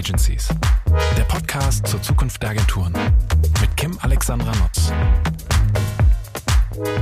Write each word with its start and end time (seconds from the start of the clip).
Agencies, 0.00 0.48
der 1.18 1.24
Podcast 1.24 1.86
zur 1.86 2.00
Zukunft 2.00 2.42
der 2.42 2.50
Agenturen 2.50 2.94
mit 3.60 3.76
Kim 3.76 3.98
Alexandra 4.00 4.50
Nutz. 4.56 4.90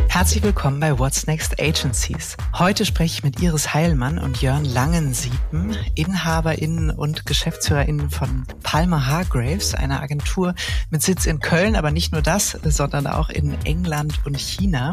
Herzlich 0.09 0.43
willkommen 0.43 0.81
bei 0.81 0.99
What's 0.99 1.29
Next 1.29 1.61
Agencies. 1.61 2.37
Heute 2.55 2.85
spreche 2.85 3.19
ich 3.19 3.23
mit 3.23 3.41
Iris 3.41 3.73
Heilmann 3.73 4.19
und 4.19 4.43
Jörn 4.43 4.65
Langensiepen, 4.65 5.77
InhaberInnen 5.95 6.91
und 6.91 7.25
GeschäftsführerInnen 7.25 8.11
von 8.11 8.45
Palmer 8.65 9.07
Hargraves, 9.07 9.77
einer 9.77 10.03
Agentur 10.03 10.57
mit 10.91 11.01
Sitz 11.01 11.27
in 11.27 11.39
Köln, 11.39 11.77
aber 11.77 11.93
nicht 11.93 12.11
nur 12.11 12.23
das, 12.23 12.59
sondern 12.65 13.07
auch 13.07 13.29
in 13.29 13.57
England 13.65 14.19
und 14.25 14.41
China. 14.41 14.93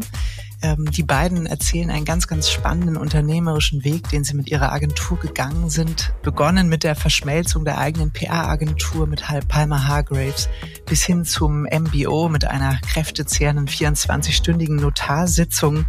Ähm, 0.66 0.89
die 0.89 1.04
beiden 1.04 1.45
erzählen 1.45 1.91
einen 1.91 2.05
ganz, 2.05 2.27
ganz 2.27 2.50
spannenden 2.50 2.98
unternehmerischen 2.98 3.84
Weg, 3.84 4.09
den 4.09 4.23
sie 4.23 4.35
mit 4.35 4.49
ihrer 4.49 4.72
Agentur 4.72 5.20
gegangen 5.20 5.70
sind. 5.70 6.12
Begonnen 6.23 6.70
mit 6.70 6.84
der 6.84 6.95
Verschmelzung 6.95 7.66
der 7.66 7.77
eigenen 7.77 8.09
PR-Agentur 8.12 9.05
mit 9.05 9.23
Palmer 9.48 9.88
Hargraves 9.88 10.49
bis 10.85 11.03
hin 11.03 11.25
zum 11.25 11.63
MBO 11.63 12.30
mit 12.30 12.45
einer 12.45 12.80
kräftezehrenden 12.81 13.67
24-stündigen 13.67 14.80
Notarsitzung. 14.80 15.85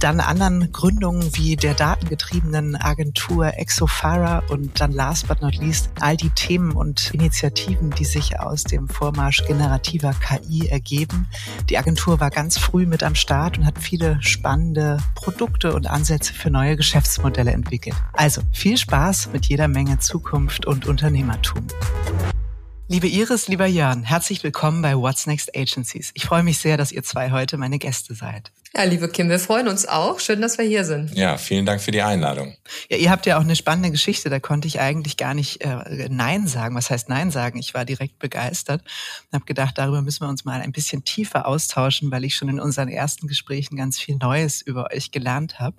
Dann 0.00 0.20
anderen 0.20 0.72
Gründungen 0.72 1.36
wie 1.36 1.56
der 1.56 1.74
datengetriebenen 1.74 2.76
Agentur 2.76 3.58
Exofara 3.58 4.42
und 4.48 4.80
dann 4.80 4.92
last 4.92 5.28
but 5.28 5.42
not 5.42 5.56
least 5.56 5.90
all 6.00 6.16
die 6.16 6.30
Themen 6.30 6.72
und 6.72 7.12
Initiativen, 7.12 7.90
die 7.90 8.04
sich 8.04 8.38
aus 8.38 8.64
dem 8.64 8.88
Vormarsch 8.88 9.44
generativer 9.46 10.14
KI 10.14 10.68
ergeben. 10.68 11.26
Die 11.68 11.78
Agentur 11.78 12.20
war 12.20 12.30
ganz 12.30 12.58
früh 12.58 12.86
mit 12.86 13.02
am 13.02 13.14
Start 13.14 13.58
und 13.58 13.66
hat 13.66 13.78
viele 13.78 14.22
spannende 14.22 14.98
Produkte 15.14 15.74
und 15.74 15.88
Ansätze 15.88 16.32
für 16.32 16.50
neue 16.50 16.76
Geschäftsmodelle 16.76 17.52
entwickelt. 17.52 17.96
Also 18.12 18.42
viel 18.52 18.76
Spaß 18.76 19.30
mit 19.32 19.46
jeder 19.46 19.68
Menge 19.68 19.98
Zukunft 19.98 20.66
und 20.66 20.86
Unternehmertum. 20.86 21.66
Liebe 22.90 23.06
Iris, 23.06 23.48
lieber 23.48 23.66
Jörn, 23.66 24.02
herzlich 24.02 24.42
willkommen 24.42 24.80
bei 24.80 24.96
What's 24.96 25.26
Next 25.26 25.54
Agencies. 25.54 26.10
Ich 26.14 26.24
freue 26.24 26.42
mich 26.42 26.56
sehr, 26.56 26.78
dass 26.78 26.90
ihr 26.90 27.02
zwei 27.02 27.30
heute 27.30 27.58
meine 27.58 27.78
Gäste 27.78 28.14
seid. 28.14 28.50
Ja, 28.74 28.84
liebe 28.84 29.10
Kim, 29.10 29.28
wir 29.28 29.38
freuen 29.38 29.68
uns 29.68 29.86
auch. 29.86 30.20
Schön, 30.20 30.40
dass 30.40 30.56
wir 30.56 30.64
hier 30.64 30.86
sind. 30.86 31.14
Ja, 31.14 31.36
vielen 31.36 31.66
Dank 31.66 31.82
für 31.82 31.90
die 31.90 32.00
Einladung. 32.00 32.56
Ja, 32.88 32.96
ihr 32.96 33.10
habt 33.10 33.26
ja 33.26 33.36
auch 33.36 33.42
eine 33.42 33.56
spannende 33.56 33.90
Geschichte. 33.90 34.30
Da 34.30 34.40
konnte 34.40 34.68
ich 34.68 34.80
eigentlich 34.80 35.18
gar 35.18 35.34
nicht 35.34 35.60
äh, 35.60 36.08
Nein 36.08 36.46
sagen. 36.46 36.74
Was 36.76 36.88
heißt 36.88 37.10
Nein 37.10 37.30
sagen? 37.30 37.58
Ich 37.58 37.74
war 37.74 37.84
direkt 37.84 38.18
begeistert 38.18 38.80
und 38.80 39.34
habe 39.34 39.44
gedacht, 39.44 39.76
darüber 39.76 40.00
müssen 40.00 40.22
wir 40.22 40.30
uns 40.30 40.46
mal 40.46 40.62
ein 40.62 40.72
bisschen 40.72 41.04
tiefer 41.04 41.46
austauschen, 41.46 42.10
weil 42.10 42.24
ich 42.24 42.36
schon 42.36 42.48
in 42.48 42.58
unseren 42.58 42.88
ersten 42.88 43.26
Gesprächen 43.26 43.76
ganz 43.76 43.98
viel 43.98 44.16
Neues 44.16 44.62
über 44.62 44.88
euch 44.94 45.10
gelernt 45.10 45.60
habe. 45.60 45.76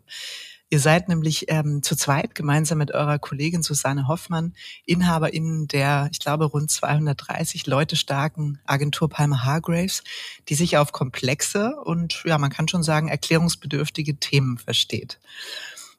Ihr 0.71 0.79
seid 0.79 1.09
nämlich 1.09 1.45
ähm, 1.47 1.81
zu 1.81 1.95
zweit 1.95 2.35
gemeinsam 2.35 2.77
mit 2.77 2.93
eurer 2.93 3.17
Kollegin 3.17 3.63
Susanne 3.63 4.07
Hoffmann 4.07 4.53
Inhaberin 4.85 5.67
der, 5.67 6.09
ich 6.11 6.19
glaube, 6.19 6.45
rund 6.45 6.69
230 6.69 7.65
Leute 7.65 7.95
starken 7.95 8.59
Agentur 8.65 9.09
Palmer 9.09 9.43
Hargraves, 9.45 10.03
die 10.47 10.53
sich 10.53 10.77
auf 10.77 10.91
komplexe 10.91 11.75
und, 11.83 12.21
ja, 12.23 12.37
man 12.37 12.51
kann 12.51 12.67
schon 12.67 12.83
sagen, 12.83 13.07
erklärungsbedürftige 13.07 14.17
Themen 14.17 14.59
versteht. 14.59 15.19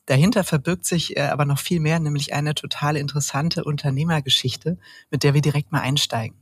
Dahinter 0.07 0.45
verbirgt 0.45 0.87
sich 0.87 1.17
äh, 1.17 1.23
aber 1.23 1.45
noch 1.45 1.59
viel 1.59 1.81
mehr, 1.81 1.99
nämlich 1.99 2.33
eine 2.33 2.55
total 2.55 2.97
interessante 2.97 3.65
Unternehmergeschichte, 3.65 4.79
mit 5.11 5.25
der 5.25 5.35
wir 5.35 5.41
direkt 5.41 5.73
mal 5.73 5.81
einsteigen. 5.81 6.37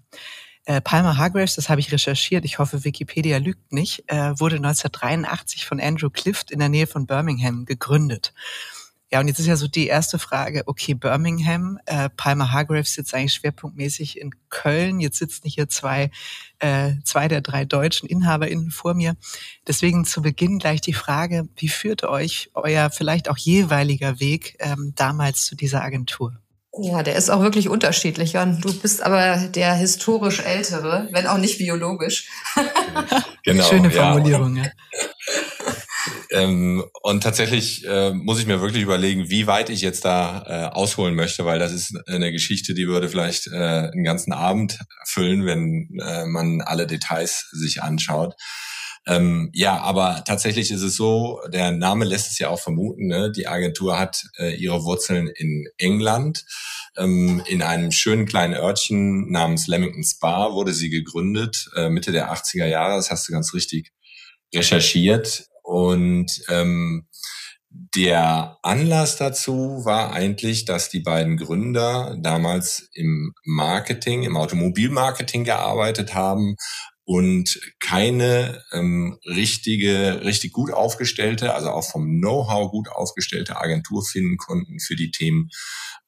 Äh, 0.69 0.83
Palmer 0.83 1.17
Hargraves, 1.17 1.55
das 1.55 1.71
habe 1.71 1.81
ich 1.81 1.91
recherchiert, 1.91 2.45
ich 2.45 2.59
hoffe, 2.59 2.85
Wikipedia 2.85 3.39
lügt 3.39 3.73
nicht, 3.73 4.05
äh, 4.09 4.39
wurde 4.39 4.57
1983 4.57 5.65
von 5.65 5.81
Andrew 5.81 6.11
Clift 6.11 6.51
in 6.51 6.59
der 6.59 6.69
Nähe 6.69 6.87
von 6.87 7.07
Birmingham 7.07 7.65
gegründet. 7.65 8.35
Ja, 9.11 9.21
und 9.21 9.29
jetzt 9.29 9.39
ist 9.39 9.47
ja 9.47 9.57
so 9.57 9.67
die 9.67 9.87
erste 9.87 10.19
Frage, 10.19 10.65
okay, 10.67 10.93
Birmingham, 10.93 11.79
äh, 11.87 12.11
Palmer 12.11 12.53
Hargraves 12.53 12.93
sitzt 12.93 13.15
eigentlich 13.15 13.33
schwerpunktmäßig 13.33 14.21
in 14.21 14.35
Köln, 14.51 15.01
jetzt 15.01 15.17
sitzen 15.17 15.49
hier 15.49 15.71
zwei, 15.71 16.11
äh, 16.59 16.93
zwei 17.03 17.28
der 17.28 17.41
drei 17.41 17.65
deutschen 17.65 18.07
InhaberInnen 18.07 18.71
vor 18.71 18.93
mir. 18.93 19.17
Deswegen 19.67 20.05
zu 20.05 20.21
Beginn 20.21 20.59
gleich 20.59 20.83
die 20.83 20.93
Frage, 20.93 21.49
wie 21.57 21.69
führte 21.69 22.11
euch 22.11 22.51
euer 22.53 22.91
vielleicht 22.91 23.31
auch 23.31 23.39
jeweiliger 23.39 24.21
Weg 24.21 24.59
ähm, 24.59 24.93
damals 24.95 25.47
zu 25.47 25.57
dieser 25.57 25.83
Agentur? 25.83 26.39
Ja, 26.77 27.03
der 27.03 27.17
ist 27.17 27.31
auch 27.31 27.41
wirklich 27.41 27.69
unterschiedlich. 27.69 28.34
Jan. 28.34 28.61
Du 28.61 28.73
bist 28.73 29.03
aber 29.03 29.49
der 29.49 29.75
historisch 29.75 30.41
ältere, 30.41 31.09
wenn 31.12 31.27
auch 31.27 31.39
nicht 31.39 31.59
biologisch. 31.59 32.29
genau. 33.45 33.65
Schöne 33.65 33.91
Formulierung, 33.91 34.56
ja. 34.56 34.65
ja. 34.65 34.71
ähm, 36.31 36.84
und 37.03 37.23
tatsächlich 37.23 37.87
äh, 37.87 38.12
muss 38.12 38.39
ich 38.39 38.47
mir 38.47 38.61
wirklich 38.61 38.83
überlegen, 38.83 39.31
wie 39.31 39.47
weit 39.47 39.71
ich 39.71 39.81
jetzt 39.81 40.05
da 40.05 40.45
äh, 40.47 40.75
ausholen 40.75 41.15
möchte, 41.15 41.45
weil 41.45 41.59
das 41.59 41.73
ist 41.73 41.97
eine 42.07 42.33
Geschichte, 42.33 42.75
die 42.75 42.87
würde 42.87 43.09
vielleicht 43.09 43.47
äh, 43.49 43.57
einen 43.57 44.05
ganzen 44.05 44.33
Abend 44.33 44.78
füllen, 45.07 45.47
wenn 45.47 45.89
äh, 46.01 46.27
man 46.27 46.61
alle 46.61 46.87
Details 46.87 47.49
sich 47.51 47.83
anschaut. 47.83 48.34
Ähm, 49.06 49.50
ja, 49.54 49.81
aber 49.81 50.22
tatsächlich 50.26 50.70
ist 50.70 50.82
es 50.82 50.97
so, 50.97 51.41
der 51.48 51.72
Name 51.72 52.04
lässt 52.04 52.31
es 52.31 52.38
ja 52.38 52.50
auch 52.50 52.60
vermuten, 52.60 53.06
ne? 53.06 53.32
die 53.32 53.47
Agentur 53.47 53.98
hat 53.98 54.25
äh, 54.38 54.54
ihre 54.54 54.84
Wurzeln 54.84 55.28
in 55.28 55.66
England. 55.78 56.44
Ähm, 56.97 57.42
in 57.47 57.62
einem 57.62 57.92
schönen 57.92 58.26
kleinen 58.26 58.54
Örtchen 58.54 59.31
namens 59.31 59.66
Leamington 59.66 60.04
Spa 60.04 60.53
wurde 60.53 60.72
sie 60.72 60.91
gegründet, 60.91 61.70
äh, 61.76 61.88
Mitte 61.88 62.12
der 62.12 62.32
80er 62.32 62.66
Jahre, 62.66 62.97
das 62.97 63.10
hast 63.10 63.28
du 63.28 63.32
ganz 63.32 63.54
richtig 63.54 63.92
recherchiert. 64.54 65.47
Und 65.62 66.42
ähm, 66.48 67.06
der 67.70 68.59
Anlass 68.62 69.16
dazu 69.16 69.84
war 69.84 70.12
eigentlich, 70.12 70.65
dass 70.65 70.88
die 70.88 71.00
beiden 71.00 71.36
Gründer 71.36 72.16
damals 72.20 72.88
im 72.94 73.34
Marketing, 73.44 74.22
im 74.22 74.36
Automobilmarketing 74.36 75.44
gearbeitet 75.44 76.15
haben 76.15 76.56
und 77.09 77.59
keine 77.81 78.63
ähm, 78.71 79.17
richtige, 79.25 80.21
richtig 80.25 80.53
gut 80.53 80.71
aufgestellte, 80.71 81.55
also 81.55 81.71
auch 81.71 81.91
vom 81.91 82.05
Know-how 82.21 82.71
gut 82.71 82.91
aufgestellte 82.91 83.57
Agentur 83.57 84.05
finden 84.05 84.37
konnten 84.37 84.79
für 84.79 84.95
die 84.95 85.11
Themen, 85.11 85.49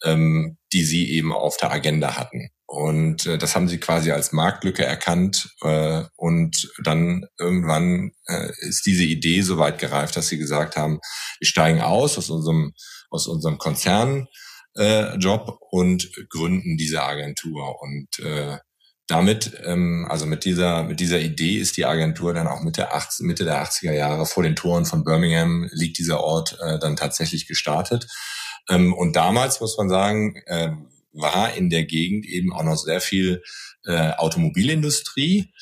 ähm, 0.04 0.58
die 0.74 0.84
sie 0.84 1.10
eben 1.12 1.32
auf 1.32 1.56
der 1.56 1.72
Agenda 1.72 2.18
hatten. 2.18 2.50
Und 2.66 3.24
äh, 3.24 3.38
das 3.38 3.56
haben 3.56 3.66
sie 3.66 3.78
quasi 3.78 4.10
als 4.10 4.32
Marktlücke 4.32 4.84
erkannt. 4.84 5.48
Äh, 5.62 6.02
und 6.16 6.70
dann 6.84 7.24
irgendwann 7.38 8.10
äh, 8.26 8.50
ist 8.68 8.84
diese 8.84 9.04
Idee 9.04 9.40
so 9.40 9.56
weit 9.56 9.78
gereift, 9.78 10.18
dass 10.18 10.28
sie 10.28 10.36
gesagt 10.36 10.76
haben, 10.76 11.00
wir 11.38 11.46
steigen 11.46 11.80
aus 11.80 12.18
aus 12.18 12.28
unserem, 12.28 12.74
aus 13.08 13.26
unserem 13.26 13.56
Konzern. 13.56 14.26
Äh, 14.76 15.16
Job 15.16 15.60
und 15.70 16.10
gründen 16.28 16.76
diese 16.76 17.02
Agentur. 17.02 17.80
Und 17.80 18.18
äh, 18.18 18.58
damit, 19.10 19.60
ähm, 19.64 20.06
also 20.08 20.26
mit 20.26 20.44
dieser, 20.44 20.84
mit 20.84 21.00
dieser 21.00 21.18
Idee 21.18 21.56
ist 21.56 21.76
die 21.76 21.86
Agentur 21.86 22.32
dann 22.32 22.46
auch 22.46 22.62
Mitte, 22.62 22.92
80, 22.92 23.26
Mitte 23.26 23.44
der 23.44 23.62
80er 23.64 23.92
Jahre 23.92 24.26
vor 24.26 24.42
den 24.42 24.56
Toren 24.56 24.84
von 24.84 25.04
Birmingham 25.04 25.68
liegt 25.72 25.98
dieser 25.98 26.20
Ort 26.20 26.58
äh, 26.60 26.78
dann 26.78 26.96
tatsächlich 26.96 27.48
gestartet. 27.48 28.06
Ähm, 28.68 28.92
und 28.94 29.16
damals 29.16 29.60
muss 29.60 29.76
man 29.76 29.88
sagen, 29.88 30.36
äh, 30.46 30.70
war 31.12 31.54
in 31.54 31.70
der 31.70 31.84
Gegend 31.84 32.24
eben 32.24 32.52
auch 32.52 32.62
noch 32.62 32.76
sehr 32.76 33.00
viel 33.00 33.42
äh, 33.84 34.12
Automobilindustrie, 34.12 35.52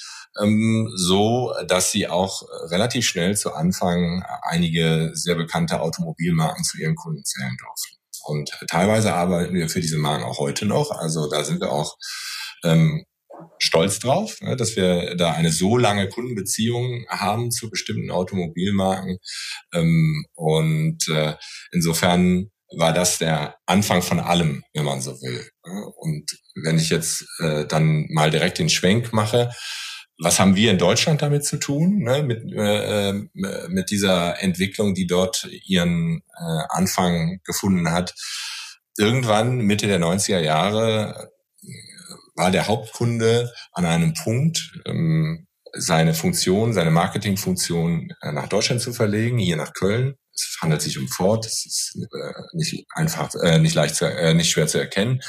ähm, 0.43 0.93
so 0.95 1.55
dass 1.67 1.91
sie 1.91 2.07
auch 2.07 2.43
relativ 2.71 3.07
schnell 3.07 3.37
zu 3.37 3.55
Anfang 3.55 4.25
einige 4.43 5.11
sehr 5.15 5.37
bekannte 5.37 5.81
Automobilmarken 5.81 6.65
zu 6.65 6.79
ihren 6.79 6.97
Kunden 6.97 7.25
zählen 7.25 7.57
durften. 7.59 7.97
Und 8.25 8.51
teilweise 8.69 9.15
arbeiten 9.15 9.55
wir 9.55 9.71
für 9.71 9.81
diese 9.81 9.97
Marken 9.97 10.25
auch 10.25 10.39
heute 10.39 10.67
noch. 10.67 10.91
Also 10.91 11.31
da 11.31 11.45
sind 11.45 11.63
wir 11.63 11.73
auch 11.73 11.97
ähm, 12.63 13.05
stolz 13.59 13.99
drauf, 13.99 14.41
ne, 14.41 14.57
dass 14.57 14.77
wir 14.77 15.17
da 15.17 15.33
eine 15.33 15.53
so 15.53 15.77
lange 15.77 16.09
Kundenbeziehung 16.09 17.05
haben 17.09 17.51
zu 17.51 17.71
bestimmten 17.71 18.11
Automobilmarken. 18.11 19.19
Ähm, 19.73 20.27
und 20.35 21.09
äh, 21.09 21.35
insofern 21.73 22.51
war 22.77 22.93
das 22.93 23.19
der 23.19 23.57
Anfang 23.67 24.03
von 24.03 24.21
allem, 24.21 24.63
wenn 24.75 24.85
man 24.85 25.01
so 25.01 25.13
will. 25.23 25.49
Und 25.97 26.39
wenn 26.63 26.79
ich 26.79 26.91
jetzt 26.91 27.25
äh, 27.39 27.67
dann 27.67 28.07
mal 28.11 28.31
direkt 28.31 28.59
den 28.59 28.69
Schwenk 28.69 29.13
mache, 29.13 29.51
was 30.21 30.41
haben 30.41 30.57
wir 30.57 30.71
in 30.71 30.79
Deutschland 30.79 31.23
damit 31.23 31.45
zu 31.45 31.59
tun, 31.59 32.01
ne, 32.03 32.23
mit, 32.23 32.43
äh, 32.53 33.13
mit 33.69 33.91
dieser 33.91 34.43
Entwicklung, 34.43 34.95
die 34.95 35.07
dort 35.07 35.49
ihren 35.67 36.23
Anfang 36.69 37.39
gefunden 37.45 37.93
hat? 37.93 38.15
Irgendwann 38.99 39.59
Mitte 39.59 39.87
der 39.87 40.01
90er 40.01 40.41
Jahre 40.41 41.31
war 42.39 42.51
der 42.51 42.69
Hauptkunde 42.69 43.53
an 43.73 43.85
einem 43.85 44.15
Punkt, 44.15 44.73
ähm, 44.87 45.47
seine 45.75 46.15
Funktion, 46.15 46.73
seine 46.73 46.91
Marketingfunktion 46.91 48.11
äh, 48.23 48.33
nach 48.33 48.49
Deutschland 48.49 48.81
zu 48.81 48.93
verlegen, 48.93 49.39
hier 49.39 49.57
nach 49.57 49.75
Köln. 49.75 50.15
Es 50.33 50.57
handelt 50.63 50.81
sich 50.81 50.99
um 50.99 51.09
Ford, 51.09 51.45
es 51.45 51.67
ist 51.67 51.97
äh, 51.97 52.33
nicht 52.53 52.87
einfach, 52.95 53.35
äh, 53.43 53.59
nicht 53.59 53.75
leicht, 53.75 53.97
zu, 53.97 54.07
äh, 54.07 54.35
nicht 54.35 54.51
schwer 54.51 54.67
zu 54.67 54.79
erkennen. 54.79 55.21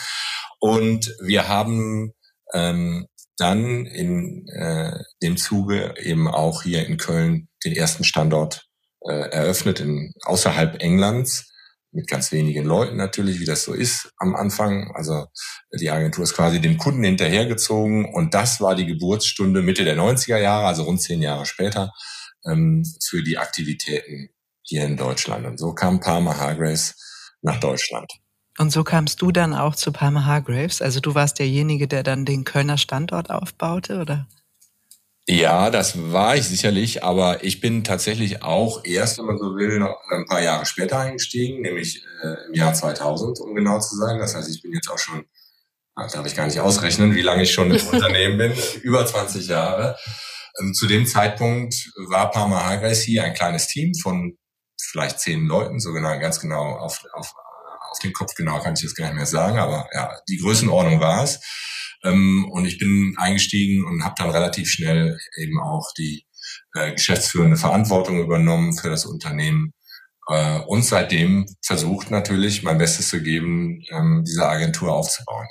Und 0.60 1.14
wir 1.22 1.48
haben 1.48 2.14
ähm, 2.54 3.08
dann 3.38 3.86
in 3.86 4.48
äh, 4.50 5.00
dem 5.22 5.38
Zuge 5.38 5.96
eben 5.98 6.28
auch 6.28 6.64
hier 6.64 6.86
in 6.86 6.98
Köln 6.98 7.48
den 7.66 7.76
ersten 7.76 8.04
Standort 8.04 8.66
äh, 9.02 9.30
eröffnet 9.30 9.80
in 9.80 10.14
außerhalb 10.24 10.82
Englands 10.82 11.50
mit 11.92 12.08
ganz 12.08 12.32
wenigen 12.32 12.66
Leuten 12.66 12.98
natürlich, 12.98 13.40
wie 13.40 13.46
das 13.46 13.64
so 13.64 13.74
ist 13.74 14.12
am 14.18 14.36
Anfang. 14.36 14.92
Also 14.96 15.26
die 15.74 15.90
Agentur 15.90 16.24
ist 16.24 16.36
quasi 16.36 16.62
dem 16.62 16.78
Kunden 16.78 17.04
hinterhergezogen 17.04 18.06
und 18.14 18.34
das 18.34 18.62
war 18.62 18.76
die 18.76 18.86
Geburtsstunde 18.86 19.62
Mitte 19.62 19.84
der 19.84 19.98
90er 19.98 20.38
Jahre, 20.38 20.68
also 20.68 20.84
rund 20.84 21.02
zehn 21.02 21.22
Jahre 21.22 21.46
später, 21.46 21.92
ähm, 22.46 22.84
für 23.04 23.24
die 23.24 23.38
Aktivitäten 23.38 24.30
hier 24.62 24.86
in 24.86 24.98
Deutschland. 24.98 25.46
Und 25.46 25.58
so 25.58 25.74
kam 25.74 26.00
Palmer 26.00 26.38
Hargraves 26.38 26.96
nach 27.42 27.60
Deutschland. 27.60 28.12
Und 28.58 28.72
so 28.72 28.84
kamst 28.84 29.22
du 29.22 29.32
dann 29.32 29.54
auch 29.54 29.76
zu 29.76 29.92
Palmer 29.92 30.26
Hargraves? 30.26 30.82
Also 30.82 31.00
du 31.00 31.16
warst 31.16 31.40
derjenige, 31.40 31.88
der 31.88 32.04
dann 32.04 32.26
den 32.26 32.44
Kölner 32.44 32.78
Standort 32.78 33.30
aufbaute, 33.30 34.00
oder? 34.00 34.28
Ja, 35.28 35.70
das 35.70 36.12
war 36.12 36.36
ich 36.36 36.48
sicherlich, 36.48 37.04
aber 37.04 37.44
ich 37.44 37.62
bin 37.62 37.84
tatsächlich 37.84 38.42
auch 38.42 38.84
erst, 38.84 39.20
wenn 39.20 39.26
man 39.26 39.38
so 39.38 39.56
will, 39.56 39.78
noch 39.78 39.96
ein 40.10 40.26
paar 40.26 40.42
Jahre 40.42 40.66
später 40.66 41.00
eingestiegen, 41.00 41.62
nämlich 41.62 42.04
äh, 42.24 42.48
im 42.48 42.56
Jahr 42.56 42.74
2000, 42.74 43.40
um 43.40 43.54
genau 43.54 43.80
zu 43.80 43.96
sein. 43.96 44.18
Das 44.18 44.34
heißt, 44.34 44.50
ich 44.50 44.62
bin 44.64 44.74
jetzt 44.74 44.90
auch 44.90 44.98
schon, 44.98 45.26
darf 45.96 46.26
ich 46.26 46.36
gar 46.36 46.48
nicht 46.48 46.60
ausrechnen, 46.60 47.14
wie 47.14 47.22
lange 47.22 47.44
ich 47.44 47.54
schon 47.54 47.72
im 47.72 47.88
Unternehmen 47.92 48.38
bin, 48.40 48.54
über 48.82 49.06
20 49.06 49.48
Jahre. 49.48 49.98
Ähm, 50.60 50.74
zu 50.74 50.88
dem 50.88 51.06
Zeitpunkt 51.06 51.76
war 52.08 52.32
Parma 52.32 52.64
Hargreis 52.64 53.02
hier 53.02 53.24
ein 53.24 53.36
kleines 53.36 53.68
Team 53.68 53.94
von 54.02 54.36
vielleicht 54.82 55.20
zehn 55.20 55.46
Leuten, 55.46 55.80
so 55.80 55.92
genau, 55.94 56.18
ganz 56.20 56.40
genau 56.40 56.78
auf, 56.78 57.04
auf, 57.14 57.34
auf 57.92 58.00
den 58.00 58.14
Kopf 58.14 58.34
genau 58.36 58.60
kann 58.62 58.74
ich 58.74 58.82
jetzt 58.82 58.96
gar 58.96 59.06
nicht 59.06 59.16
mehr 59.16 59.26
sagen, 59.26 59.60
aber 59.60 59.88
ja, 59.94 60.18
die 60.28 60.38
Größenordnung 60.38 61.00
war 61.00 61.24
es. 61.24 61.40
Ähm, 62.04 62.48
und 62.52 62.66
ich 62.66 62.78
bin 62.78 63.16
eingestiegen 63.18 63.86
und 63.86 64.04
habe 64.04 64.16
dann 64.18 64.30
relativ 64.30 64.70
schnell 64.70 65.18
eben 65.38 65.60
auch 65.60 65.92
die 65.98 66.26
äh, 66.76 66.94
geschäftsführende 66.94 67.58
Verantwortung 67.58 68.20
übernommen 68.20 68.78
für 68.78 68.90
das 68.90 69.06
Unternehmen 69.06 69.74
äh, 70.30 70.60
und 70.60 70.84
seitdem 70.84 71.46
versucht 71.62 72.12
natürlich 72.12 72.64
mein 72.64 72.78
Bestes 72.78 73.10
zu 73.10 73.22
geben, 73.22 73.82
ähm, 73.90 74.24
diese 74.26 74.48
Agentur 74.48 74.94
aufzubauen. 74.94 75.48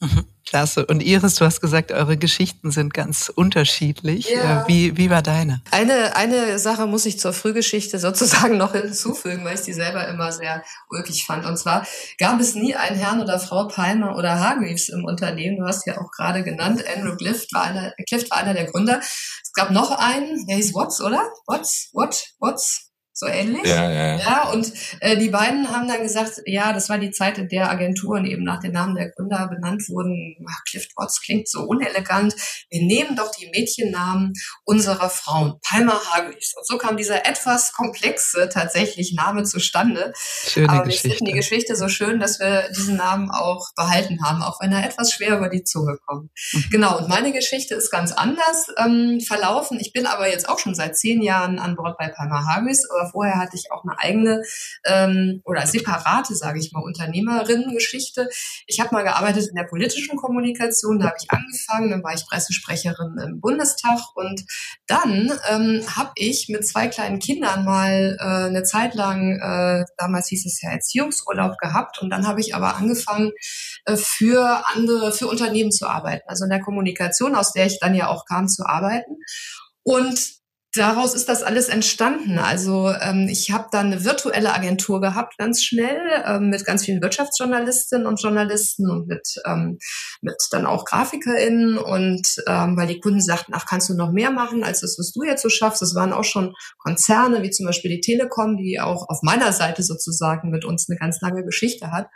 Mhm. 0.00 0.24
Klasse. 0.46 0.86
Und 0.86 1.02
Iris, 1.02 1.34
du 1.34 1.44
hast 1.44 1.60
gesagt, 1.60 1.90
eure 1.90 2.16
Geschichten 2.16 2.70
sind 2.70 2.94
ganz 2.94 3.28
unterschiedlich. 3.28 4.30
Ja. 4.30 4.62
Äh, 4.62 4.68
wie, 4.68 4.96
wie 4.96 5.10
war 5.10 5.20
deine? 5.20 5.60
Eine, 5.72 6.14
eine 6.14 6.58
Sache 6.60 6.86
muss 6.86 7.04
ich 7.04 7.18
zur 7.18 7.32
Frühgeschichte 7.32 7.98
sozusagen 7.98 8.56
noch 8.58 8.72
hinzufügen, 8.72 9.44
weil 9.44 9.56
ich 9.56 9.62
die 9.62 9.72
selber 9.72 10.06
immer 10.08 10.30
sehr 10.32 10.62
ulkig 10.88 11.26
fand. 11.26 11.44
Und 11.44 11.58
zwar 11.58 11.84
gab 12.18 12.40
es 12.40 12.54
nie 12.54 12.76
einen 12.76 12.96
Herrn 12.96 13.20
oder 13.20 13.40
Frau 13.40 13.66
Palmer 13.66 14.16
oder 14.16 14.38
Hargreaves 14.38 14.88
im 14.88 15.04
Unternehmen. 15.04 15.58
Du 15.58 15.66
hast 15.66 15.84
ja 15.86 15.98
auch 16.00 16.10
gerade 16.12 16.44
genannt, 16.44 16.84
Andrew 16.94 17.16
Clift 17.16 17.52
war 17.52 17.64
einer, 17.64 17.92
Clift 18.08 18.30
war 18.30 18.38
einer 18.38 18.54
der 18.54 18.66
Gründer. 18.66 19.00
Es 19.00 19.52
gab 19.52 19.70
noch 19.70 19.90
einen, 19.90 20.46
der 20.46 20.56
hieß 20.56 20.74
Watts, 20.74 21.00
oder? 21.00 21.28
Watts? 21.46 21.90
What? 21.92 22.24
Watts? 22.38 22.86
So 23.16 23.26
ähnlich. 23.26 23.64
Ja, 23.64 23.90
ja. 23.90 24.16
ja 24.16 24.50
und 24.50 24.70
äh, 25.00 25.16
die 25.16 25.30
beiden 25.30 25.70
haben 25.70 25.88
dann 25.88 26.02
gesagt, 26.02 26.42
ja, 26.44 26.74
das 26.74 26.90
war 26.90 26.98
die 26.98 27.10
Zeit, 27.10 27.38
in 27.38 27.48
der 27.48 27.70
Agenturen 27.70 28.26
eben 28.26 28.44
nach 28.44 28.60
den 28.60 28.72
Namen 28.72 28.94
der 28.94 29.10
Gründer 29.10 29.48
benannt 29.48 29.88
wurden. 29.88 30.36
Ach, 30.48 30.62
Cliff 30.68 30.86
Watts 30.96 31.22
klingt 31.22 31.48
so 31.48 31.62
unelegant. 31.62 32.34
Wir 32.68 32.82
nehmen 32.82 33.16
doch 33.16 33.30
die 33.30 33.48
Mädchennamen 33.48 34.34
unserer 34.64 35.08
Frauen. 35.08 35.58
Palmer 35.66 35.98
Hargreaves. 36.12 36.52
Und 36.56 36.66
so 36.66 36.76
kam 36.76 36.98
dieser 36.98 37.26
etwas 37.26 37.72
komplexe 37.72 38.50
tatsächlich 38.50 39.14
Name 39.14 39.44
zustande. 39.44 40.12
Schöne 40.46 40.68
Aber 40.68 40.84
Geschichte. 40.84 41.08
wir 41.08 41.16
finden 41.16 41.24
die 41.32 41.38
Geschichte 41.38 41.74
so 41.74 41.88
schön, 41.88 42.20
dass 42.20 42.38
wir 42.38 42.68
diesen 42.76 42.96
Namen 42.96 43.30
auch 43.30 43.68
behalten 43.76 44.22
haben, 44.22 44.42
auch 44.42 44.60
wenn 44.60 44.72
er 44.72 44.84
etwas 44.84 45.12
schwer 45.12 45.38
über 45.38 45.48
die 45.48 45.64
Zunge 45.64 45.96
kommt. 46.04 46.30
Mhm. 46.52 46.64
Genau, 46.70 46.98
und 46.98 47.08
meine 47.08 47.32
Geschichte 47.32 47.74
ist 47.74 47.90
ganz 47.90 48.12
anders 48.12 48.66
ähm, 48.76 49.20
verlaufen. 49.26 49.80
Ich 49.80 49.94
bin 49.94 50.04
aber 50.04 50.28
jetzt 50.28 50.50
auch 50.50 50.58
schon 50.58 50.74
seit 50.74 50.98
zehn 50.98 51.22
Jahren 51.22 51.58
an 51.58 51.76
Bord 51.76 51.96
bei 51.96 52.08
Palmer 52.08 52.44
Hargreaves, 52.44 52.86
aber 52.90 53.05
vorher 53.10 53.38
hatte 53.38 53.56
ich 53.56 53.70
auch 53.72 53.84
eine 53.84 53.98
eigene 53.98 54.42
ähm, 54.84 55.40
oder 55.44 55.66
separate, 55.66 56.34
sage 56.34 56.58
ich 56.58 56.72
mal, 56.72 56.82
Unternehmerinnen-Geschichte. 56.82 58.28
Ich 58.66 58.80
habe 58.80 58.94
mal 58.94 59.02
gearbeitet 59.02 59.48
in 59.48 59.54
der 59.54 59.64
politischen 59.64 60.16
Kommunikation, 60.16 60.98
da 60.98 61.06
habe 61.06 61.16
ich 61.20 61.30
angefangen, 61.30 61.90
dann 61.90 62.02
war 62.02 62.14
ich 62.14 62.26
Pressesprecherin 62.26 63.18
im 63.24 63.40
Bundestag. 63.40 63.98
Und 64.14 64.44
dann 64.86 65.32
ähm, 65.50 65.82
habe 65.96 66.12
ich 66.16 66.48
mit 66.48 66.66
zwei 66.66 66.88
kleinen 66.88 67.18
Kindern 67.18 67.64
mal 67.64 68.16
äh, 68.18 68.46
eine 68.46 68.62
Zeit 68.62 68.94
lang, 68.94 69.38
äh, 69.40 69.84
damals 69.96 70.28
hieß 70.28 70.46
es 70.46 70.60
ja 70.62 70.70
Erziehungsurlaub 70.70 71.58
gehabt. 71.58 72.00
Und 72.00 72.10
dann 72.10 72.26
habe 72.26 72.40
ich 72.40 72.54
aber 72.54 72.76
angefangen, 72.76 73.32
äh, 73.84 73.96
für 73.96 74.64
andere, 74.74 75.12
für 75.12 75.26
Unternehmen 75.26 75.72
zu 75.72 75.86
arbeiten, 75.86 76.24
also 76.26 76.44
in 76.44 76.50
der 76.50 76.60
Kommunikation, 76.60 77.34
aus 77.34 77.52
der 77.52 77.66
ich 77.66 77.78
dann 77.80 77.94
ja 77.94 78.08
auch 78.08 78.24
kam 78.26 78.48
zu 78.48 78.64
arbeiten. 78.66 79.16
Und 79.82 80.35
daraus 80.76 81.14
ist 81.14 81.28
das 81.28 81.42
alles 81.42 81.68
entstanden. 81.68 82.38
Also 82.38 82.90
ähm, 82.90 83.28
ich 83.28 83.50
habe 83.50 83.68
dann 83.70 83.86
eine 83.86 84.04
virtuelle 84.04 84.54
Agentur 84.54 85.00
gehabt, 85.00 85.38
ganz 85.38 85.62
schnell, 85.62 86.00
ähm, 86.24 86.50
mit 86.50 86.64
ganz 86.64 86.84
vielen 86.84 87.02
Wirtschaftsjournalistinnen 87.02 88.06
und 88.06 88.20
Journalisten 88.20 88.90
und 88.90 89.06
mit, 89.08 89.36
ähm, 89.44 89.78
mit 90.20 90.36
dann 90.50 90.66
auch 90.66 90.84
GrafikerInnen 90.84 91.78
und 91.78 92.36
ähm, 92.46 92.76
weil 92.76 92.86
die 92.86 93.00
Kunden 93.00 93.20
sagten, 93.20 93.52
ach, 93.54 93.66
kannst 93.66 93.88
du 93.88 93.94
noch 93.94 94.12
mehr 94.12 94.30
machen 94.30 94.64
als 94.64 94.80
das, 94.80 94.96
was 94.98 95.12
du 95.12 95.22
jetzt 95.24 95.42
so 95.42 95.48
schaffst. 95.48 95.82
Das 95.82 95.94
waren 95.94 96.12
auch 96.12 96.24
schon 96.24 96.54
Konzerne, 96.78 97.42
wie 97.42 97.50
zum 97.50 97.66
Beispiel 97.66 97.90
die 97.90 98.00
Telekom, 98.00 98.56
die 98.56 98.80
auch 98.80 99.08
auf 99.08 99.18
meiner 99.22 99.52
Seite 99.52 99.82
sozusagen 99.82 100.50
mit 100.50 100.64
uns 100.64 100.88
eine 100.88 100.98
ganz 100.98 101.20
lange 101.20 101.44
Geschichte 101.44 101.90
hat. 101.90 102.08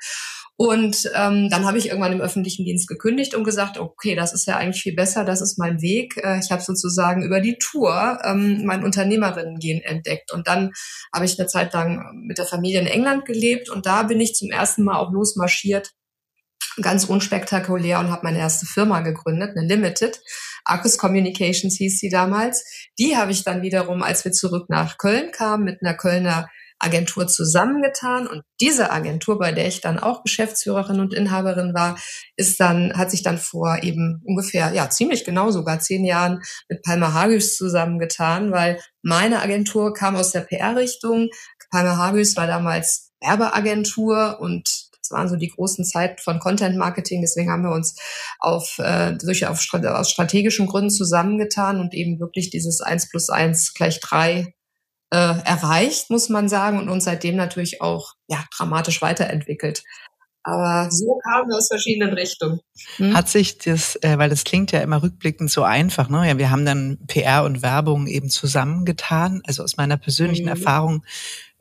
Und 0.60 1.10
ähm, 1.14 1.48
dann 1.48 1.64
habe 1.64 1.78
ich 1.78 1.88
irgendwann 1.88 2.12
im 2.12 2.20
öffentlichen 2.20 2.66
Dienst 2.66 2.86
gekündigt 2.86 3.34
und 3.34 3.44
gesagt, 3.44 3.78
okay, 3.78 4.14
das 4.14 4.34
ist 4.34 4.46
ja 4.46 4.58
eigentlich 4.58 4.82
viel 4.82 4.94
besser, 4.94 5.24
das 5.24 5.40
ist 5.40 5.58
mein 5.58 5.80
Weg. 5.80 6.18
Äh, 6.18 6.38
ich 6.38 6.52
habe 6.52 6.60
sozusagen 6.60 7.22
über 7.22 7.40
die 7.40 7.56
Tour 7.56 8.18
ähm, 8.22 8.66
mein 8.66 8.84
Unternehmerinnen-Gen 8.84 9.80
entdeckt. 9.80 10.30
Und 10.32 10.48
dann 10.48 10.72
habe 11.14 11.24
ich 11.24 11.38
eine 11.38 11.48
Zeit 11.48 11.72
lang 11.72 12.26
mit 12.26 12.36
der 12.36 12.44
Familie 12.44 12.78
in 12.78 12.86
England 12.86 13.24
gelebt 13.24 13.70
und 13.70 13.86
da 13.86 14.02
bin 14.02 14.20
ich 14.20 14.34
zum 14.34 14.50
ersten 14.50 14.84
Mal 14.84 14.98
auch 14.98 15.10
losmarschiert, 15.10 15.92
ganz 16.82 17.04
unspektakulär 17.04 17.98
und 17.98 18.10
habe 18.10 18.24
meine 18.24 18.40
erste 18.40 18.66
Firma 18.66 19.00
gegründet, 19.00 19.56
eine 19.56 19.66
Limited. 19.66 20.20
Arcus 20.66 20.98
Communications 20.98 21.78
hieß 21.78 22.00
sie 22.00 22.10
damals. 22.10 22.66
Die 22.98 23.16
habe 23.16 23.32
ich 23.32 23.44
dann 23.44 23.62
wiederum, 23.62 24.02
als 24.02 24.26
wir 24.26 24.32
zurück 24.32 24.68
nach 24.68 24.98
Köln 24.98 25.30
kamen, 25.32 25.64
mit 25.64 25.78
einer 25.80 25.94
Kölner 25.94 26.50
Agentur 26.80 27.26
zusammengetan 27.26 28.26
und 28.26 28.42
diese 28.60 28.90
Agentur, 28.90 29.38
bei 29.38 29.52
der 29.52 29.68
ich 29.68 29.80
dann 29.80 29.98
auch 29.98 30.22
Geschäftsführerin 30.24 30.98
und 31.00 31.14
Inhaberin 31.14 31.74
war, 31.74 31.98
ist 32.36 32.58
dann, 32.58 32.96
hat 32.96 33.10
sich 33.10 33.22
dann 33.22 33.38
vor 33.38 33.82
eben 33.82 34.22
ungefähr, 34.24 34.72
ja, 34.72 34.88
ziemlich 34.90 35.24
genau 35.24 35.50
sogar 35.50 35.80
zehn 35.80 36.04
Jahren 36.04 36.42
mit 36.68 36.82
Palmer 36.82 37.14
Hagius 37.14 37.56
zusammengetan, 37.56 38.50
weil 38.50 38.80
meine 39.02 39.40
Agentur 39.40 39.92
kam 39.92 40.16
aus 40.16 40.32
der 40.32 40.40
PR-Richtung. 40.40 41.28
Palmer 41.70 41.98
Hagius 41.98 42.36
war 42.36 42.46
damals 42.46 43.12
Werbeagentur 43.20 44.38
und 44.40 44.90
das 45.02 45.10
waren 45.10 45.28
so 45.28 45.36
die 45.36 45.48
großen 45.48 45.84
Zeiten 45.84 46.18
von 46.22 46.38
Content 46.38 46.76
Marketing. 46.76 47.20
Deswegen 47.20 47.50
haben 47.50 47.62
wir 47.62 47.72
uns 47.72 47.96
auf, 48.38 48.78
äh, 48.78 49.12
durch, 49.12 49.46
auf, 49.46 49.66
aus 49.72 50.10
strategischen 50.10 50.66
Gründen 50.66 50.90
zusammengetan 50.90 51.80
und 51.80 51.94
eben 51.94 52.20
wirklich 52.20 52.50
dieses 52.50 52.80
eins 52.80 53.08
plus 53.08 53.28
eins 53.28 53.74
gleich 53.74 54.00
drei 54.00 54.54
äh, 55.10 55.16
erreicht, 55.16 56.10
muss 56.10 56.28
man 56.28 56.48
sagen, 56.48 56.78
und 56.78 56.88
uns 56.88 57.04
seitdem 57.04 57.36
natürlich 57.36 57.82
auch 57.82 58.14
ja, 58.28 58.44
dramatisch 58.56 59.02
weiterentwickelt. 59.02 59.82
Aber 60.42 60.90
so 60.90 61.18
kam 61.22 61.48
wir 61.48 61.56
aus 61.56 61.68
verschiedenen 61.68 62.14
Richtungen. 62.14 62.60
Hm? 62.96 63.14
Hat 63.14 63.28
sich 63.28 63.58
das, 63.58 63.96
äh, 63.96 64.16
weil 64.16 64.30
das 64.30 64.44
klingt 64.44 64.72
ja 64.72 64.80
immer 64.80 65.02
rückblickend 65.02 65.50
so 65.50 65.64
einfach, 65.64 66.08
ne? 66.08 66.26
Ja, 66.26 66.38
wir 66.38 66.50
haben 66.50 66.64
dann 66.64 66.98
PR 67.08 67.44
und 67.44 67.60
Werbung 67.60 68.06
eben 68.06 68.30
zusammengetan. 68.30 69.42
Also 69.44 69.62
aus 69.62 69.76
meiner 69.76 69.98
persönlichen 69.98 70.44
mhm. 70.44 70.50
Erfahrung 70.50 71.04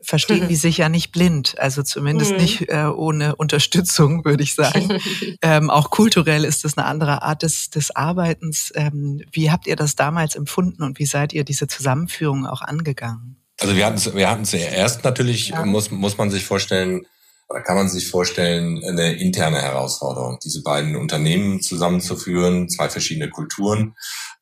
verstehen 0.00 0.48
die 0.48 0.56
sich 0.56 0.78
ja 0.78 0.88
nicht 0.88 1.12
blind, 1.12 1.58
also 1.58 1.82
zumindest 1.82 2.32
mhm. 2.32 2.36
nicht 2.38 2.70
äh, 2.70 2.84
ohne 2.84 3.36
Unterstützung, 3.36 4.24
würde 4.24 4.42
ich 4.42 4.54
sagen. 4.54 4.98
ähm, 5.42 5.68
auch 5.68 5.90
kulturell 5.90 6.44
ist 6.44 6.64
das 6.64 6.78
eine 6.78 6.86
andere 6.86 7.22
Art 7.22 7.42
des, 7.42 7.68
des 7.68 7.94
Arbeitens. 7.94 8.72
Ähm, 8.74 9.22
wie 9.30 9.50
habt 9.50 9.66
ihr 9.66 9.76
das 9.76 9.94
damals 9.94 10.36
empfunden 10.36 10.82
und 10.82 10.98
wie 10.98 11.06
seid 11.06 11.34
ihr 11.34 11.44
diese 11.44 11.66
Zusammenführung 11.66 12.46
auch 12.46 12.62
angegangen? 12.62 13.39
Also 13.60 13.76
wir 13.76 13.86
hatten 13.86 13.96
es 13.96 14.14
wir 14.14 14.30
hatten's 14.30 14.54
erst 14.54 15.04
natürlich, 15.04 15.48
ja. 15.48 15.64
muss, 15.64 15.90
muss 15.90 16.16
man 16.16 16.30
sich 16.30 16.44
vorstellen, 16.44 17.06
oder 17.50 17.62
kann 17.62 17.76
man 17.76 17.88
sich 17.88 18.08
vorstellen, 18.08 18.82
eine 18.84 19.20
interne 19.20 19.60
Herausforderung, 19.60 20.38
diese 20.42 20.62
beiden 20.62 20.96
Unternehmen 20.96 21.60
zusammenzuführen, 21.60 22.68
zwei 22.70 22.88
verschiedene 22.88 23.28
Kulturen. 23.28 23.96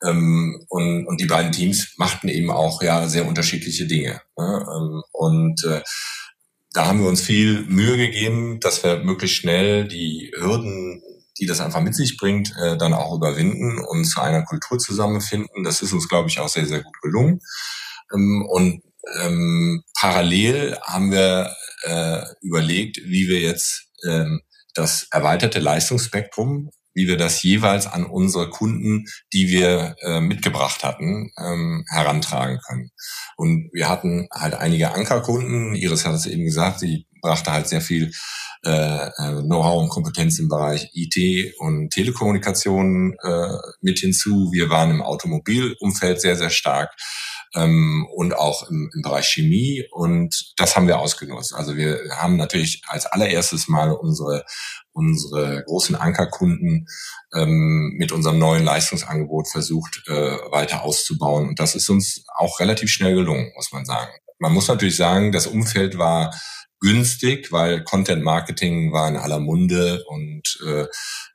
Ähm, 0.05 0.63
und, 0.69 1.07
und 1.07 1.19
die 1.19 1.25
beiden 1.25 1.51
Teams 1.51 1.95
machten 1.97 2.29
eben 2.29 2.51
auch 2.51 2.81
ja 2.81 3.07
sehr 3.07 3.27
unterschiedliche 3.27 3.87
Dinge. 3.87 4.21
Ne? 4.37 4.65
Ähm, 4.75 5.03
und 5.11 5.63
äh, 5.65 5.81
da 6.73 6.85
haben 6.85 7.01
wir 7.01 7.09
uns 7.09 7.21
viel 7.21 7.65
Mühe 7.65 7.97
gegeben, 7.97 8.59
dass 8.59 8.83
wir 8.83 8.99
möglichst 8.99 9.37
schnell 9.37 9.87
die 9.87 10.31
Hürden, 10.37 11.01
die 11.39 11.47
das 11.47 11.61
einfach 11.61 11.81
mit 11.81 11.95
sich 11.95 12.15
bringt, 12.15 12.53
äh, 12.61 12.77
dann 12.77 12.93
auch 12.93 13.15
überwinden 13.15 13.79
und 13.79 14.05
zu 14.05 14.21
einer 14.21 14.43
Kultur 14.43 14.77
zusammenfinden. 14.77 15.63
Das 15.63 15.81
ist 15.81 15.93
uns, 15.93 16.07
glaube 16.07 16.29
ich, 16.29 16.39
auch 16.39 16.49
sehr, 16.49 16.67
sehr 16.67 16.83
gut 16.83 17.01
gelungen. 17.01 17.39
Ähm, 18.13 18.45
und 18.47 18.83
ähm, 19.21 19.83
parallel 19.99 20.77
haben 20.81 21.11
wir 21.11 21.55
äh, 21.83 22.21
überlegt, 22.41 22.97
wie 23.03 23.27
wir 23.27 23.39
jetzt 23.39 23.87
ähm, 24.07 24.41
das 24.73 25.07
erweiterte 25.11 25.59
Leistungsspektrum 25.59 26.69
wie 26.99 27.07
wir 27.07 27.17
das 27.17 27.41
jeweils 27.43 27.87
an 27.87 28.05
unsere 28.05 28.49
Kunden, 28.49 29.05
die 29.31 29.47
wir 29.47 29.95
äh, 30.01 30.19
mitgebracht 30.19 30.83
hatten, 30.83 31.31
ähm, 31.37 31.85
herantragen 31.89 32.59
können. 32.67 32.91
Und 33.37 33.69
wir 33.71 33.87
hatten 33.87 34.27
halt 34.33 34.55
einige 34.55 34.91
Ankerkunden. 34.91 35.75
Iris 35.75 36.05
hat 36.05 36.15
es 36.15 36.25
eben 36.25 36.43
gesagt, 36.43 36.79
sie 36.79 37.07
brachte 37.21 37.53
halt 37.53 37.67
sehr 37.67 37.79
viel 37.79 38.11
äh, 38.65 39.07
äh 39.07 39.41
Know-how 39.43 39.81
und 39.81 39.89
Kompetenz 39.89 40.39
im 40.39 40.49
Bereich 40.49 40.89
IT 40.93 41.53
und 41.59 41.91
Telekommunikation 41.91 43.15
äh, 43.23 43.57
mit 43.81 43.99
hinzu. 43.99 44.51
Wir 44.51 44.69
waren 44.69 44.91
im 44.91 45.01
Automobilumfeld 45.01 46.19
sehr, 46.19 46.35
sehr 46.35 46.49
stark 46.49 46.93
ähm, 47.55 48.07
und 48.15 48.35
auch 48.35 48.69
im, 48.69 48.89
im 48.93 49.01
Bereich 49.01 49.27
Chemie 49.27 49.85
und 49.91 50.53
das 50.57 50.75
haben 50.75 50.87
wir 50.87 50.99
ausgenutzt. 50.99 51.53
Also 51.53 51.75
wir 51.75 51.99
haben 52.15 52.37
natürlich 52.37 52.81
als 52.87 53.05
allererstes 53.05 53.67
mal 53.67 53.91
unsere 53.91 54.45
unsere 54.91 55.63
großen 55.65 55.95
Ankerkunden 55.95 56.87
ähm, 57.33 57.95
mit 57.97 58.11
unserem 58.11 58.39
neuen 58.39 58.63
Leistungsangebot 58.63 59.47
versucht 59.47 60.03
äh, 60.07 60.37
weiter 60.51 60.83
auszubauen 60.83 61.47
und 61.49 61.59
das 61.59 61.75
ist 61.75 61.89
uns 61.89 62.23
auch 62.35 62.59
relativ 62.59 62.89
schnell 62.89 63.15
gelungen, 63.15 63.51
muss 63.55 63.71
man 63.71 63.85
sagen. 63.85 64.11
Man 64.39 64.53
muss 64.53 64.67
natürlich 64.67 64.95
sagen, 64.95 65.31
das 65.31 65.47
Umfeld 65.47 65.97
war 65.97 66.33
günstig, 66.79 67.51
weil 67.51 67.83
Content 67.83 68.23
Marketing 68.23 68.91
war 68.93 69.07
in 69.09 69.17
aller 69.17 69.39
Munde 69.39 70.03
und 70.07 70.59
äh, 70.65 70.85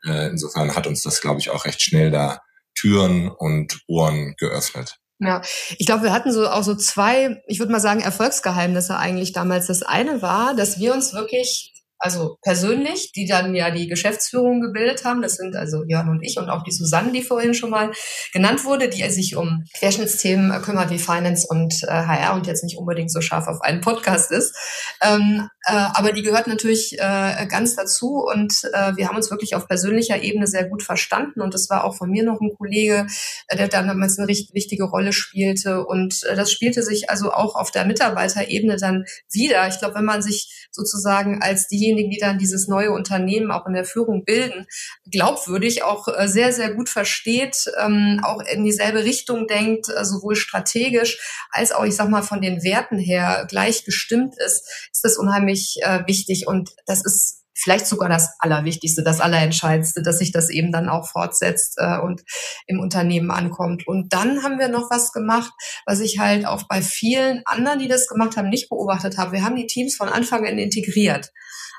äh 0.07 0.29
insofern 0.31 0.75
hat 0.75 0.87
uns 0.87 1.03
das, 1.03 1.21
glaube 1.21 1.41
ich, 1.41 1.51
auch 1.51 1.67
recht 1.67 1.83
schnell 1.83 2.11
da 2.11 2.41
Türen 2.75 3.29
und 3.29 3.83
Ohren 3.87 4.35
geöffnet. 4.39 4.99
Ja, 5.21 5.43
ich 5.79 5.87
glaube, 5.87 6.03
wir 6.03 6.13
hatten 6.13 6.33
so 6.33 6.49
auch 6.49 6.65
so 6.65 6.75
zwei, 6.75 7.43
ich 7.47 7.61
würde 7.61 7.73
mal 7.73 7.81
sagen, 7.81 8.01
Erfolgsgeheimnisse 8.01 8.97
eigentlich 8.97 9.33
damals. 9.33 9.69
Das 9.69 9.83
eine 9.83 10.23
war, 10.23 10.55
dass 10.55 10.79
wir 10.79 10.93
uns 10.93 11.13
wirklich 11.13 11.74
also 12.05 12.37
persönlich, 12.43 13.13
die 13.13 13.25
dann 13.25 13.55
ja 13.55 13.71
die 13.71 13.89
Geschäftsführung 13.89 14.61
gebildet 14.61 15.07
haben. 15.07 15.23
Das 15.23 15.37
sind 15.37 15.57
also 15.57 15.85
Jörn 15.89 16.11
und 16.11 16.23
ich 16.23 16.37
und 16.37 16.51
auch 16.51 16.63
die 16.63 16.71
Susanne, 16.71 17.13
die 17.13 17.23
vorhin 17.23 17.55
schon 17.55 17.71
mal 17.71 17.93
genannt 18.35 18.67
wurde, 18.67 18.91
die 18.91 19.09
sich 19.09 19.37
um 19.37 19.65
Querschnittsthemen 19.79 20.61
kümmert 20.61 20.91
wie 20.91 20.99
Finance 20.99 21.47
und 21.49 21.83
äh, 21.85 21.87
HR 21.87 22.35
und 22.35 22.47
jetzt 22.47 22.63
nicht 22.63 22.77
unbedingt 22.77 23.11
so 23.11 23.23
scharf 23.23 23.47
auf 23.47 23.63
einen 23.63 23.81
Podcast 23.81 24.33
ist. 24.33 24.55
Ähm, 25.03 25.49
äh, 25.65 25.73
aber 25.73 26.13
die 26.13 26.21
gehört 26.21 26.47
natürlich 26.47 26.99
äh, 26.99 27.47
ganz 27.49 27.75
dazu 27.75 28.23
und 28.31 28.53
äh, 28.75 28.95
wir 28.97 29.09
haben 29.09 29.17
uns 29.17 29.31
wirklich 29.31 29.57
auf 29.57 29.67
persönlicher 29.67 30.23
Ebene 30.23 30.47
sehr 30.47 30.69
gut 30.69 30.83
verstanden 30.83 31.41
und 31.41 31.55
es 31.55 31.71
war 31.71 31.85
auch 31.85 31.97
von 31.97 32.11
mir 32.11 32.23
noch 32.23 32.39
ein 32.39 32.55
Kollege, 32.59 33.07
äh, 33.49 33.57
der 33.57 33.69
dann 33.69 33.89
damals 33.89 34.19
eine 34.19 34.29
richtig 34.29 34.53
wichtige 34.53 34.85
Rolle 34.85 35.15
spielte 35.15 35.87
und 35.87 36.23
äh, 36.25 36.37
das 36.37 36.53
spielte 36.53 36.83
sich 36.83 37.09
also 37.09 37.33
auch 37.33 37.55
auf 37.55 37.71
der 37.71 37.87
Mitarbeiterebene 37.87 38.77
dann 38.77 39.07
wieder. 39.33 39.67
Ich 39.69 39.79
glaube, 39.79 39.95
wenn 39.95 40.05
man 40.05 40.21
sich 40.21 40.69
sozusagen 40.71 41.41
als 41.41 41.67
diejenigen 41.67 41.94
diejenigen, 41.95 42.11
die 42.11 42.19
dann 42.19 42.39
dieses 42.39 42.69
neue 42.69 42.91
Unternehmen 42.91 43.51
auch 43.51 43.67
in 43.67 43.75
der 43.75 43.85
Führung 43.85 44.25
bilden, 44.25 44.67
glaubwürdig 45.11 45.83
auch 45.83 46.09
äh, 46.09 46.29
sehr, 46.29 46.53
sehr 46.53 46.75
gut 46.75 46.89
versteht, 46.89 47.71
ähm, 47.81 48.21
auch 48.23 48.41
in 48.41 48.65
dieselbe 48.65 49.05
Richtung 49.05 49.47
denkt, 49.47 49.89
äh, 49.89 50.05
sowohl 50.05 50.37
strategisch 50.37 51.19
als 51.51 51.73
auch, 51.73 51.85
ich 51.85 51.97
sag 51.97 52.09
mal, 52.09 52.23
von 52.23 52.41
den 52.41 52.63
Werten 52.63 52.99
her 52.99 53.47
gleich 53.49 53.85
gestimmt 53.85 54.35
ist, 54.45 54.89
ist 54.93 55.05
das 55.05 55.17
unheimlich 55.17 55.77
äh, 55.83 56.01
wichtig. 56.07 56.47
Und 56.47 56.71
das 56.87 57.05
ist 57.05 57.45
vielleicht 57.57 57.87
sogar 57.87 58.09
das 58.09 58.35
Allerwichtigste, 58.41 59.03
das 59.03 59.21
Allerentscheidendste, 59.21 60.03
dass 60.03 60.19
sich 60.19 60.33
das 60.33 60.51
eben 60.51 60.73
dann 60.73 60.89
auch 60.89 61.09
fortsetzt 61.09 61.77
äh, 61.79 61.99
und 61.99 62.23
im 62.67 62.81
Unternehmen 62.81 63.31
ankommt. 63.31 63.87
Und 63.87 64.13
dann 64.13 64.43
haben 64.43 64.59
wir 64.59 64.69
noch 64.69 64.91
was 64.91 65.13
gemacht, 65.13 65.53
was 65.87 66.01
ich 66.01 66.19
halt 66.19 66.47
auch 66.47 66.65
bei 66.69 66.83
vielen 66.83 67.43
anderen, 67.47 67.79
die 67.79 67.89
das 67.89 68.09
gemacht 68.09 68.37
haben, 68.37 68.49
nicht 68.49 68.69
beobachtet 68.69 69.19
habe. 69.19 69.33
Wir 69.33 69.45
haben 69.45 69.57
die 69.57 69.67
Teams 69.67 69.97
von 69.97 70.09
Anfang 70.09 70.47
an 70.47 70.59
integriert. 70.59 71.31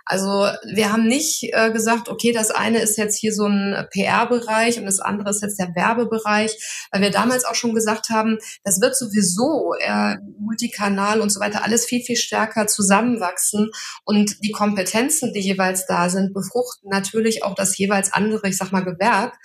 Also 0.06 0.48
wir 0.72 0.92
haben 0.92 1.08
nicht 1.08 1.50
äh, 1.52 1.72
gesagt, 1.72 2.10
okay, 2.10 2.32
das 2.32 2.52
eine 2.52 2.80
ist 2.80 2.98
jetzt 2.98 3.18
hier 3.18 3.34
so 3.34 3.48
ein 3.48 3.88
PR-Bereich 3.92 4.78
und 4.78 4.86
das 4.86 5.00
andere 5.00 5.32
ist 5.32 5.42
jetzt 5.42 5.60
der 5.60 5.74
Werbebereich, 5.76 6.88
weil 6.92 7.02
wir 7.02 7.10
damals 7.10 7.44
auch 7.44 7.56
schon 7.56 7.74
gesagt 7.74 8.10
haben, 8.10 8.38
das 8.64 8.80
wird 8.82 8.96
sowieso 8.96 9.74
äh, 9.80 10.18
Multikanal 10.40 11.22
und 11.22 11.32
so 11.32 11.40
weiter 11.40 11.64
alles 11.64 11.86
viel, 11.86 12.04
viel 12.04 12.18
stärker 12.18 12.68
zusammenwachsen 12.68 13.72
und 14.04 14.44
die 14.44 14.52
Kompetenzen, 14.52 15.34
die 15.34 15.42
jeweils 15.42 15.88
da 15.88 16.10
sind, 16.10 16.34
befruchten 16.34 16.90
natürlich 16.90 17.44
auch 17.44 17.56
das 17.56 17.76
jeweils 17.78 18.14
andere, 18.14 18.48
ich 18.48 18.58
sag 18.58 18.72
mal, 18.72 18.86
Gewerk. 18.86 19.38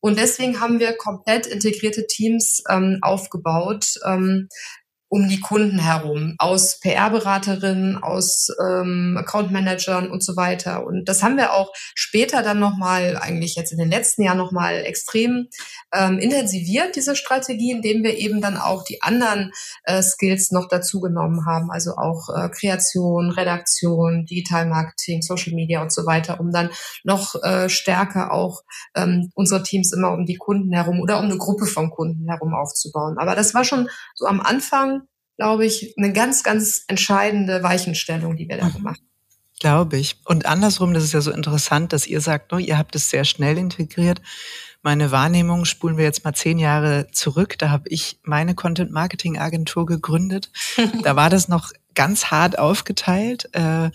Und 0.00 0.18
deswegen 0.18 0.60
haben 0.60 0.78
wir 0.78 0.96
komplett 0.96 1.46
integrierte 1.46 2.06
Teams 2.06 2.62
ähm, 2.68 2.98
aufgebaut, 3.02 3.94
ähm, 4.04 4.48
um 5.08 5.28
die 5.28 5.40
Kunden 5.40 5.78
herum, 5.78 6.34
aus 6.38 6.80
PR-Beraterinnen, 6.80 8.02
aus 8.02 8.48
ähm, 8.62 9.16
Account-Managern 9.18 10.10
und 10.10 10.22
so 10.22 10.36
weiter. 10.36 10.84
Und 10.84 11.08
das 11.08 11.22
haben 11.22 11.36
wir 11.36 11.54
auch 11.54 11.72
später 11.94 12.42
dann 12.42 12.58
nochmal, 12.58 13.16
eigentlich 13.16 13.56
jetzt 13.56 13.72
in 13.72 13.78
den 13.78 13.90
letzten 13.90 14.22
Jahren 14.22 14.36
nochmal 14.36 14.84
extrem 14.84 15.48
ähm, 15.94 16.18
intensiviert, 16.18 16.94
diese 16.94 17.16
Strategie, 17.16 17.72
indem 17.72 18.02
wir 18.02 18.18
eben 18.18 18.42
dann 18.42 18.58
auch 18.58 18.84
die 18.84 19.00
anderen 19.00 19.52
äh, 19.84 20.02
Skills 20.02 20.50
noch 20.52 20.68
dazu 20.68 21.00
genommen 21.00 21.46
haben, 21.46 21.70
also 21.70 21.96
auch 21.96 22.28
äh, 22.28 22.50
Kreation, 22.50 23.30
Redaktion, 23.30 24.26
Digital-Marketing, 24.26 25.22
Social 25.22 25.54
Media 25.54 25.80
und 25.80 25.92
so 25.92 26.04
weiter, 26.04 26.38
um 26.38 26.52
dann 26.52 26.70
noch 27.02 27.34
äh, 27.42 27.70
stärker 27.70 28.32
auch 28.32 28.62
ähm, 28.94 29.30
unsere 29.34 29.62
Teams 29.62 29.92
immer 29.92 30.12
um 30.12 30.26
die 30.26 30.36
Kunden 30.36 30.72
herum 30.72 31.00
oder 31.00 31.18
um 31.18 31.24
eine 31.24 31.38
Gruppe 31.38 31.64
von 31.64 31.90
Kunden 31.90 32.28
herum 32.28 32.54
aufzubauen. 32.54 33.16
Aber 33.18 33.34
das 33.34 33.54
war 33.54 33.64
schon 33.64 33.88
so 34.14 34.26
am 34.26 34.40
Anfang 34.40 34.97
glaube 35.38 35.64
ich, 35.64 35.94
eine 35.96 36.12
ganz, 36.12 36.42
ganz 36.42 36.84
entscheidende 36.88 37.62
Weichenstellung, 37.62 38.36
die 38.36 38.48
wir 38.48 38.58
da 38.58 38.66
mhm. 38.66 38.72
gemacht 38.74 38.98
haben. 38.98 39.08
Glaube 39.60 39.96
ich. 39.96 40.16
Und 40.24 40.46
andersrum, 40.46 40.94
das 40.94 41.04
ist 41.04 41.14
ja 41.14 41.20
so 41.20 41.32
interessant, 41.32 41.92
dass 41.92 42.06
ihr 42.06 42.20
sagt, 42.20 42.52
no, 42.52 42.58
ihr 42.58 42.76
habt 42.76 42.94
es 42.94 43.08
sehr 43.08 43.24
schnell 43.24 43.56
integriert. 43.56 44.20
Meine 44.82 45.10
Wahrnehmung 45.10 45.64
spulen 45.64 45.96
wir 45.96 46.04
jetzt 46.04 46.24
mal 46.24 46.34
zehn 46.34 46.58
Jahre 46.58 47.08
zurück. 47.12 47.56
Da 47.58 47.70
habe 47.70 47.88
ich 47.88 48.20
meine 48.22 48.54
Content 48.54 48.92
Marketing 48.92 49.38
Agentur 49.38 49.86
gegründet. 49.86 50.50
da 51.02 51.16
war 51.16 51.30
das 51.30 51.48
noch 51.48 51.72
ganz 51.94 52.26
hart 52.26 52.58
aufgeteilt. 52.58 53.48
Äh, 53.52 53.90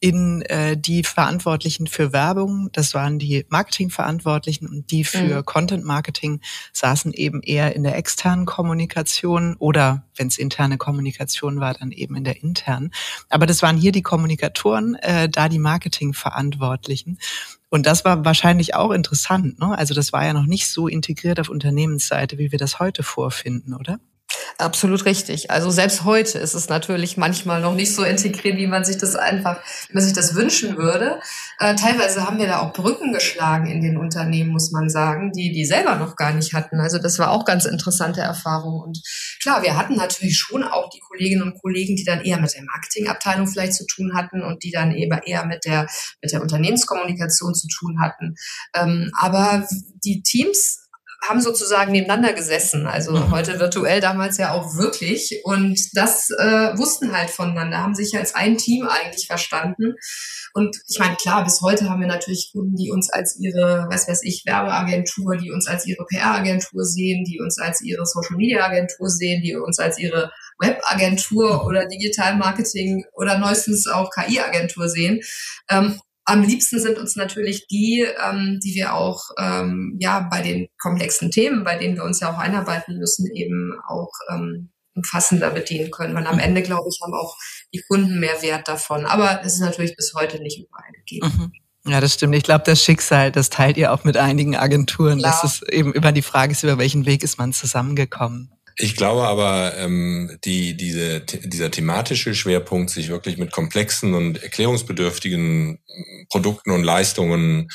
in 0.00 0.42
äh, 0.42 0.76
die 0.76 1.02
Verantwortlichen 1.02 1.88
für 1.88 2.12
Werbung, 2.12 2.70
das 2.72 2.94
waren 2.94 3.18
die 3.18 3.44
Marketingverantwortlichen 3.48 4.68
und 4.68 4.90
die 4.92 5.02
für 5.02 5.38
mhm. 5.38 5.44
Content 5.44 5.84
Marketing 5.84 6.40
saßen 6.72 7.12
eben 7.12 7.42
eher 7.42 7.74
in 7.74 7.82
der 7.82 7.96
externen 7.96 8.46
Kommunikation 8.46 9.56
oder 9.58 10.04
wenn 10.14 10.28
es 10.28 10.38
interne 10.38 10.78
Kommunikation 10.78 11.58
war, 11.58 11.74
dann 11.74 11.90
eben 11.90 12.14
in 12.14 12.24
der 12.24 12.42
internen. 12.42 12.92
Aber 13.28 13.46
das 13.46 13.62
waren 13.62 13.76
hier 13.76 13.90
die 13.92 14.02
Kommunikatoren, 14.02 14.94
äh, 14.96 15.28
da 15.28 15.48
die 15.48 15.58
Marketingverantwortlichen. 15.58 17.18
Und 17.68 17.86
das 17.86 18.04
war 18.04 18.24
wahrscheinlich 18.24 18.74
auch 18.74 18.92
interessant. 18.92 19.58
Ne? 19.58 19.76
Also 19.76 19.94
das 19.94 20.12
war 20.12 20.24
ja 20.24 20.32
noch 20.32 20.46
nicht 20.46 20.68
so 20.68 20.86
integriert 20.86 21.40
auf 21.40 21.48
Unternehmensseite, 21.48 22.38
wie 22.38 22.52
wir 22.52 22.58
das 22.58 22.78
heute 22.78 23.02
vorfinden, 23.02 23.74
oder? 23.74 23.98
Absolut 24.56 25.04
richtig. 25.04 25.50
Also 25.50 25.70
selbst 25.70 26.04
heute 26.04 26.38
ist 26.38 26.54
es 26.54 26.68
natürlich 26.68 27.16
manchmal 27.16 27.60
noch 27.60 27.74
nicht 27.74 27.94
so 27.94 28.02
integriert, 28.02 28.56
wie 28.56 28.66
man 28.66 28.84
sich 28.84 28.96
das 28.96 29.14
einfach, 29.14 29.60
wie 29.88 29.94
man 29.94 30.02
sich 30.02 30.14
das 30.14 30.34
wünschen 30.34 30.76
würde. 30.76 31.20
Äh, 31.58 31.74
teilweise 31.74 32.26
haben 32.26 32.38
wir 32.38 32.46
da 32.46 32.60
auch 32.60 32.72
Brücken 32.72 33.12
geschlagen 33.12 33.66
in 33.66 33.82
den 33.82 33.98
Unternehmen, 33.98 34.50
muss 34.50 34.72
man 34.72 34.88
sagen, 34.88 35.32
die 35.32 35.52
die 35.52 35.64
selber 35.64 35.96
noch 35.96 36.16
gar 36.16 36.32
nicht 36.32 36.54
hatten. 36.54 36.80
Also 36.80 36.98
das 36.98 37.18
war 37.18 37.30
auch 37.30 37.44
ganz 37.44 37.66
interessante 37.66 38.20
Erfahrung. 38.20 38.80
Und 38.80 39.00
klar, 39.42 39.62
wir 39.62 39.76
hatten 39.76 39.96
natürlich 39.96 40.38
schon 40.38 40.64
auch 40.64 40.88
die 40.90 41.00
Kolleginnen 41.00 41.42
und 41.42 41.60
Kollegen, 41.60 41.96
die 41.96 42.04
dann 42.04 42.22
eher 42.22 42.40
mit 42.40 42.54
der 42.54 42.64
Marketingabteilung 42.64 43.46
vielleicht 43.46 43.74
zu 43.74 43.86
tun 43.86 44.12
hatten 44.14 44.42
und 44.42 44.64
die 44.64 44.70
dann 44.70 44.92
eben 44.92 45.18
eher 45.26 45.44
mit 45.46 45.64
der 45.64 45.86
mit 46.22 46.32
der 46.32 46.42
Unternehmenskommunikation 46.42 47.54
zu 47.54 47.68
tun 47.68 48.00
hatten. 48.00 48.34
Ähm, 48.74 49.10
aber 49.18 49.66
die 50.04 50.22
Teams 50.22 50.87
haben 51.26 51.40
sozusagen 51.40 51.92
nebeneinander 51.92 52.32
gesessen. 52.32 52.86
Also 52.86 53.12
mhm. 53.12 53.30
heute 53.30 53.58
virtuell, 53.58 54.00
damals 54.00 54.38
ja 54.38 54.52
auch 54.52 54.76
wirklich. 54.76 55.40
Und 55.44 55.78
das 55.94 56.30
äh, 56.30 56.78
wussten 56.78 57.16
halt 57.16 57.30
voneinander, 57.30 57.78
haben 57.78 57.94
sich 57.94 58.16
als 58.16 58.34
ein 58.34 58.56
Team 58.56 58.86
eigentlich 58.86 59.26
verstanden. 59.26 59.94
Und 60.54 60.76
ich 60.88 60.98
meine, 60.98 61.16
klar, 61.16 61.44
bis 61.44 61.60
heute 61.60 61.88
haben 61.90 62.00
wir 62.00 62.08
natürlich 62.08 62.50
Kunden, 62.52 62.76
die 62.76 62.90
uns 62.90 63.10
als 63.10 63.38
ihre, 63.38 63.86
was 63.90 64.08
weiß 64.08 64.22
ich, 64.22 64.44
Werbeagentur, 64.46 65.36
die 65.36 65.50
uns 65.50 65.66
als 65.66 65.86
ihre 65.86 66.04
PR-Agentur 66.06 66.84
sehen, 66.84 67.24
die 67.24 67.40
uns 67.40 67.58
als 67.58 67.82
ihre 67.82 68.06
Social-Media-Agentur 68.06 69.08
sehen, 69.08 69.42
die 69.42 69.56
uns 69.56 69.78
als 69.78 69.98
ihre 69.98 70.30
Web-Agentur 70.60 71.66
oder 71.66 71.86
Digital-Marketing 71.86 73.04
oder 73.12 73.38
neuestens 73.38 73.86
auch 73.86 74.10
KI-Agentur 74.10 74.88
sehen. 74.88 75.20
Ähm, 75.70 76.00
am 76.28 76.42
liebsten 76.42 76.78
sind 76.78 76.98
uns 76.98 77.16
natürlich 77.16 77.66
die, 77.68 78.06
ähm, 78.22 78.60
die 78.62 78.74
wir 78.74 78.94
auch 78.94 79.30
ähm, 79.38 79.96
ja 79.98 80.28
bei 80.30 80.42
den 80.42 80.68
komplexen 80.78 81.30
Themen, 81.30 81.64
bei 81.64 81.78
denen 81.78 81.96
wir 81.96 82.04
uns 82.04 82.20
ja 82.20 82.32
auch 82.32 82.38
einarbeiten 82.38 82.98
müssen, 82.98 83.26
eben 83.34 83.72
auch 83.88 84.10
ähm, 84.30 84.70
umfassender 84.94 85.50
bedienen 85.50 85.90
können. 85.90 86.14
Weil 86.14 86.26
am 86.26 86.38
Ende, 86.38 86.62
glaube 86.62 86.88
ich, 86.90 87.00
haben 87.02 87.14
auch 87.14 87.36
die 87.72 87.82
Kunden 87.88 88.20
mehr 88.20 88.42
Wert 88.42 88.68
davon. 88.68 89.06
Aber 89.06 89.40
es 89.42 89.54
ist 89.54 89.60
natürlich 89.60 89.96
bis 89.96 90.12
heute 90.14 90.42
nicht 90.42 90.58
überall 90.58 90.92
gegeben. 90.92 91.32
Mhm. 91.84 91.90
Ja, 91.90 92.00
das 92.02 92.14
stimmt. 92.14 92.34
Ich 92.34 92.42
glaube, 92.42 92.64
das 92.66 92.82
Schicksal, 92.82 93.32
das 93.32 93.48
teilt 93.48 93.78
ihr 93.78 93.92
auch 93.92 94.04
mit 94.04 94.18
einigen 94.18 94.54
Agenturen. 94.54 95.20
Klar. 95.20 95.38
Das 95.40 95.50
ist 95.50 95.62
eben 95.72 95.94
über 95.94 96.12
die 96.12 96.22
Frage 96.22 96.52
ist, 96.52 96.62
über 96.62 96.76
welchen 96.76 97.06
Weg 97.06 97.22
ist 97.22 97.38
man 97.38 97.54
zusammengekommen. 97.54 98.52
Ich 98.80 98.94
glaube 98.94 99.26
aber, 99.26 99.76
ähm, 99.76 100.38
die, 100.44 100.76
diese, 100.76 101.20
dieser 101.20 101.70
thematische 101.70 102.34
Schwerpunkt, 102.34 102.90
sich 102.90 103.08
wirklich 103.08 103.36
mit 103.36 103.50
komplexen 103.50 104.14
und 104.14 104.40
erklärungsbedürftigen 104.42 105.80
Produkten 106.28 106.70
und 106.70 106.84
Leistungen 106.84 107.68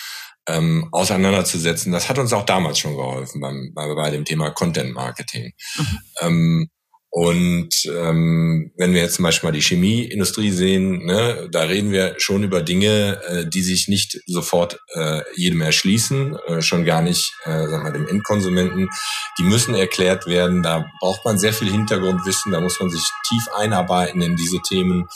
ähm, 0.48 0.88
auseinanderzusetzen. 0.92 1.92
Das 1.92 2.08
hat 2.08 2.20
uns 2.20 2.32
auch 2.32 2.46
damals 2.46 2.80
schon 2.80 2.96
geholfen 2.96 3.42
beim, 3.42 3.74
bei, 3.74 3.94
bei 3.94 4.12
dem 4.12 4.24
Thema 4.24 4.52
Content 4.52 4.94
Marketing. 4.94 5.52
Mhm. 5.78 6.00
Ähm, 6.22 6.70
und 7.16 7.70
ähm, 7.86 8.72
wenn 8.76 8.96
wir 8.96 9.02
jetzt 9.02 9.18
zum 9.18 9.24
Beispiel 9.24 9.48
mal 9.48 9.54
die 9.54 9.62
Chemieindustrie 9.62 10.50
sehen, 10.50 11.06
ne, 11.06 11.48
da 11.52 11.62
reden 11.62 11.92
wir 11.92 12.16
schon 12.18 12.42
über 12.42 12.64
Dinge, 12.64 13.22
äh, 13.28 13.46
die 13.48 13.62
sich 13.62 13.88
nicht 13.88 14.20
sofort 14.26 14.80
äh, 14.96 15.22
jedem 15.36 15.62
erschließen, 15.62 16.36
äh, 16.48 16.62
schon 16.64 16.86
gar 16.86 17.04
nicht, 17.04 17.32
äh, 17.44 17.68
sagen 17.68 17.86
wir, 17.86 17.92
dem 17.92 18.08
Endkonsumenten. 18.08 18.90
Die 19.38 19.44
müssen 19.44 19.76
erklärt 19.76 20.26
werden. 20.26 20.64
Da 20.64 20.88
braucht 21.02 21.24
man 21.24 21.38
sehr 21.38 21.54
viel 21.54 21.70
Hintergrundwissen. 21.70 22.52
Da 22.52 22.60
muss 22.60 22.80
man 22.80 22.90
sich 22.90 23.04
tief 23.30 23.48
einarbeiten 23.56 24.24
in 24.24 24.36
diese 24.36 24.60
Themen. 24.68 25.08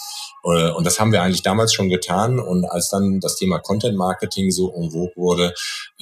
Äh, 0.44 0.70
und 0.70 0.86
das 0.86 1.00
haben 1.00 1.12
wir 1.12 1.24
eigentlich 1.24 1.42
damals 1.42 1.74
schon 1.74 1.90
getan. 1.90 2.40
Und 2.40 2.66
als 2.66 2.92
dann 2.92 3.20
das 3.22 3.38
Thema 3.38 3.58
Content 3.58 3.98
Marketing 3.98 4.52
so 4.52 4.72
vogue 4.72 5.14
wurde, 5.16 5.52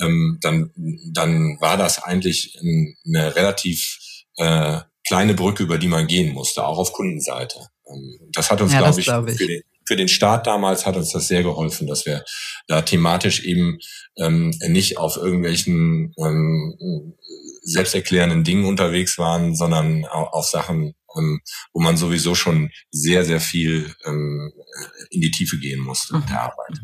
ähm, 0.01 0.39
dann, 0.41 0.71
dann 1.13 1.55
war 1.61 1.77
das 1.77 2.03
eigentlich 2.03 2.59
eine 3.05 3.33
relativ 3.37 3.97
äh, 4.35 4.79
kleine 5.07 5.33
Brücke, 5.33 5.63
über 5.63 5.77
die 5.77 5.87
man 5.87 6.07
gehen 6.07 6.33
musste, 6.33 6.65
auch 6.65 6.77
auf 6.77 6.93
Kundenseite. 6.93 7.59
Ähm, 7.87 8.19
das 8.33 8.51
hat 8.51 8.61
uns, 8.61 8.73
ja, 8.73 8.79
glaube 8.79 8.99
ich, 8.99 9.05
glaub 9.05 9.27
ich. 9.27 9.37
Für, 9.37 9.47
den, 9.47 9.61
für 9.87 9.95
den 9.95 10.07
Start 10.07 10.47
damals 10.47 10.85
hat 10.85 10.95
uns 10.97 11.11
das 11.11 11.27
sehr 11.27 11.43
geholfen, 11.43 11.87
dass 11.87 12.05
wir 12.05 12.23
da 12.67 12.81
thematisch 12.81 13.43
eben 13.43 13.79
ähm, 14.17 14.51
nicht 14.67 14.97
auf 14.97 15.17
irgendwelchen 15.17 16.13
ähm, 16.17 17.13
selbsterklärenden 17.61 18.43
Dingen 18.43 18.65
unterwegs 18.65 19.17
waren, 19.17 19.55
sondern 19.55 20.05
auf 20.05 20.47
Sachen, 20.47 20.93
ähm, 21.17 21.41
wo 21.73 21.81
man 21.81 21.97
sowieso 21.97 22.35
schon 22.35 22.71
sehr, 22.91 23.25
sehr 23.25 23.39
viel 23.39 23.93
ähm, 24.05 24.51
in 25.09 25.21
die 25.21 25.31
Tiefe 25.31 25.57
gehen 25.57 25.79
musste 25.79 26.17
mit 26.17 26.29
der 26.29 26.41
Arbeit. 26.41 26.79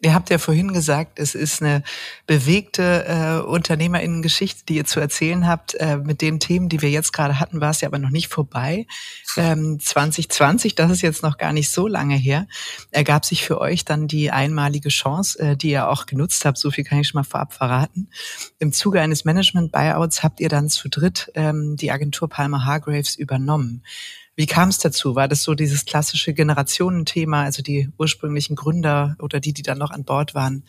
Ihr 0.00 0.14
habt 0.14 0.30
ja 0.30 0.38
vorhin 0.38 0.72
gesagt, 0.72 1.18
es 1.18 1.34
ist 1.34 1.60
eine 1.60 1.82
bewegte 2.24 3.04
äh, 3.04 3.44
Unternehmerinnen-Geschichte, 3.44 4.62
die 4.68 4.76
ihr 4.76 4.84
zu 4.84 5.00
erzählen 5.00 5.48
habt. 5.48 5.74
Äh, 5.74 5.96
mit 5.96 6.22
den 6.22 6.38
Themen, 6.38 6.68
die 6.68 6.82
wir 6.82 6.90
jetzt 6.90 7.12
gerade 7.12 7.40
hatten, 7.40 7.60
war 7.60 7.70
es 7.70 7.80
ja 7.80 7.88
aber 7.88 7.98
noch 7.98 8.10
nicht 8.10 8.28
vorbei. 8.28 8.86
Ähm, 9.36 9.80
2020, 9.80 10.76
das 10.76 10.92
ist 10.92 11.02
jetzt 11.02 11.24
noch 11.24 11.36
gar 11.36 11.52
nicht 11.52 11.70
so 11.70 11.88
lange 11.88 12.14
her, 12.14 12.46
ergab 12.92 13.24
sich 13.24 13.44
für 13.44 13.60
euch 13.60 13.84
dann 13.84 14.06
die 14.06 14.30
einmalige 14.30 14.90
Chance, 14.90 15.40
äh, 15.40 15.56
die 15.56 15.70
ihr 15.70 15.88
auch 15.88 16.06
genutzt 16.06 16.44
habt. 16.44 16.58
So 16.58 16.70
viel 16.70 16.84
kann 16.84 17.00
ich 17.00 17.08
schon 17.08 17.18
mal 17.18 17.24
vorab 17.24 17.52
verraten. 17.52 18.08
Im 18.60 18.72
Zuge 18.72 19.00
eines 19.00 19.24
Management-Buyouts 19.24 20.22
habt 20.22 20.38
ihr 20.38 20.48
dann 20.48 20.68
zu 20.68 20.88
dritt 20.88 21.32
ähm, 21.34 21.76
die 21.76 21.90
Agentur 21.90 22.28
Palmer 22.28 22.64
Hargraves 22.64 23.16
übernommen. 23.16 23.82
Wie 24.38 24.46
kam 24.46 24.68
es 24.68 24.78
dazu? 24.78 25.16
War 25.16 25.26
das 25.26 25.42
so 25.42 25.56
dieses 25.56 25.84
klassische 25.84 26.32
Generationenthema, 26.32 27.42
also 27.42 27.60
die 27.60 27.90
ursprünglichen 27.98 28.54
Gründer 28.54 29.16
oder 29.18 29.40
die, 29.40 29.52
die 29.52 29.64
dann 29.64 29.78
noch 29.78 29.90
an 29.90 30.04
Bord 30.04 30.36
waren, 30.36 30.62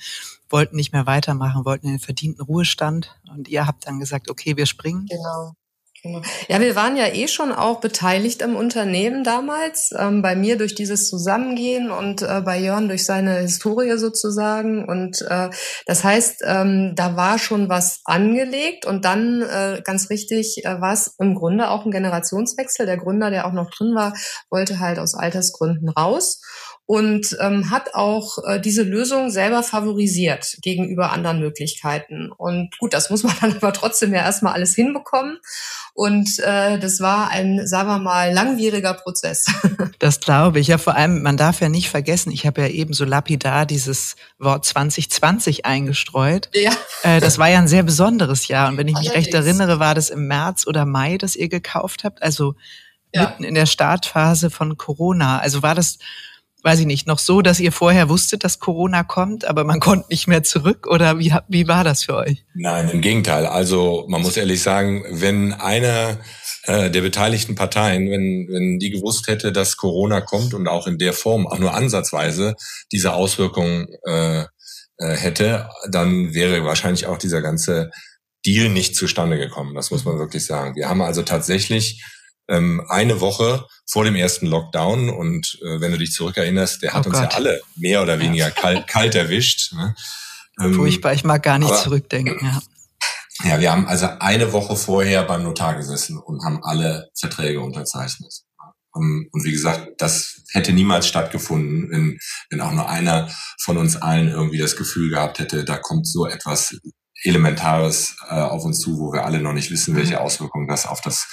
wollten 0.49 0.75
nicht 0.75 0.91
mehr 0.91 1.05
weitermachen, 1.05 1.65
wollten 1.65 1.85
den 1.85 1.99
verdienten 1.99 2.41
Ruhestand 2.43 3.15
und 3.31 3.47
ihr 3.47 3.67
habt 3.67 3.85
dann 3.85 3.99
gesagt, 3.99 4.31
okay, 4.31 4.57
wir 4.57 4.65
springen? 4.65 5.05
Genau. 5.05 5.53
Genau. 6.01 6.21
Ja, 6.47 6.61
wir 6.61 6.75
waren 6.75 6.95
ja 6.95 7.07
eh 7.07 7.27
schon 7.27 7.51
auch 7.51 7.81
beteiligt 7.81 8.41
am 8.41 8.55
Unternehmen 8.55 9.23
damals. 9.23 9.91
Ähm, 9.97 10.21
bei 10.21 10.35
mir 10.35 10.57
durch 10.57 10.73
dieses 10.73 11.09
Zusammengehen 11.09 11.91
und 11.91 12.21
äh, 12.21 12.41
bei 12.41 12.57
Jörn 12.57 12.87
durch 12.87 13.05
seine 13.05 13.39
Historie 13.39 13.97
sozusagen. 13.97 14.87
Und 14.87 15.21
äh, 15.29 15.49
das 15.85 16.03
heißt, 16.03 16.43
ähm, 16.45 16.93
da 16.95 17.17
war 17.17 17.37
schon 17.37 17.67
was 17.67 17.99
angelegt 18.05 18.85
und 18.85 19.03
dann 19.03 19.41
äh, 19.41 19.81
ganz 19.83 20.09
richtig 20.09 20.63
äh, 20.63 20.79
war 20.79 20.93
es 20.93 21.15
im 21.19 21.35
Grunde 21.35 21.69
auch 21.69 21.85
ein 21.85 21.91
Generationswechsel. 21.91 22.85
Der 22.85 22.97
Gründer, 22.97 23.29
der 23.29 23.45
auch 23.45 23.53
noch 23.53 23.69
drin 23.69 23.93
war, 23.93 24.13
wollte 24.49 24.79
halt 24.79 24.99
aus 24.99 25.15
Altersgründen 25.15 25.89
raus 25.89 26.41
und 26.89 27.37
ähm, 27.39 27.69
hat 27.69 27.93
auch 27.93 28.39
äh, 28.47 28.59
diese 28.59 28.81
Lösung 28.81 29.29
selber 29.29 29.61
favorisiert 29.61 30.57
gegenüber 30.63 31.11
anderen 31.11 31.39
Möglichkeiten. 31.39 32.31
Und 32.31 32.75
gut, 32.79 32.95
das 32.95 33.11
muss 33.11 33.21
man 33.21 33.35
dann 33.41 33.57
aber 33.57 33.73
trotzdem 33.73 34.11
ja 34.11 34.21
erstmal 34.21 34.53
alles 34.53 34.73
hinbekommen. 34.73 35.37
Und 35.93 36.39
äh, 36.39 36.79
das 36.79 36.99
war 36.99 37.29
ein, 37.29 37.67
sagen 37.67 37.89
wir 37.89 37.99
mal, 37.99 38.33
langwieriger 38.33 38.95
Prozess. 38.95 39.45
Das 39.99 40.21
glaube 40.21 40.61
ich. 40.61 40.67
Ja, 40.67 40.77
vor 40.77 40.95
allem, 40.95 41.21
man 41.21 41.35
darf 41.35 41.59
ja 41.59 41.67
nicht 41.67 41.89
vergessen, 41.89 42.31
ich 42.31 42.45
habe 42.45 42.61
ja 42.61 42.67
eben 42.69 42.93
so 42.93 43.03
lapidar 43.03 43.65
dieses 43.65 44.15
Wort 44.37 44.63
2020 44.63 45.65
eingestreut. 45.65 46.49
Ja. 46.53 46.71
Äh, 47.03 47.19
das 47.19 47.37
war 47.37 47.49
ja 47.49 47.59
ein 47.59 47.67
sehr 47.67 47.83
besonderes 47.83 48.47
Jahr. 48.47 48.69
Und 48.69 48.77
wenn 48.77 48.87
ich 48.87 48.97
mich 48.97 49.09
Allerdings. 49.09 49.27
recht 49.27 49.33
erinnere, 49.35 49.79
war 49.79 49.95
das 49.95 50.09
im 50.09 50.27
März 50.27 50.65
oder 50.65 50.85
Mai, 50.85 51.17
dass 51.17 51.35
ihr 51.35 51.49
gekauft 51.49 52.05
habt. 52.05 52.23
Also 52.23 52.55
ja. 53.13 53.23
mitten 53.23 53.43
in 53.43 53.55
der 53.55 53.65
Startphase 53.65 54.49
von 54.49 54.77
Corona. 54.77 55.39
Also 55.39 55.63
war 55.63 55.75
das 55.75 55.99
weiß 56.63 56.79
ich 56.81 56.85
nicht, 56.85 57.07
noch 57.07 57.19
so, 57.19 57.41
dass 57.41 57.59
ihr 57.59 57.71
vorher 57.71 58.09
wusstet, 58.09 58.43
dass 58.43 58.59
Corona 58.59 59.03
kommt, 59.03 59.45
aber 59.45 59.63
man 59.63 59.79
konnte 59.79 60.07
nicht 60.09 60.27
mehr 60.27 60.43
zurück? 60.43 60.87
Oder 60.87 61.19
wie, 61.19 61.33
wie 61.47 61.67
war 61.67 61.83
das 61.83 62.03
für 62.03 62.15
euch? 62.15 62.45
Nein, 62.53 62.89
im 62.89 63.01
Gegenteil. 63.01 63.45
Also 63.45 64.05
man 64.09 64.21
muss 64.21 64.37
ehrlich 64.37 64.61
sagen, 64.61 65.03
wenn 65.09 65.53
einer 65.53 66.19
äh, 66.63 66.89
der 66.89 67.01
beteiligten 67.01 67.55
Parteien, 67.55 68.09
wenn, 68.09 68.47
wenn 68.49 68.79
die 68.79 68.89
gewusst 68.89 69.27
hätte, 69.27 69.51
dass 69.51 69.77
Corona 69.77 70.21
kommt 70.21 70.53
und 70.53 70.67
auch 70.67 70.87
in 70.87 70.97
der 70.97 71.13
Form, 71.13 71.47
auch 71.47 71.59
nur 71.59 71.73
ansatzweise 71.73 72.55
diese 72.91 73.13
Auswirkungen 73.13 73.87
äh, 74.05 74.41
äh, 74.41 75.15
hätte, 75.15 75.69
dann 75.89 76.33
wäre 76.33 76.65
wahrscheinlich 76.65 77.05
auch 77.07 77.17
dieser 77.17 77.41
ganze 77.41 77.89
Deal 78.45 78.69
nicht 78.69 78.95
zustande 78.95 79.37
gekommen. 79.37 79.75
Das 79.75 79.91
muss 79.91 80.05
man 80.05 80.19
wirklich 80.19 80.45
sagen. 80.45 80.75
Wir 80.75 80.89
haben 80.89 81.01
also 81.01 81.23
tatsächlich 81.23 82.03
ähm, 82.49 82.83
eine 82.89 83.21
Woche 83.21 83.65
vor 83.85 84.03
dem 84.03 84.15
ersten 84.15 84.47
Lockdown 84.47 85.09
und 85.09 85.57
äh, 85.61 85.79
wenn 85.79 85.91
du 85.91 85.97
dich 85.97 86.11
zurückerinnerst, 86.11 86.81
der 86.81 86.93
hat 86.93 87.05
oh 87.05 87.09
uns 87.09 87.19
Gott. 87.19 87.31
ja 87.31 87.37
alle 87.37 87.61
mehr 87.75 88.01
oder 88.01 88.19
weniger 88.19 88.51
kalt, 88.51 88.87
kalt 88.87 89.15
erwischt. 89.15 89.73
Ne? 89.73 89.95
Ähm, 90.59 90.73
Furchtbar, 90.73 91.13
ich 91.13 91.23
mag 91.23 91.43
gar 91.43 91.59
nicht 91.59 91.71
aber, 91.71 91.81
zurückdenken. 91.81 92.39
Ja. 92.41 92.61
ja, 93.49 93.59
wir 93.59 93.71
haben 93.71 93.87
also 93.87 94.07
eine 94.19 94.51
Woche 94.51 94.75
vorher 94.75 95.23
beim 95.23 95.43
Notar 95.43 95.75
gesessen 95.75 96.17
und 96.17 96.43
haben 96.43 96.63
alle 96.63 97.09
Verträge 97.17 97.61
unterzeichnet. 97.61 98.33
Um, 98.91 99.27
und 99.31 99.43
wie 99.43 99.51
gesagt, 99.51 100.01
das 100.01 100.41
hätte 100.51 100.73
niemals 100.73 101.07
stattgefunden, 101.07 101.91
wenn, 101.91 102.19
wenn 102.49 102.61
auch 102.61 102.71
nur 102.71 102.89
einer 102.89 103.29
von 103.61 103.77
uns 103.77 103.95
allen 103.95 104.29
irgendwie 104.29 104.57
das 104.57 104.75
Gefühl 104.75 105.11
gehabt 105.11 105.37
hätte, 105.37 105.63
da 105.63 105.77
kommt 105.77 106.07
so 106.07 106.25
etwas 106.25 106.75
Elementares 107.23 108.15
äh, 108.27 108.33
auf 108.33 108.65
uns 108.65 108.79
zu, 108.79 108.97
wo 108.97 109.13
wir 109.13 109.25
alle 109.25 109.41
noch 109.41 109.53
nicht 109.53 109.69
wissen, 109.69 109.95
welche 109.95 110.15
mhm. 110.15 110.21
Auswirkungen 110.21 110.67
das 110.67 110.87
auf 110.87 111.01
das 111.01 111.27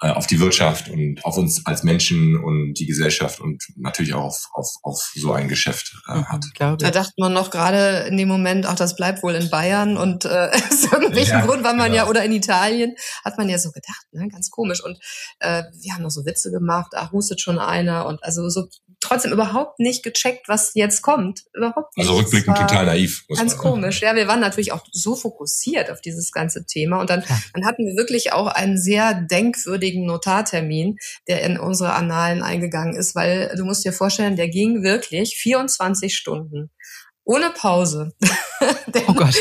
äh, 0.00 0.10
auf 0.10 0.26
die 0.26 0.38
Wirtschaft 0.38 0.88
und 0.88 1.24
auf 1.24 1.36
uns 1.36 1.66
als 1.66 1.82
Menschen 1.82 2.36
und 2.36 2.74
die 2.74 2.86
Gesellschaft 2.86 3.40
und 3.40 3.64
natürlich 3.76 4.14
auch 4.14 4.26
auf, 4.26 4.48
auf, 4.52 4.68
auf 4.82 5.12
so 5.14 5.32
ein 5.32 5.48
Geschäft 5.48 5.92
äh, 6.08 6.18
mhm, 6.18 6.28
hat. 6.28 6.44
Da 6.56 6.76
dachte 6.76 7.12
man 7.18 7.32
noch 7.32 7.50
gerade 7.50 8.06
in 8.08 8.16
dem 8.16 8.28
Moment, 8.28 8.66
ach, 8.66 8.76
das 8.76 8.94
bleibt 8.94 9.22
wohl 9.22 9.34
in 9.34 9.50
Bayern 9.50 9.96
und 9.96 10.24
äh, 10.24 10.50
aus 10.70 10.84
irgendwelchen 10.84 11.38
ja, 11.38 11.46
Grund 11.46 11.64
war 11.64 11.74
man 11.74 11.90
genau. 11.90 12.04
ja, 12.04 12.08
oder 12.08 12.24
in 12.24 12.32
Italien, 12.32 12.94
hat 13.24 13.38
man 13.38 13.48
ja 13.48 13.58
so 13.58 13.72
gedacht, 13.72 14.06
ne? 14.12 14.28
ganz 14.28 14.50
komisch. 14.50 14.84
Und 14.84 14.98
äh, 15.40 15.64
wir 15.80 15.94
haben 15.94 16.02
noch 16.02 16.10
so 16.10 16.24
Witze 16.24 16.50
gemacht, 16.50 16.92
ach, 16.94 17.10
hustet 17.10 17.40
schon 17.40 17.58
einer 17.58 18.06
und 18.06 18.22
also 18.22 18.48
so 18.48 18.68
trotzdem 19.00 19.32
überhaupt 19.32 19.78
nicht 19.78 20.02
gecheckt, 20.02 20.48
was 20.48 20.72
jetzt 20.74 21.02
kommt. 21.02 21.44
Überhaupt 21.54 21.96
nicht. 21.96 22.08
Also 22.08 22.18
rückblickend 22.18 22.56
total 22.56 22.86
naiv. 22.86 23.24
Ganz 23.28 23.56
komisch. 23.56 24.02
Ja, 24.02 24.14
wir 24.14 24.26
waren 24.26 24.40
natürlich 24.40 24.72
auch 24.72 24.84
so 24.90 25.14
fokussiert 25.14 25.90
auf 25.90 26.00
dieses 26.00 26.32
ganze 26.32 26.66
Thema. 26.66 27.00
Und 27.00 27.10
dann, 27.10 27.20
ja. 27.20 27.38
dann 27.54 27.64
hatten 27.64 27.86
wir 27.86 27.96
wirklich 27.96 28.32
auch 28.32 28.46
einen 28.46 28.76
sehr 28.76 29.14
denkwürdigen 29.14 29.87
Notartermin, 29.96 30.96
der 31.28 31.42
in 31.42 31.58
unsere 31.58 31.94
Annalen 31.94 32.42
eingegangen 32.42 32.96
ist, 32.96 33.14
weil 33.14 33.52
du 33.56 33.64
musst 33.64 33.84
dir 33.84 33.92
vorstellen, 33.92 34.36
der 34.36 34.48
ging 34.48 34.82
wirklich 34.82 35.36
24 35.36 36.14
Stunden. 36.14 36.70
Ohne 37.24 37.50
Pause. 37.50 38.12
oh 39.06 39.12
Gott 39.14 39.36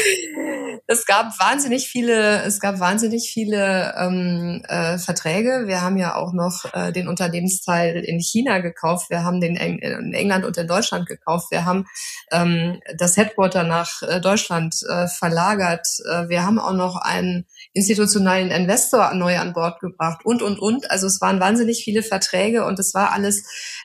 es 0.87 1.05
gab 1.05 1.37
wahnsinnig 1.39 1.89
viele, 1.89 2.43
es 2.43 2.61
gab 2.61 2.79
wahnsinnig 2.79 3.29
viele 3.31 3.93
ähm, 3.97 4.63
äh, 4.69 4.97
Verträge. 4.97 5.63
Wir 5.67 5.81
haben 5.81 5.97
ja 5.97 6.15
auch 6.15 6.31
noch 6.31 6.63
äh, 6.73 6.93
den 6.93 7.09
Unternehmensteil 7.09 7.97
in 7.97 8.19
China 8.19 8.59
gekauft. 8.59 9.09
Wir 9.09 9.25
haben 9.25 9.41
den 9.41 9.57
Eng 9.57 9.79
in 9.79 10.13
England 10.13 10.45
und 10.45 10.57
in 10.57 10.67
Deutschland 10.67 11.05
gekauft. 11.05 11.51
Wir 11.51 11.65
haben 11.65 11.85
ähm, 12.31 12.79
das 12.97 13.17
Headquarter 13.17 13.63
nach 13.63 14.01
äh, 14.01 14.21
Deutschland 14.21 14.75
äh, 14.89 15.07
verlagert. 15.07 15.87
Äh, 16.09 16.29
wir 16.29 16.45
haben 16.45 16.57
auch 16.57 16.73
noch 16.73 16.95
einen 16.95 17.45
institutionellen 17.73 18.51
Investor 18.51 19.13
neu 19.13 19.37
an 19.37 19.53
Bord 19.53 19.79
gebracht 19.79 20.25
und 20.25 20.41
und 20.41 20.59
und. 20.59 20.89
Also 20.91 21.07
es 21.07 21.21
waren 21.21 21.39
wahnsinnig 21.39 21.83
viele 21.83 22.03
Verträge 22.03 22.65
und 22.65 22.79
es 22.79 22.93
war 22.93 23.11
alles 23.11 23.43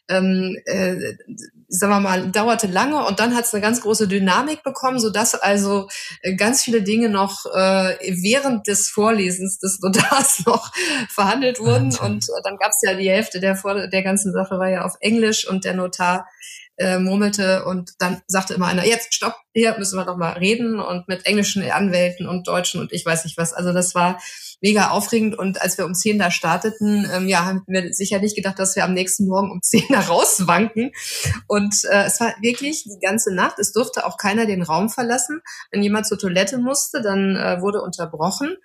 ähm, 0.09 0.57
äh, 0.67 1.15
sagen 1.73 1.93
wir 1.93 2.01
mal, 2.01 2.31
dauerte 2.31 2.67
lange 2.67 3.03
und 3.07 3.19
dann 3.19 3.35
hat 3.35 3.47
es 3.47 3.55
eine 3.55 3.63
ganz 3.63 3.81
große 3.81 4.07
Dynamik 4.07 4.63
bekommen, 4.63 4.99
so 4.99 5.09
dass 5.09 5.35
also 5.35 5.89
äh, 6.21 6.35
ganz 6.37 6.63
viele 6.63 6.83
Dinge 6.83 7.09
noch 7.09 7.47
äh, 7.47 7.97
während 8.23 8.67
des 8.69 8.91
Vorlesens 8.91 9.59
des 9.59 9.81
Notars 9.81 10.43
noch 10.47 10.71
verhandelt 11.09 11.61
wurden. 11.61 11.93
Wahnsinn. 11.93 12.07
Und 12.07 12.25
äh, 12.25 12.43
dann 12.45 12.59
gab 12.59 12.73
es 12.73 12.81
ja 12.83 12.95
die 12.95 13.09
Hälfte 13.09 13.41
der, 13.41 13.57
Vor 13.57 13.89
der 13.89 14.03
ganzen 14.03 14.33
Sache 14.33 14.59
war 14.59 14.69
ja 14.69 14.85
auf 14.85 14.97
Englisch 15.01 15.49
und 15.49 15.65
der 15.65 15.73
Notar 15.73 16.29
äh, 16.77 16.99
murmelte 16.99 17.65
und 17.65 17.93
dann 17.99 18.21
sagte 18.27 18.55
immer 18.55 18.67
einer, 18.67 18.85
jetzt 18.85 19.15
stopp, 19.15 19.37
hier 19.55 19.77
müssen 19.79 19.97
wir 19.97 20.05
doch 20.05 20.17
mal 20.17 20.33
reden 20.33 20.81
und 20.81 21.09
mit 21.09 21.27
englischen 21.27 21.69
Anwälten 21.71 22.27
und 22.27 22.49
Deutschen 22.49 22.81
und 22.81 22.93
ich 22.93 23.05
weiß 23.05 23.25
nicht 23.25 23.37
was. 23.37 23.53
Also 23.53 23.73
das 23.73 23.95
war 23.95 24.19
mega 24.63 24.91
aufregend. 24.91 25.37
Und 25.37 25.61
als 25.61 25.77
wir 25.77 25.85
um 25.85 25.95
zehn 25.95 26.19
da 26.19 26.31
starteten, 26.31 27.07
ähm, 27.13 27.29
ja, 27.29 27.45
haben 27.45 27.65
wir 27.67 27.93
sicher 27.93 28.21
nicht 28.21 28.37
gedacht, 28.37 28.59
dass 28.59 28.77
wir 28.77 28.85
am 28.85 28.95
nächsten 28.95 29.27
Morgen 29.27 29.51
um 29.51 29.61
zehn 29.61 29.85
da 29.91 30.01
rauswanken. 30.01 30.93
Und 31.49 31.75
äh, 31.91 32.05
es 32.05 32.21
war 32.21 32.35
wirklich 32.41 32.85
die 32.85 33.05
ganze 33.05 33.35
Nacht. 33.35 33.59
Es 33.59 33.73
durfte 33.73 34.07
auch 34.07 34.17
keiner 34.17 34.47
den 34.47 34.63
Raum 34.63 34.89
verlassen. 34.89 35.43
Wenn 35.71 35.83
jemand 35.83 36.07
zur 36.07 36.19
Toilette 36.19 36.59
musste, 36.59 37.03
dann 37.03 37.37
äh, 37.37 37.61
wurde 37.61 37.83
unterbrochen. 37.83 38.57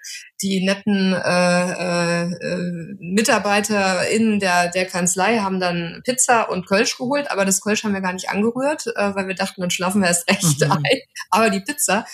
Die 0.42 0.64
netten 0.64 1.14
äh, 1.14 2.22
äh, 2.22 2.96
MitarbeiterInnen 3.00 4.40
der, 4.40 4.70
der 4.70 4.86
Kanzlei 4.86 5.40
haben 5.40 5.60
dann 5.60 6.02
Pizza 6.06 6.50
und 6.50 6.68
Kölsch 6.68 6.98
geholt, 6.98 7.32
aber 7.32 7.44
das 7.44 7.62
Kölsch 7.62 7.84
haben 7.84 7.94
wir 7.94 8.02
gar 8.02 8.14
nicht 8.14 8.30
angerührt, 8.30 8.86
äh, 8.96 9.16
weil 9.16 9.28
wir 9.28 9.36
dachten, 9.36 9.62
dann 9.62 9.72
schlafen 9.72 10.02
wir 10.02 10.08
erst 10.08 10.30
recht 10.30 10.62
mhm. 10.62 10.72
Ein. 10.78 11.00
Aber 11.30 11.50
die 11.50 11.60
Pizza. 11.60 12.06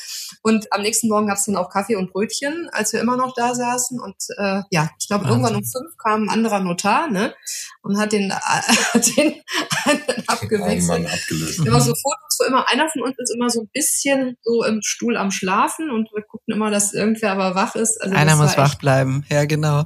Und 0.41 0.71
am 0.71 0.81
nächsten 0.81 1.07
Morgen 1.07 1.27
gab 1.27 1.37
es 1.37 1.45
dann 1.45 1.55
auch 1.55 1.69
Kaffee 1.69 1.95
und 1.95 2.11
Brötchen, 2.11 2.69
als 2.71 2.93
wir 2.93 2.99
immer 2.99 3.17
noch 3.17 3.33
da 3.35 3.55
saßen 3.55 3.99
und 3.99 4.15
äh, 4.37 4.61
ja, 4.71 4.89
ich 4.99 5.07
glaube, 5.07 5.27
irgendwann 5.27 5.55
um 5.55 5.63
fünf 5.63 5.97
kam 5.97 6.23
ein 6.23 6.29
anderer 6.29 6.59
Notar, 6.59 7.09
ne? 7.09 7.33
Und 7.81 7.97
hat 7.97 8.11
den, 8.11 8.31
äh, 8.93 8.99
den 8.99 9.41
einen 9.85 10.27
abgewechselt. 10.27 11.07
abgelöst. 11.07 11.65
Immer 11.65 11.81
so 11.81 11.93
Fotos, 11.93 12.39
wo 12.39 12.45
immer 12.45 12.67
einer 12.69 12.89
von 12.89 13.01
uns 13.03 13.15
ist 13.17 13.33
immer 13.35 13.49
so 13.49 13.61
ein 13.61 13.69
bisschen 13.73 14.37
so 14.41 14.63
im 14.63 14.81
Stuhl 14.81 15.17
am 15.17 15.31
Schlafen 15.31 15.91
und 15.91 16.09
wir 16.13 16.23
gucken 16.23 16.53
immer, 16.53 16.71
dass 16.71 16.93
irgendwer 16.93 17.31
aber 17.31 17.55
wach 17.55 17.75
ist. 17.75 18.01
Also 18.01 18.15
einer 18.15 18.35
muss 18.35 18.57
wach 18.57 18.75
bleiben, 18.75 19.25
ja 19.29 19.45
genau. 19.45 19.85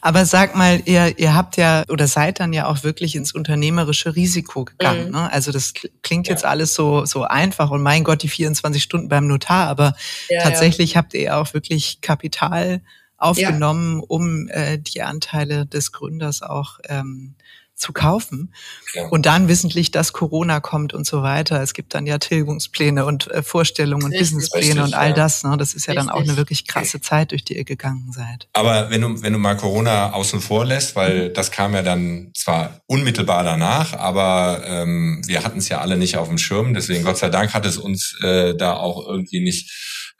Aber 0.00 0.24
sag 0.26 0.54
mal, 0.54 0.82
ihr, 0.84 1.18
ihr 1.18 1.34
habt 1.34 1.56
ja 1.56 1.84
oder 1.88 2.06
seid 2.06 2.40
dann 2.40 2.52
ja 2.52 2.66
auch 2.66 2.82
wirklich 2.84 3.14
ins 3.16 3.32
unternehmerische 3.32 4.14
Risiko 4.14 4.64
gegangen. 4.64 5.06
Mhm. 5.06 5.12
Ne? 5.12 5.32
Also 5.32 5.52
das 5.52 5.72
klingt 6.02 6.28
jetzt 6.28 6.44
alles 6.44 6.74
so, 6.74 7.04
so 7.04 7.24
einfach 7.24 7.70
und 7.70 7.82
mein 7.82 8.04
Gott, 8.04 8.22
die 8.22 8.28
24 8.28 8.82
Stunden 8.82 9.08
beim 9.08 9.26
Notar, 9.26 9.68
aber 9.68 9.94
ja, 10.28 10.42
tatsächlich 10.42 10.92
ja. 10.92 10.98
habt 10.98 11.14
ihr 11.14 11.22
ja 11.22 11.40
auch 11.40 11.54
wirklich 11.54 12.00
Kapital 12.00 12.82
aufgenommen, 13.16 14.00
ja. 14.00 14.04
um 14.08 14.48
äh, 14.48 14.78
die 14.78 15.02
Anteile 15.02 15.64
des 15.66 15.92
Gründers 15.92 16.42
auch 16.42 16.80
ähm, 16.88 17.34
zu 17.74 17.92
kaufen. 17.92 18.54
Ja. 18.94 19.06
Und 19.08 19.26
dann 19.26 19.48
wissentlich, 19.48 19.90
dass 19.90 20.12
Corona 20.12 20.60
kommt 20.60 20.94
und 20.94 21.06
so 21.06 21.22
weiter. 21.22 21.60
Es 21.62 21.74
gibt 21.74 21.94
dann 21.94 22.06
ja 22.06 22.18
Tilgungspläne 22.18 23.04
und 23.04 23.30
äh, 23.30 23.42
Vorstellungen 23.42 24.04
und 24.04 24.16
Businesspläne 24.16 24.66
Richtig, 24.66 24.82
und 24.82 24.94
all 24.94 25.10
ja. 25.10 25.14
das. 25.14 25.42
Ne? 25.42 25.56
Das 25.56 25.74
ist 25.74 25.86
ja 25.86 25.92
Richtig. 25.92 26.08
dann 26.08 26.14
auch 26.14 26.22
eine 26.22 26.36
wirklich 26.36 26.66
krasse 26.66 27.00
Zeit, 27.00 27.32
durch 27.32 27.44
die 27.44 27.56
ihr 27.56 27.64
gegangen 27.64 28.12
seid. 28.12 28.48
Aber 28.52 28.90
wenn 28.90 29.00
du, 29.00 29.22
wenn 29.22 29.32
du 29.32 29.38
mal 29.38 29.56
Corona 29.56 30.12
außen 30.12 30.40
vor 30.40 30.64
lässt, 30.64 30.94
weil 30.96 31.28
mhm. 31.28 31.34
das 31.34 31.50
kam 31.50 31.74
ja 31.74 31.82
dann 31.82 32.30
zwar 32.36 32.80
unmittelbar 32.86 33.42
danach, 33.42 33.94
aber 33.94 34.62
ähm, 34.64 35.22
wir 35.26 35.42
hatten 35.42 35.58
es 35.58 35.68
ja 35.68 35.80
alle 35.80 35.96
nicht 35.96 36.16
auf 36.16 36.28
dem 36.28 36.38
Schirm. 36.38 36.74
Deswegen 36.74 37.04
Gott 37.04 37.18
sei 37.18 37.30
Dank 37.30 37.52
hat 37.52 37.66
es 37.66 37.78
uns 37.78 38.16
äh, 38.22 38.54
da 38.54 38.74
auch 38.74 39.06
irgendwie 39.06 39.40
nicht 39.40 39.70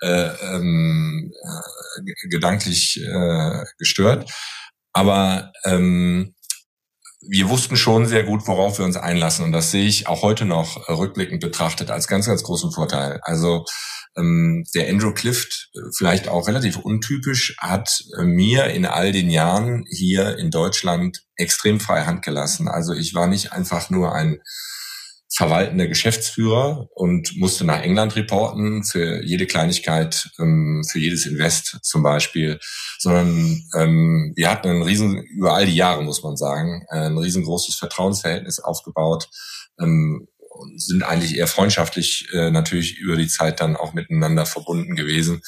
äh, 0.01 0.31
ähm, 0.55 1.33
äh, 1.33 2.29
gedanklich 2.29 3.01
äh, 3.01 3.65
gestört. 3.79 4.31
Aber 4.93 5.53
ähm, 5.65 6.35
wir 7.29 7.49
wussten 7.49 7.77
schon 7.77 8.07
sehr 8.07 8.25
gut, 8.25 8.47
worauf 8.47 8.79
wir 8.79 8.85
uns 8.85 8.97
einlassen. 8.97 9.45
Und 9.45 9.53
das 9.53 9.71
sehe 9.71 9.87
ich 9.87 10.09
auch 10.09 10.23
heute 10.23 10.45
noch 10.45 10.89
rückblickend 10.89 11.41
betrachtet 11.41 11.91
als 11.91 12.09
ganz, 12.09 12.27
ganz 12.27 12.43
großen 12.43 12.73
Vorteil. 12.73 13.21
Also 13.23 13.65
ähm, 14.17 14.65
der 14.75 14.89
Andrew 14.89 15.13
Clift, 15.13 15.71
vielleicht 15.97 16.29
auch 16.29 16.49
relativ 16.49 16.77
untypisch, 16.79 17.57
hat 17.59 18.05
mir 18.19 18.67
in 18.67 18.87
all 18.87 19.13
den 19.13 19.31
Jahren 19.31 19.85
hier 19.89 20.39
in 20.39 20.51
Deutschland 20.51 21.23
extrem 21.37 21.81
freie 21.81 22.07
Hand 22.07 22.23
gelassen. 22.23 22.69
Also 22.69 22.93
ich 22.93 23.15
war 23.15 23.27
nicht 23.27 23.53
einfach 23.53 23.89
nur 23.89 24.15
ein 24.15 24.41
verwaltender 25.35 25.87
Geschäftsführer 25.87 26.89
und 26.95 27.37
musste 27.37 27.65
nach 27.65 27.83
England 27.83 28.17
reporten 28.17 28.85
für 28.85 29.23
jede 29.25 29.47
Kleinigkeit, 29.47 30.31
ähm, 30.39 30.85
für 30.89 30.99
jedes 30.99 31.25
Invest 31.25 31.79
zum 31.83 32.03
Beispiel, 32.03 32.61
sondern 32.99 33.63
ähm, 33.75 34.33
wir 34.37 34.51
hatten 34.51 34.69
ein 34.69 34.83
riesen, 34.83 35.23
über 35.23 35.55
all 35.55 35.65
die 35.65 35.75
Jahre 35.75 36.03
muss 36.05 36.23
man 36.23 36.37
sagen, 36.37 36.85
ein 36.91 37.17
riesengroßes 37.17 37.77
Vertrauensverhältnis 37.77 38.61
aufgebaut 38.61 39.31
ähm, 39.81 40.29
und 40.51 40.83
sind 40.83 41.03
eigentlich 41.03 41.37
eher 41.37 41.47
freundschaftlich 41.47 42.29
äh, 42.33 42.51
natürlich 42.51 42.99
über 42.99 43.17
die 43.17 43.29
Zeit 43.29 43.61
dann 43.61 43.77
auch 43.77 43.95
miteinander 43.95 44.45
verbunden 44.45 44.97
gewesen. 44.97 45.41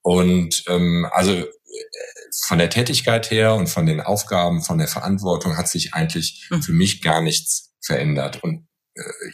Und 0.00 0.64
also 1.10 1.32
äh, 1.32 1.44
von 2.46 2.58
der 2.58 2.70
Tätigkeit 2.70 3.30
her 3.30 3.54
und 3.54 3.68
von 3.68 3.84
den 3.84 4.00
Aufgaben, 4.00 4.62
von 4.62 4.78
der 4.78 4.88
Verantwortung 4.88 5.58
hat 5.58 5.68
sich 5.68 5.92
eigentlich 5.92 6.46
hm. 6.48 6.62
für 6.62 6.72
mich 6.72 7.02
gar 7.02 7.20
nichts 7.20 7.74
verändert. 7.80 8.42
Und 8.42 8.67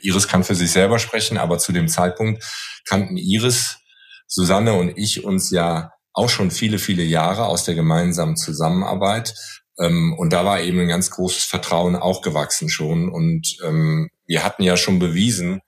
Iris 0.03 0.29
kann 0.29 0.45
für 0.45 0.55
sich 0.55 0.71
selber 0.71 0.99
sprechen, 0.99 1.39
aber 1.39 1.59
zu 1.59 1.73
dem 1.73 1.89
Zeitpunkt 1.89 2.45
kannten 2.85 3.17
Iris, 3.17 3.79
Susanne 4.27 4.75
und 4.75 4.97
ich 4.97 5.25
uns 5.25 5.51
ja 5.51 5.93
auch 6.13 6.29
schon 6.29 6.51
viele, 6.51 6.79
viele 6.79 7.03
Jahre 7.03 7.47
aus 7.47 7.65
der 7.65 7.75
gemeinsamen 7.75 8.37
Zusammenarbeit. 8.37 9.35
Ähm, 9.79 10.15
und 10.17 10.33
da 10.33 10.45
war 10.45 10.61
eben 10.61 10.81
ein 10.81 10.89
ganz 10.89 11.11
großes 11.11 11.45
Vertrauen 11.45 11.97
auch 11.97 12.23
gewachsen 12.23 12.69
schon. 12.69 13.09
Und 13.09 13.57
ähm, 13.65 14.09
wir 14.27 14.45
hatten 14.45 14.63
ja 14.63 14.77
schon 14.77 14.99
bewiesen 14.99 15.61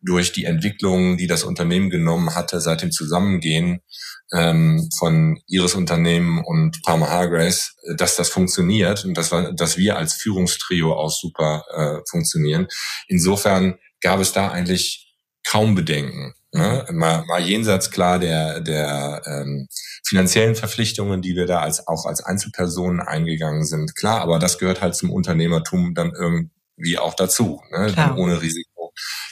durch 0.00 0.32
die 0.32 0.44
Entwicklung, 0.44 1.16
die 1.16 1.26
das 1.26 1.44
Unternehmen 1.44 1.88
genommen 1.90 2.34
hatte 2.34 2.60
seit 2.60 2.82
dem 2.82 2.92
Zusammengehen, 2.92 3.80
ähm, 4.34 4.90
von 4.98 5.40
Ihres 5.46 5.74
Unternehmen 5.74 6.42
und 6.44 6.82
Palmer 6.82 7.08
Hargrace, 7.08 7.76
dass 7.96 8.16
das 8.16 8.28
funktioniert 8.28 9.04
und 9.04 9.16
dass, 9.16 9.30
wir, 9.30 9.52
dass 9.52 9.76
wir 9.76 9.96
als 9.96 10.14
Führungstrio 10.14 10.92
auch 10.92 11.10
super 11.10 11.64
äh, 11.72 12.00
funktionieren. 12.10 12.66
Insofern 13.08 13.78
gab 14.00 14.20
es 14.20 14.32
da 14.32 14.50
eigentlich 14.50 15.14
kaum 15.46 15.74
Bedenken. 15.74 16.34
Ne? 16.52 16.86
Mal, 16.92 17.24
mal 17.26 17.40
jenseits 17.40 17.90
klar 17.90 18.18
der, 18.18 18.60
der 18.60 19.22
ähm, 19.26 19.68
finanziellen 20.04 20.54
Verpflichtungen, 20.54 21.22
die 21.22 21.34
wir 21.34 21.46
da 21.46 21.60
als 21.60 21.86
auch 21.86 22.06
als 22.06 22.22
Einzelpersonen 22.22 23.00
eingegangen 23.00 23.64
sind. 23.64 23.96
Klar, 23.96 24.20
aber 24.20 24.38
das 24.38 24.58
gehört 24.58 24.80
halt 24.80 24.94
zum 24.94 25.10
Unternehmertum 25.10 25.94
dann 25.94 26.12
irgendwie 26.12 26.98
auch 26.98 27.14
dazu. 27.14 27.60
Ne? 27.70 27.92
Ohne 28.16 28.40
Risiko 28.40 28.73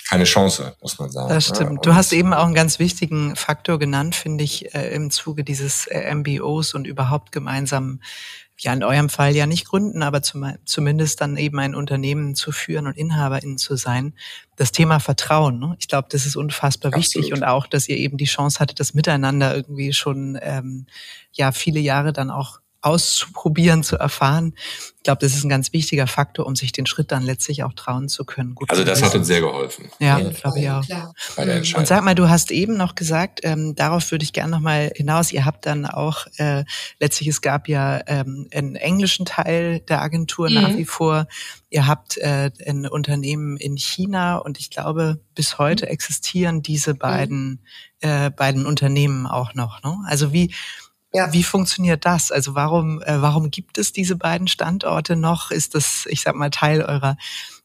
keine 0.08 0.24
Chance, 0.24 0.76
muss 0.80 0.98
man 0.98 1.10
sagen. 1.10 1.28
Das 1.28 1.46
stimmt. 1.46 1.86
du 1.86 1.94
hast 1.94 2.12
eben 2.12 2.34
auch 2.34 2.44
einen 2.44 2.54
ganz 2.54 2.78
wichtigen 2.78 3.36
Faktor 3.36 3.78
genannt, 3.78 4.14
finde 4.14 4.44
ich, 4.44 4.74
äh, 4.74 4.94
im 4.94 5.10
Zuge 5.10 5.44
dieses 5.44 5.86
äh, 5.86 6.14
MBOs 6.14 6.74
und 6.74 6.86
überhaupt 6.86 7.32
gemeinsam, 7.32 8.00
ja 8.62 8.72
in 8.72 8.84
eurem 8.84 9.08
Fall 9.08 9.34
ja 9.34 9.46
nicht 9.46 9.66
gründen, 9.66 10.02
aber 10.02 10.22
zum, 10.22 10.54
zumindest 10.64 11.20
dann 11.20 11.36
eben 11.36 11.58
ein 11.58 11.74
Unternehmen 11.74 12.34
zu 12.34 12.52
führen 12.52 12.86
und 12.86 12.96
Inhaberin 12.96 13.58
zu 13.58 13.76
sein. 13.76 14.14
Das 14.56 14.72
Thema 14.72 15.00
Vertrauen. 15.00 15.58
Ne? 15.58 15.76
Ich 15.78 15.88
glaube, 15.88 16.08
das 16.10 16.26
ist 16.26 16.36
unfassbar 16.36 16.92
Absolut. 16.92 17.26
wichtig 17.26 17.32
und 17.32 17.44
auch, 17.44 17.66
dass 17.66 17.88
ihr 17.88 17.96
eben 17.96 18.16
die 18.16 18.26
Chance 18.26 18.60
hattet, 18.60 18.80
das 18.80 18.94
Miteinander 18.94 19.54
irgendwie 19.54 19.92
schon 19.92 20.38
ähm, 20.40 20.86
ja 21.32 21.52
viele 21.52 21.80
Jahre 21.80 22.12
dann 22.12 22.30
auch 22.30 22.60
auszuprobieren, 22.82 23.82
zu 23.82 23.96
erfahren. 23.96 24.54
Ich 24.96 25.04
glaube, 25.04 25.20
das 25.20 25.34
ist 25.34 25.44
ein 25.44 25.48
ganz 25.48 25.72
wichtiger 25.72 26.06
Faktor, 26.06 26.46
um 26.46 26.54
sich 26.54 26.70
den 26.70 26.86
Schritt 26.86 27.10
dann 27.10 27.22
letztlich 27.22 27.64
auch 27.64 27.72
trauen 27.72 28.08
zu 28.08 28.24
können. 28.24 28.54
Gut 28.54 28.70
also 28.70 28.84
das 28.84 29.02
hat 29.02 29.14
uns 29.14 29.26
sehr 29.26 29.40
geholfen. 29.40 29.90
Ja, 29.98 30.18
ja 30.18 30.30
glaube 30.30 30.60
ich 30.60 30.70
auch. 30.70 30.84
Bei 31.36 31.44
der 31.44 31.62
Und 31.76 31.86
sag 31.86 32.04
mal, 32.04 32.14
du 32.14 32.28
hast 32.28 32.50
eben 32.50 32.76
noch 32.76 32.94
gesagt, 32.94 33.40
ähm, 33.42 33.74
darauf 33.74 34.10
würde 34.10 34.24
ich 34.24 34.32
gerne 34.32 34.50
nochmal 34.50 34.92
hinaus. 34.94 35.32
Ihr 35.32 35.44
habt 35.44 35.66
dann 35.66 35.86
auch, 35.86 36.26
äh, 36.36 36.64
letztlich 37.00 37.28
es 37.28 37.40
gab 37.40 37.68
ja 37.68 38.00
ähm, 38.06 38.48
einen 38.52 38.76
englischen 38.76 39.26
Teil 39.26 39.80
der 39.80 40.02
Agentur 40.02 40.48
mhm. 40.48 40.54
nach 40.54 40.76
wie 40.76 40.84
vor. 40.84 41.26
Ihr 41.70 41.86
habt 41.86 42.18
äh, 42.18 42.50
ein 42.66 42.86
Unternehmen 42.86 43.56
in 43.56 43.76
China 43.76 44.36
und 44.36 44.58
ich 44.60 44.70
glaube, 44.70 45.20
bis 45.34 45.58
heute 45.58 45.86
mhm. 45.86 45.92
existieren 45.92 46.62
diese 46.62 46.94
beiden, 46.94 47.60
mhm. 48.02 48.08
äh, 48.08 48.30
beiden 48.30 48.66
Unternehmen 48.66 49.26
auch 49.26 49.54
noch. 49.54 49.82
Ne? 49.82 49.96
Also 50.06 50.32
wie, 50.32 50.52
ja. 51.12 51.32
Wie 51.32 51.42
funktioniert 51.42 52.04
das? 52.04 52.32
Also 52.32 52.54
warum, 52.54 53.02
äh, 53.02 53.20
warum 53.20 53.50
gibt 53.50 53.78
es 53.78 53.92
diese 53.92 54.16
beiden 54.16 54.48
Standorte 54.48 55.16
noch? 55.16 55.50
Ist 55.50 55.74
das, 55.74 56.06
ich 56.08 56.22
sag 56.22 56.34
mal, 56.34 56.50
Teil 56.50 56.82
eurer 56.82 57.16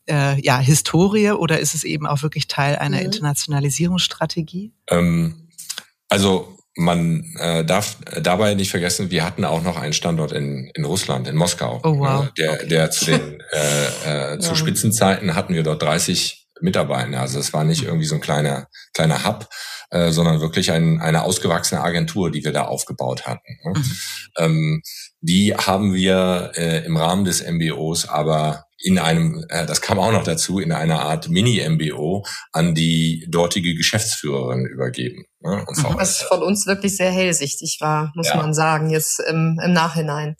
äh, 0.09 0.39
ja, 0.41 0.59
Historie 0.59 1.31
oder 1.31 1.59
ist 1.59 1.73
es 1.73 1.83
eben 1.83 2.05
auch 2.05 2.23
wirklich 2.23 2.47
Teil 2.47 2.75
einer 2.75 2.97
mhm. 2.97 3.05
Internationalisierungsstrategie? 3.05 4.73
Ähm, 4.89 5.49
also 6.09 6.57
man 6.75 7.23
äh, 7.39 7.65
darf 7.65 7.97
dabei 8.21 8.53
nicht 8.53 8.69
vergessen, 8.69 9.09
wir 9.09 9.25
hatten 9.25 9.45
auch 9.45 9.63
noch 9.63 9.77
einen 9.77 9.93
Standort 9.93 10.31
in, 10.31 10.69
in 10.75 10.85
Russland, 10.85 11.27
in 11.27 11.35
Moskau. 11.35 11.79
Oh, 11.83 11.99
wow. 11.99 12.27
Äh, 12.27 12.31
der, 12.37 12.53
okay. 12.53 12.67
der 12.67 12.91
zu 12.91 13.05
den 13.05 13.43
äh, 13.51 14.33
äh, 14.33 14.39
zu 14.39 14.49
ja. 14.49 14.55
Spitzenzeiten 14.55 15.35
hatten 15.35 15.53
wir 15.53 15.63
dort 15.63 15.81
30 15.81 16.47
Mitarbeiter. 16.61 17.19
Also 17.19 17.39
es 17.39 17.53
war 17.53 17.63
nicht 17.63 17.81
mhm. 17.81 17.87
irgendwie 17.87 18.05
so 18.05 18.15
ein 18.15 18.21
kleiner 18.21 18.67
kleiner 18.93 19.23
Hub, 19.25 19.47
äh, 19.89 20.11
sondern 20.11 20.41
wirklich 20.41 20.71
ein, 20.71 20.99
eine 20.99 21.23
ausgewachsene 21.23 21.81
Agentur, 21.81 22.31
die 22.31 22.43
wir 22.43 22.51
da 22.51 22.63
aufgebaut 22.65 23.25
hatten. 23.25 23.57
Ne? 23.63 23.73
Mhm. 23.79 23.91
Ähm, 24.37 24.81
die 25.21 25.55
haben 25.55 25.93
wir 25.93 26.51
äh, 26.55 26.85
im 26.85 26.97
Rahmen 26.97 27.25
des 27.25 27.43
MBOs 27.43 28.07
aber 28.07 28.67
in 28.79 28.99
einem, 28.99 29.43
äh, 29.49 29.65
das 29.65 29.81
kam 29.81 29.99
auch 29.99 30.11
noch 30.11 30.23
dazu, 30.23 30.59
in 30.59 30.71
einer 30.71 31.01
Art 31.01 31.29
Mini-MBO 31.29 32.25
an 32.51 32.75
die 32.75 33.25
dortige 33.29 33.73
Geschäftsführerin 33.73 34.65
übergeben. 34.65 35.25
Ne? 35.39 35.65
Und 35.65 35.83
Was 35.95 36.21
von 36.21 36.43
uns 36.43 36.67
wirklich 36.67 36.95
sehr 36.95 37.11
hellsichtig 37.11 37.77
war, 37.81 38.11
muss 38.15 38.29
ja. 38.29 38.37
man 38.37 38.53
sagen, 38.53 38.89
jetzt 38.89 39.19
im, 39.19 39.59
im 39.63 39.73
Nachhinein. 39.73 40.35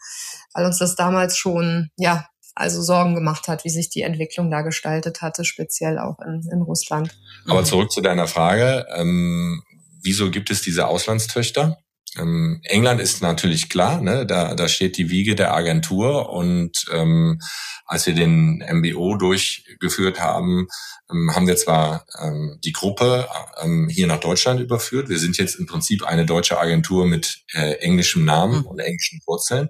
Weil 0.53 0.65
uns 0.65 0.77
das 0.77 0.95
damals 0.95 1.38
schon, 1.38 1.89
ja, 1.97 2.27
also 2.60 2.82
Sorgen 2.82 3.15
gemacht 3.15 3.48
hat, 3.48 3.63
wie 3.63 3.70
sich 3.70 3.89
die 3.89 4.02
Entwicklung 4.02 4.50
da 4.50 4.62
gestaltet 4.62 5.22
hatte, 5.22 5.46
speziell 5.46 6.00
auch 6.00 6.20
in, 6.20 6.48
in 6.52 6.62
Russland. 6.62 7.15
Aber 7.48 7.63
zurück 7.63 7.91
zu 7.91 8.02
deiner 8.02 8.28
Frage, 8.28 8.86
ähm, 8.96 9.62
wieso 10.02 10.32
gibt 10.32 10.50
es 10.50 10.62
diese 10.62 10.88
Auslandstöchter? 10.88 11.78
Ähm, 12.17 12.62
England 12.63 12.99
ist 13.01 13.21
natürlich 13.21 13.69
klar, 13.69 14.01
ne? 14.01 14.25
da, 14.25 14.56
da 14.56 14.67
steht 14.67 14.97
die 14.97 15.10
Wiege 15.10 15.36
der 15.36 15.53
Agentur 15.53 16.30
und 16.30 16.86
ähm, 16.91 17.39
als 17.86 18.06
wir 18.08 18.13
den 18.13 18.63
MBO 18.71 19.15
durchgeführt 19.17 20.19
haben, 20.19 20.67
ähm, 21.10 21.32
haben 21.34 21.47
wir 21.47 21.56
zwar 21.56 22.06
ähm, 22.21 22.60
die 22.63 22.73
Gruppe 22.73 23.27
ähm, 23.62 23.88
hier 23.89 24.08
nach 24.08 24.19
Deutschland 24.19 24.60
überführt. 24.60 25.10
Wir 25.10 25.19
sind 25.19 25.38
jetzt 25.38 25.56
im 25.56 25.65
Prinzip 25.65 26.03
eine 26.03 26.25
deutsche 26.25 26.60
Agentur 26.60 27.06
mit 27.06 27.43
äh, 27.53 27.73
englischem 27.80 28.25
Namen 28.25 28.60
mhm. 28.60 28.65
und 28.65 28.80
englischen 28.80 29.19
Wurzeln, 29.25 29.69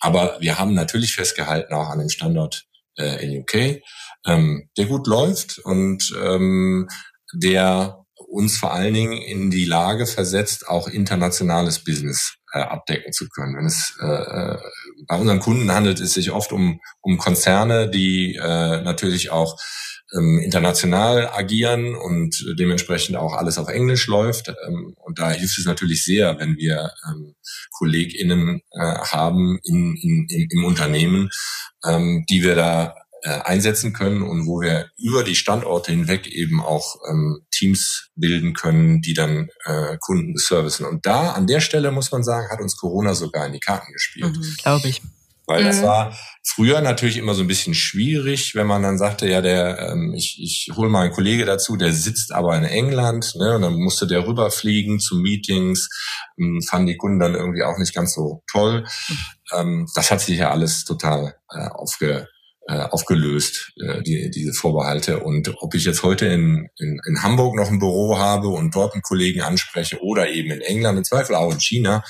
aber 0.00 0.36
wir 0.40 0.58
haben 0.58 0.74
natürlich 0.74 1.14
festgehalten 1.14 1.74
auch 1.74 1.88
an 1.88 1.98
dem 1.98 2.10
Standort 2.10 2.66
äh, 2.96 3.24
in 3.24 3.40
UK, 3.40 3.82
ähm, 4.26 4.68
der 4.76 4.86
gut 4.86 5.06
läuft 5.06 5.58
und 5.58 6.14
ähm, 6.22 6.88
der 7.32 8.04
uns 8.28 8.58
vor 8.58 8.72
allen 8.72 8.94
Dingen 8.94 9.20
in 9.20 9.50
die 9.50 9.64
Lage 9.64 10.06
versetzt, 10.06 10.68
auch 10.68 10.88
internationales 10.88 11.82
Business 11.82 12.34
äh, 12.52 12.60
abdecken 12.60 13.12
zu 13.12 13.28
können. 13.28 13.56
Wenn 13.56 13.66
es 13.66 13.96
äh, 14.00 14.06
äh, 14.06 14.58
bei 15.06 15.16
unseren 15.16 15.40
Kunden 15.40 15.72
handelt 15.72 16.00
es 16.00 16.14
sich 16.14 16.30
oft 16.30 16.52
um, 16.52 16.80
um 17.00 17.18
Konzerne, 17.18 17.90
die 17.90 18.34
äh, 18.34 18.82
natürlich 18.82 19.30
auch 19.30 19.58
ähm, 20.14 20.38
international 20.38 21.28
agieren 21.28 21.94
und 21.94 22.54
dementsprechend 22.58 23.16
auch 23.16 23.34
alles 23.34 23.58
auf 23.58 23.68
Englisch 23.68 24.06
läuft. 24.06 24.48
Ähm, 24.66 24.94
und 24.96 25.18
da 25.18 25.30
hilft 25.30 25.58
es 25.58 25.66
natürlich 25.66 26.04
sehr, 26.04 26.38
wenn 26.38 26.56
wir 26.56 26.92
ähm, 27.06 27.34
KollegInnen 27.78 28.62
äh, 28.70 28.80
haben 28.80 29.58
in, 29.64 29.96
in, 29.96 30.26
in, 30.28 30.48
im 30.50 30.64
Unternehmen, 30.64 31.30
ähm, 31.84 32.24
die 32.28 32.42
wir 32.42 32.54
da 32.54 32.94
einsetzen 33.22 33.92
können 33.92 34.22
und 34.22 34.46
wo 34.46 34.60
wir 34.60 34.90
über 34.96 35.24
die 35.24 35.34
Standorte 35.34 35.92
hinweg 35.92 36.26
eben 36.26 36.62
auch 36.62 36.96
ähm, 37.10 37.40
Teams 37.50 38.10
bilden 38.14 38.54
können, 38.54 39.02
die 39.02 39.14
dann 39.14 39.48
äh, 39.64 39.96
Kunden 40.00 40.34
beservicen. 40.34 40.86
Und 40.86 41.04
da, 41.06 41.32
an 41.32 41.46
der 41.46 41.60
Stelle 41.60 41.90
muss 41.90 42.12
man 42.12 42.22
sagen, 42.22 42.48
hat 42.50 42.60
uns 42.60 42.76
Corona 42.76 43.14
sogar 43.14 43.46
in 43.46 43.52
die 43.52 43.60
Karten 43.60 43.92
gespielt. 43.92 44.36
Mhm, 44.36 44.56
Glaube 44.62 44.88
ich. 44.88 45.02
Weil 45.48 45.64
das 45.64 45.78
mhm. 45.78 45.84
war 45.84 46.18
früher 46.44 46.82
natürlich 46.82 47.16
immer 47.16 47.34
so 47.34 47.40
ein 47.40 47.48
bisschen 47.48 47.72
schwierig, 47.72 48.54
wenn 48.54 48.66
man 48.66 48.82
dann 48.82 48.98
sagte, 48.98 49.26
ja, 49.26 49.40
der, 49.40 49.78
ähm, 49.78 50.12
ich, 50.14 50.38
ich 50.42 50.76
hole 50.76 50.90
mal 50.90 51.04
einen 51.04 51.14
Kollege 51.14 51.46
dazu, 51.46 51.78
der 51.78 51.94
sitzt 51.94 52.34
aber 52.34 52.54
in 52.54 52.64
England, 52.64 53.34
ne, 53.34 53.56
und 53.56 53.62
dann 53.62 53.74
musste 53.76 54.06
der 54.06 54.26
rüberfliegen 54.26 55.00
zu 55.00 55.16
Meetings, 55.16 55.88
ähm, 56.38 56.60
fanden 56.60 56.88
die 56.88 56.98
Kunden 56.98 57.18
dann 57.18 57.34
irgendwie 57.34 57.62
auch 57.62 57.78
nicht 57.78 57.94
ganz 57.94 58.14
so 58.14 58.42
toll. 58.52 58.84
Mhm. 59.08 59.16
Ähm, 59.54 59.88
das 59.94 60.10
hat 60.10 60.20
sich 60.20 60.36
ja 60.36 60.50
alles 60.50 60.84
total 60.84 61.34
äh, 61.50 61.68
aufge, 61.68 62.28
äh, 62.68 62.80
aufgelöst, 62.90 63.72
äh, 63.80 64.02
die, 64.02 64.30
diese 64.30 64.52
Vorbehalte. 64.52 65.20
Und 65.20 65.54
ob 65.62 65.74
ich 65.74 65.86
jetzt 65.86 66.02
heute 66.02 66.26
in, 66.26 66.68
in, 66.76 67.00
in 67.08 67.22
Hamburg 67.22 67.56
noch 67.56 67.68
ein 67.68 67.78
Büro 67.78 68.18
habe 68.18 68.48
und 68.48 68.74
dort 68.74 68.92
einen 68.92 69.02
Kollegen 69.02 69.40
anspreche 69.40 70.02
oder 70.02 70.28
eben 70.28 70.50
in 70.50 70.60
England, 70.60 70.98
im 70.98 71.04
Zweifel 71.04 71.34
auch 71.34 71.50
in 71.50 71.60
China, 71.60 72.04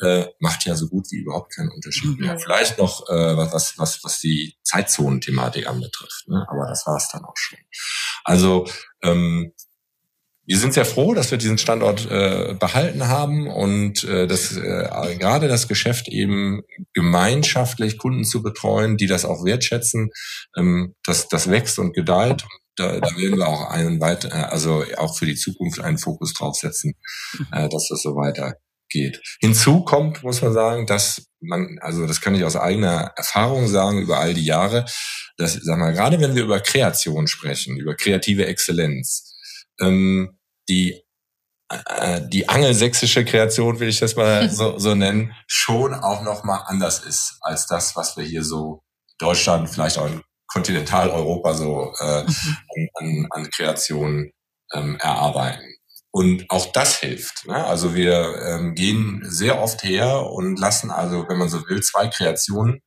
äh, 0.00 0.26
macht 0.38 0.66
ja 0.66 0.76
so 0.76 0.88
gut 0.88 1.06
wie 1.10 1.16
überhaupt 1.16 1.52
keinen 1.54 1.70
Unterschied 1.70 2.16
mehr. 2.20 2.34
Mhm. 2.34 2.38
Vielleicht 2.38 2.78
noch 2.78 3.08
äh, 3.08 3.36
was, 3.36 3.76
was, 3.76 4.04
was 4.04 4.20
die 4.20 4.54
Zeitzonenthematik 4.62 5.66
anbetrifft, 5.66 6.28
ne? 6.28 6.46
aber 6.48 6.68
das 6.68 6.86
war 6.86 6.96
es 6.96 7.08
dann 7.08 7.24
auch 7.24 7.36
schon. 7.36 7.58
Also 8.22 8.68
ähm, 9.02 9.52
wir 10.46 10.58
sind 10.58 10.74
sehr 10.74 10.84
froh, 10.84 11.14
dass 11.14 11.30
wir 11.30 11.38
diesen 11.38 11.58
Standort 11.58 12.10
äh, 12.10 12.54
behalten 12.58 13.08
haben 13.08 13.48
und 13.48 14.04
äh, 14.04 14.26
das, 14.26 14.56
äh, 14.56 15.16
gerade 15.18 15.48
das 15.48 15.68
Geschäft 15.68 16.08
eben 16.08 16.62
gemeinschaftlich 16.92 17.98
Kunden 17.98 18.24
zu 18.24 18.42
betreuen, 18.42 18.96
die 18.96 19.06
das 19.06 19.24
auch 19.24 19.44
wertschätzen, 19.44 20.10
ähm, 20.56 20.94
das, 21.04 21.28
das 21.28 21.50
wächst 21.50 21.78
und 21.78 21.94
gedeiht. 21.94 22.44
Da, 22.76 22.98
da 22.98 23.16
werden 23.16 23.38
wir 23.38 23.46
auch 23.46 23.70
einen 23.70 24.00
weiter, 24.00 24.28
äh, 24.28 24.44
also 24.44 24.84
auch 24.98 25.16
für 25.16 25.26
die 25.26 25.36
Zukunft 25.36 25.80
einen 25.80 25.98
Fokus 25.98 26.34
draufsetzen, 26.34 26.94
äh, 27.52 27.68
dass 27.68 27.88
das 27.88 28.02
so 28.02 28.14
weitergeht. 28.14 29.22
Hinzu 29.40 29.82
kommt, 29.82 30.22
muss 30.22 30.42
man 30.42 30.52
sagen, 30.52 30.86
dass 30.86 31.26
man, 31.40 31.78
also 31.80 32.06
das 32.06 32.20
kann 32.20 32.34
ich 32.34 32.44
aus 32.44 32.56
eigener 32.56 33.12
Erfahrung 33.16 33.66
sagen 33.68 34.02
über 34.02 34.18
all 34.18 34.34
die 34.34 34.44
Jahre, 34.44 34.84
dass, 35.38 35.54
sag 35.54 35.78
mal, 35.78 35.92
gerade 35.92 36.20
wenn 36.20 36.34
wir 36.34 36.44
über 36.44 36.60
Kreation 36.60 37.28
sprechen, 37.28 37.76
über 37.76 37.94
kreative 37.94 38.46
Exzellenz, 38.46 39.33
ähm, 39.80 40.38
die 40.68 41.04
äh, 41.68 42.20
die 42.28 42.48
angelsächsische 42.48 43.24
Kreation, 43.24 43.80
will 43.80 43.88
ich 43.88 44.00
das 44.00 44.16
mal 44.16 44.48
so, 44.50 44.78
so 44.78 44.94
nennen, 44.94 45.34
schon 45.46 45.94
auch 45.94 46.22
noch 46.22 46.44
mal 46.44 46.58
anders 46.66 47.04
ist 47.04 47.38
als 47.40 47.66
das, 47.66 47.96
was 47.96 48.16
wir 48.16 48.24
hier 48.24 48.44
so 48.44 48.82
Deutschland, 49.18 49.70
vielleicht 49.70 49.98
auch 49.98 50.06
in 50.06 50.22
Kontinentaleuropa 50.46 51.54
so 51.54 51.92
äh, 52.00 52.04
an, 52.24 52.88
an, 52.94 53.26
an 53.30 53.50
Kreationen 53.50 54.30
ähm, 54.72 54.96
erarbeiten. 55.00 55.74
Und 56.10 56.44
auch 56.48 56.70
das 56.70 56.98
hilft. 56.98 57.46
Ne? 57.46 57.64
Also 57.64 57.94
wir 57.94 58.36
ähm, 58.46 58.74
gehen 58.76 59.22
sehr 59.24 59.60
oft 59.60 59.82
her 59.82 60.30
und 60.30 60.60
lassen 60.60 60.92
also, 60.92 61.26
wenn 61.28 61.38
man 61.38 61.48
so 61.48 61.68
will, 61.68 61.82
zwei 61.82 62.06
Kreationen 62.06 62.80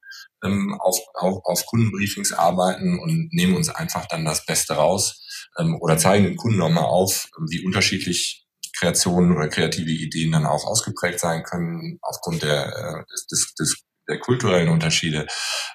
ähm, 0.46 0.78
auf, 0.80 0.98
auf, 1.14 1.42
auf 1.44 1.66
Kundenbriefings 1.66 2.32
arbeiten 2.32 3.00
und 3.00 3.30
nehmen 3.34 3.58
uns 3.58 3.68
einfach 3.68 4.06
dann 4.06 4.24
das 4.24 4.46
Beste 4.46 4.76
raus 4.76 5.27
ähm, 5.58 5.78
oder 5.82 5.98
zeigen 5.98 6.26
den 6.26 6.38
Kunden 6.38 6.58
nochmal 6.58 6.86
auf, 6.86 7.28
wie 7.50 7.66
unterschiedlich 7.66 8.46
Kreationen 8.78 9.36
oder 9.36 9.48
kreative 9.48 9.90
Ideen 9.90 10.32
dann 10.32 10.46
auch 10.46 10.66
ausgeprägt 10.66 11.20
sein 11.20 11.44
können 11.44 11.98
aufgrund 12.02 12.44
der, 12.44 12.68
äh, 12.68 13.04
des, 13.12 13.28
des, 13.28 13.54
des 13.56 13.87
der 14.08 14.20
kulturellen 14.20 14.70
Unterschiede. 14.70 15.28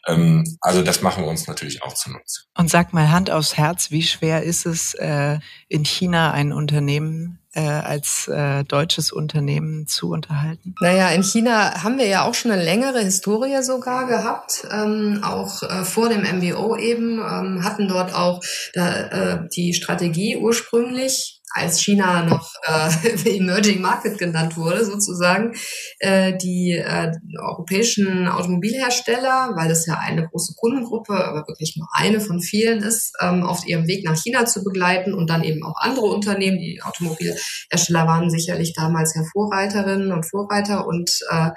Ähm, 0.07 0.45
also 0.61 0.83
das 0.83 1.03
machen 1.03 1.25
wir 1.25 1.31
uns 1.31 1.47
natürlich 1.47 1.83
auch 1.83 1.95
zunutze. 1.95 2.43
Und 2.57 2.71
sag 2.71 2.93
mal 2.93 3.11
Hand 3.11 3.31
aufs 3.31 3.57
Herz, 3.57 3.91
wie 3.91 4.03
schwer 4.03 4.43
ist 4.43 4.67
es, 4.67 4.95
äh, 4.95 5.39
in 5.69 5.85
China 5.85 6.33
ein 6.33 6.53
Unternehmen 6.53 7.39
äh, 7.55 7.61
als 7.61 8.29
äh, 8.29 8.65
deutsches 8.65 9.13
Unternehmen 9.13 9.87
zu 9.87 10.11
unterhalten? 10.11 10.75
Naja, 10.81 11.11
in 11.11 11.23
China 11.23 11.83
haben 11.83 11.99
wir 11.99 12.07
ja 12.07 12.25
auch 12.25 12.35
schon 12.35 12.51
eine 12.51 12.65
längere 12.65 13.01
Historie 13.01 13.63
sogar 13.63 14.07
gehabt, 14.07 14.67
ähm, 14.71 15.21
auch 15.23 15.63
äh, 15.63 15.85
vor 15.85 16.09
dem 16.09 16.23
MBO 16.23 16.77
eben, 16.77 17.19
ähm, 17.19 17.65
hatten 17.65 17.89
dort 17.89 18.15
auch 18.15 18.43
da, 18.73 18.93
äh, 18.93 19.49
die 19.55 19.75
Strategie 19.75 20.37
ursprünglich 20.37 21.42
als 21.55 21.81
China 21.81 22.25
noch 22.25 22.53
äh, 22.63 23.09
Emerging 23.37 23.81
Market 23.81 24.19
genannt 24.19 24.57
wurde, 24.57 24.85
sozusagen, 24.85 25.55
äh, 25.99 26.37
die 26.37 26.73
äh, 26.73 27.13
europäischen 27.41 28.29
Automobilhersteller, 28.29 29.53
weil 29.57 29.69
das 29.69 29.87
ja 29.87 29.99
eine 29.99 30.27
große 30.29 30.55
Kundengruppe, 30.57 31.13
aber 31.13 31.47
wirklich 31.47 31.77
nur 31.77 31.89
eine 31.93 32.21
von 32.21 32.41
vielen 32.41 32.83
ist, 32.83 33.13
ähm, 33.21 33.43
auf 33.45 33.67
ihrem 33.67 33.87
Weg 33.87 34.05
nach 34.05 34.17
China 34.17 34.47
zu 34.47 34.65
begleiten 34.65 35.15
und 35.15 35.29
dann 35.31 35.45
eben 35.45 35.63
auch 35.65 35.77
andere 35.79 36.07
Unternehmen. 36.07 36.59
Die 36.59 36.81
Automobilhersteller 36.83 38.07
waren 38.07 38.31
sicherlich 38.31 38.75
damals 38.75 39.15
ja 39.15 39.23
Vorreiterinnen 39.33 40.13
und 40.13 40.29
Vorreiter 40.29 40.87
und 40.87 41.11
äh, 41.31 41.51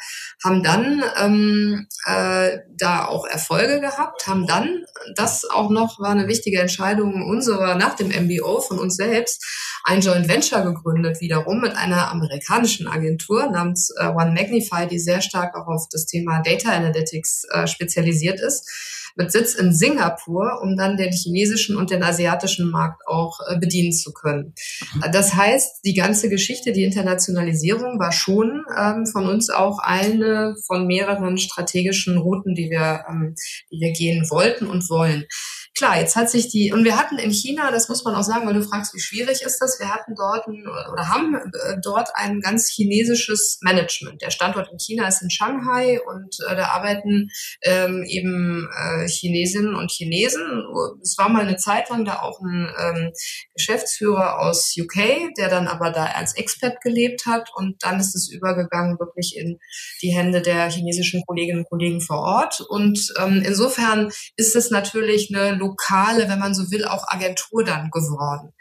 haben 0.44 0.64
dann 0.64 1.04
ähm, 1.22 1.88
äh, 2.06 2.60
da 2.78 3.06
auch 3.06 3.26
Erfolge 3.26 3.80
gehabt, 3.80 4.28
haben 4.28 4.48
dann, 4.48 4.84
das 5.16 5.46
auch 5.46 5.70
noch 5.70 6.00
war 6.00 6.12
eine 6.12 6.28
wichtige 6.28 6.60
Entscheidung 6.60 7.24
unserer 7.30 7.76
nach 7.76 7.96
dem 7.96 8.10
MBO 8.10 8.60
von 8.62 8.80
uns 8.80 8.96
selbst, 8.96 9.44
ein 9.86 10.02
Joint 10.02 10.28
Venture 10.28 10.64
gegründet, 10.64 11.22
wiederum 11.22 11.62
mit 11.62 11.76
einer 11.76 12.12
amerikanischen 12.12 12.88
Agentur 12.88 13.50
namens 13.52 13.94
äh, 13.98 14.08
One 14.08 14.32
Magnify, 14.32 14.88
die 14.88 15.00
sehr 15.00 15.22
stark 15.22 15.56
auch 15.56 15.68
auf 15.68 15.88
das 15.92 16.08
Thema 16.08 16.42
Data 16.42 16.72
Analytics 16.72 17.44
äh, 17.52 17.68
spezialisiert 17.68 18.40
ist 18.42 18.68
mit 19.16 19.32
Sitz 19.32 19.54
in 19.54 19.74
Singapur, 19.74 20.60
um 20.62 20.76
dann 20.76 20.98
den 20.98 21.12
chinesischen 21.12 21.78
und 21.78 21.90
den 21.90 22.04
asiatischen 22.04 22.70
Markt 22.70 23.08
auch 23.08 23.40
äh, 23.48 23.58
bedienen 23.58 23.94
zu 23.94 24.12
können. 24.12 24.54
Das 25.12 25.36
heißt, 25.36 25.86
die 25.86 25.94
ganze 25.94 26.30
Geschichte, 26.30 26.74
die 26.74 26.84
Internationalisierung 26.84 27.98
war 28.00 28.12
schon 28.12 28.64
ähm, 28.78 29.06
von 29.06 29.28
uns 29.28 29.50
auch 29.50 29.80
eine 29.80 30.56
von 30.66 30.86
mehreren 30.86 31.38
strategischen 31.38 32.18
Routen, 32.18 32.56
die 32.56 32.70
wir, 32.70 33.06
ähm, 33.10 33.36
die 33.72 33.80
wir 33.80 33.94
gehen 33.94 34.30
wollten 34.30 34.68
und 34.68 34.90
wollen. 34.90 35.26
Klar, 35.78 36.00
jetzt 36.00 36.16
hat 36.16 36.30
sich 36.30 36.48
die, 36.48 36.72
und 36.72 36.86
wir 36.86 36.98
hatten 36.98 37.18
in 37.18 37.32
China, 37.32 37.70
das 37.70 37.90
muss 37.90 38.06
man 38.06 38.16
auch 38.16 38.24
sagen, 38.24 38.48
weil 38.48 38.54
du 38.54 38.64
fragst, 38.64 38.94
wie 38.94 39.00
schwierig 39.02 39.42
ist 39.42 39.60
das, 39.60 39.78
wir 39.78 39.94
hatten 39.94 40.16
dort 40.16 40.48
ein, 40.48 40.66
oder 40.66 41.10
haben 41.10 41.36
äh, 41.36 41.76
dort 41.84 42.10
ein 42.14 42.40
ganz 42.40 42.70
chinesisches 42.70 43.60
Management. 43.62 44.22
Der 44.22 44.30
Standort 44.30 44.72
in 44.72 44.80
China 44.80 45.06
ist 45.06 45.22
in 45.22 45.30
Shanghai 45.30 46.00
und 46.00 46.38
äh, 46.48 46.56
da 46.56 46.68
arbeiten 46.70 47.30
ähm, 47.62 48.06
eben 48.08 48.70
äh, 48.74 49.06
Chinesinnen 49.10 49.76
und 49.76 49.92
Chinesen. 49.92 50.64
Es 51.04 51.18
war 51.18 51.28
mal 51.28 51.46
eine 51.46 51.58
Zeit 51.58 51.90
lang 51.90 52.06
da 52.06 52.22
auch 52.22 52.40
ein 52.40 52.70
ähm, 52.80 53.12
Geschäftsführer 53.54 54.40
aus 54.40 54.74
UK, 54.80 55.34
der 55.38 55.50
dann 55.50 55.68
aber 55.68 55.92
da 55.92 56.06
als 56.06 56.38
Expert 56.38 56.80
gelebt 56.80 57.26
hat 57.26 57.50
und 57.54 57.84
dann 57.84 58.00
ist 58.00 58.16
es 58.16 58.32
übergegangen 58.32 58.98
wirklich 58.98 59.36
in 59.36 59.60
die 60.02 60.16
Hände 60.16 60.42
der 60.42 60.70
chinesischen 60.70 61.22
Kolleginnen 61.26 61.60
und 61.60 61.70
Kollegen 61.70 62.00
vor 62.00 62.20
Ort. 62.20 62.62
Und 62.62 63.14
ähm, 63.20 63.44
insofern 63.46 64.10
ist 64.38 64.56
es 64.56 64.72
natürlich 64.72 65.36
eine 65.36 65.65
lokale, 65.66 66.30
wenn 66.30 66.40
man 66.40 66.54
so 66.54 66.72
will, 66.72 66.86
auch 66.86 67.08
Agentur 67.08 67.64
dann 67.64 67.90
geworden. 67.90 68.54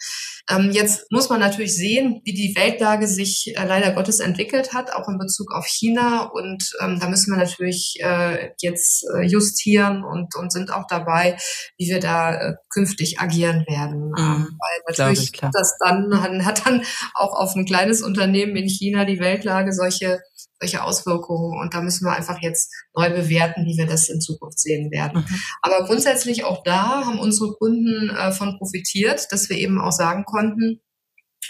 Ähm, 0.50 0.70
jetzt 0.72 1.10
muss 1.10 1.30
man 1.30 1.40
natürlich 1.40 1.74
sehen, 1.74 2.20
wie 2.24 2.34
die 2.34 2.54
Weltlage 2.54 3.08
sich 3.08 3.54
äh, 3.56 3.64
leider 3.66 3.92
Gottes 3.92 4.20
entwickelt 4.20 4.74
hat, 4.74 4.92
auch 4.92 5.08
in 5.08 5.18
Bezug 5.18 5.52
auf 5.52 5.66
China. 5.66 6.24
Und 6.24 6.70
ähm, 6.82 6.98
da 7.00 7.08
müssen 7.08 7.32
wir 7.32 7.38
natürlich 7.38 7.96
äh, 8.00 8.50
jetzt 8.60 9.06
äh, 9.14 9.22
justieren 9.22 10.04
und, 10.04 10.34
und 10.36 10.52
sind 10.52 10.70
auch 10.70 10.86
dabei, 10.86 11.36
wie 11.78 11.88
wir 11.88 12.00
da 12.00 12.34
äh, 12.34 12.54
künftig 12.68 13.20
agieren 13.20 13.64
werden. 13.66 14.10
Mhm, 14.10 14.18
ähm, 14.18 14.58
Weil 14.58 14.82
natürlich 14.88 15.32
ich, 15.32 15.40
das 15.40 15.76
dann 15.82 16.44
hat 16.44 16.66
dann 16.66 16.84
auch 17.14 17.32
auf 17.32 17.54
ein 17.56 17.64
kleines 17.64 18.02
Unternehmen 18.02 18.56
in 18.56 18.68
China 18.68 19.06
die 19.06 19.20
Weltlage 19.20 19.72
solche 19.72 20.20
solche 20.60 20.82
Auswirkungen. 20.82 21.60
Und 21.60 21.74
da 21.74 21.80
müssen 21.80 22.06
wir 22.06 22.12
einfach 22.12 22.40
jetzt 22.40 22.72
neu 22.96 23.10
bewerten, 23.10 23.66
wie 23.66 23.76
wir 23.76 23.86
das 23.86 24.08
in 24.08 24.20
Zukunft 24.20 24.58
sehen 24.58 24.90
werden. 24.90 25.20
Mhm. 25.20 25.40
Aber 25.62 25.84
grundsätzlich 25.84 26.44
auch 26.44 26.62
da 26.62 27.04
haben 27.04 27.18
unsere 27.18 27.52
Kunden 27.52 28.10
äh, 28.10 28.32
von 28.32 28.58
profitiert, 28.58 29.26
dass 29.30 29.48
wir 29.48 29.58
eben 29.58 29.80
auch 29.80 29.92
sagen 29.92 30.24
konnten, 30.24 30.33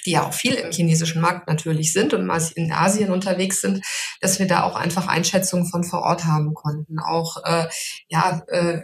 die 0.07 0.13
ja 0.13 0.27
auch 0.27 0.35
viel 0.35 0.55
im 0.55 0.73
chinesischen 0.73 1.23
Markt 1.23 1.49
natürlich 1.49 1.93
sind 1.93 2.15
und 2.15 2.29
in 2.57 2.73
Asien 2.73 3.11
unterwegs 3.11 3.61
sind, 3.61 3.85
dass 4.21 4.39
wir 4.39 4.47
da 4.47 4.65
auch 4.65 4.77
einfach 4.77 5.07
Einschätzungen 5.09 5.67
von 5.67 5.85
vor 5.85 6.03
Ort 6.03 6.25
haben 6.25 6.55
konnten, 6.55 6.99
auch 6.99 7.43
äh, 7.45 7.67
ja 8.09 8.43
äh, 8.49 8.81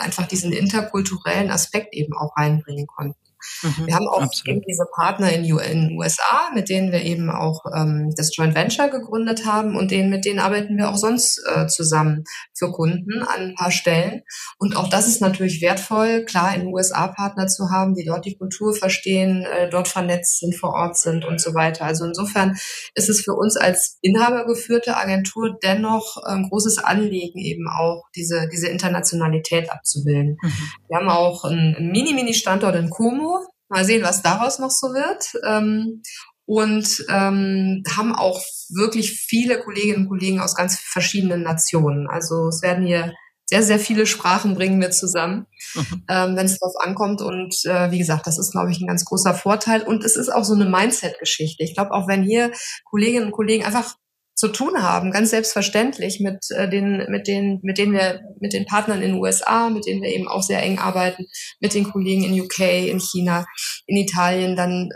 einfach 0.00 0.26
diesen 0.26 0.52
interkulturellen 0.52 1.50
Aspekt 1.50 1.94
eben 1.94 2.14
auch 2.14 2.36
reinbringen 2.36 2.86
konnten. 2.86 3.23
Mhm, 3.62 3.86
wir 3.86 3.94
haben 3.94 4.08
auch 4.08 4.28
eben 4.46 4.62
diese 4.68 4.86
Partner 4.94 5.32
in, 5.32 5.44
den 5.44 5.98
USA, 5.98 6.50
mit 6.54 6.68
denen 6.68 6.92
wir 6.92 7.02
eben 7.02 7.30
auch 7.30 7.64
ähm, 7.74 8.12
das 8.16 8.34
Joint 8.34 8.54
Venture 8.54 8.88
gegründet 8.88 9.46
haben 9.46 9.76
und 9.76 9.90
denen, 9.90 10.10
mit 10.10 10.24
denen 10.24 10.38
arbeiten 10.38 10.76
wir 10.76 10.90
auch 10.90 10.96
sonst 10.96 11.40
äh, 11.54 11.66
zusammen 11.66 12.24
für 12.54 12.70
Kunden 12.70 13.22
an 13.22 13.40
ein 13.50 13.54
paar 13.54 13.70
Stellen. 13.70 14.22
Und 14.58 14.76
auch 14.76 14.88
das 14.88 15.06
ist 15.06 15.20
natürlich 15.20 15.60
wertvoll, 15.62 16.24
klar 16.24 16.54
in 16.54 16.62
den 16.62 16.74
USA 16.74 17.08
Partner 17.08 17.46
zu 17.46 17.70
haben, 17.70 17.94
die 17.94 18.04
dort 18.04 18.24
die 18.24 18.36
Kultur 18.36 18.74
verstehen, 18.74 19.44
äh, 19.44 19.68
dort 19.70 19.88
vernetzt 19.88 20.40
sind, 20.40 20.54
vor 20.54 20.74
Ort 20.74 20.96
sind 20.96 21.24
und 21.24 21.40
so 21.40 21.54
weiter. 21.54 21.84
Also 21.84 22.04
insofern 22.04 22.56
ist 22.94 23.08
es 23.08 23.22
für 23.22 23.34
uns 23.34 23.56
als 23.56 23.98
inhabergeführte 24.02 24.96
Agentur 24.96 25.56
dennoch 25.62 26.16
ein 26.24 26.48
großes 26.48 26.78
Anliegen, 26.78 27.38
eben 27.38 27.68
auch 27.68 28.04
diese, 28.14 28.48
diese 28.52 28.68
Internationalität 28.68 29.70
abzubilden. 29.70 30.36
Mhm. 30.40 30.52
Wir 30.88 30.98
haben 30.98 31.08
auch 31.08 31.44
einen 31.44 31.90
Mini-Mini-Standort 31.90 32.76
in 32.76 32.90
Como, 32.90 33.33
Mal 33.68 33.84
sehen, 33.84 34.02
was 34.02 34.22
daraus 34.22 34.58
noch 34.58 34.70
so 34.70 34.88
wird. 34.88 35.32
Ähm, 35.46 36.02
und 36.46 37.04
ähm, 37.08 37.82
haben 37.96 38.14
auch 38.14 38.42
wirklich 38.68 39.12
viele 39.12 39.60
Kolleginnen 39.60 40.02
und 40.02 40.08
Kollegen 40.08 40.40
aus 40.40 40.54
ganz 40.54 40.78
verschiedenen 40.78 41.42
Nationen. 41.42 42.06
Also 42.06 42.48
es 42.48 42.62
werden 42.62 42.86
hier 42.86 43.14
sehr, 43.46 43.62
sehr 43.62 43.78
viele 43.78 44.06
Sprachen 44.06 44.54
bringen 44.54 44.80
wir 44.80 44.90
zusammen, 44.90 45.46
mhm. 45.74 46.04
ähm, 46.08 46.36
wenn 46.36 46.46
es 46.46 46.58
darauf 46.58 46.74
ankommt. 46.80 47.20
Und 47.20 47.54
äh, 47.64 47.90
wie 47.90 47.98
gesagt, 47.98 48.26
das 48.26 48.38
ist, 48.38 48.52
glaube 48.52 48.70
ich, 48.70 48.80
ein 48.80 48.86
ganz 48.86 49.04
großer 49.04 49.34
Vorteil. 49.34 49.82
Und 49.82 50.02
es 50.04 50.16
ist 50.16 50.30
auch 50.30 50.44
so 50.44 50.54
eine 50.54 50.64
Mindset-Geschichte. 50.64 51.62
Ich 51.62 51.74
glaube, 51.74 51.92
auch 51.92 52.08
wenn 52.08 52.22
hier 52.22 52.52
Kolleginnen 52.84 53.26
und 53.26 53.32
Kollegen 53.32 53.64
einfach 53.64 53.96
zu 54.34 54.48
tun 54.48 54.82
haben, 54.82 55.12
ganz 55.12 55.30
selbstverständlich 55.30 56.20
mit 56.20 56.38
äh, 56.50 56.68
den, 56.68 57.06
mit 57.08 57.28
den, 57.28 57.60
mit 57.62 57.78
denen 57.78 57.92
wir, 57.92 58.20
mit 58.40 58.52
den 58.52 58.66
Partnern 58.66 59.00
in 59.02 59.12
den 59.12 59.20
USA, 59.20 59.70
mit 59.70 59.86
denen 59.86 60.02
wir 60.02 60.10
eben 60.10 60.28
auch 60.28 60.42
sehr 60.42 60.62
eng 60.62 60.78
arbeiten, 60.78 61.26
mit 61.60 61.74
den 61.74 61.84
Kollegen 61.84 62.24
in 62.24 62.40
UK, 62.40 62.58
in 62.88 63.00
China, 63.00 63.46
in 63.86 63.96
Italien, 63.96 64.56
dann 64.56 64.90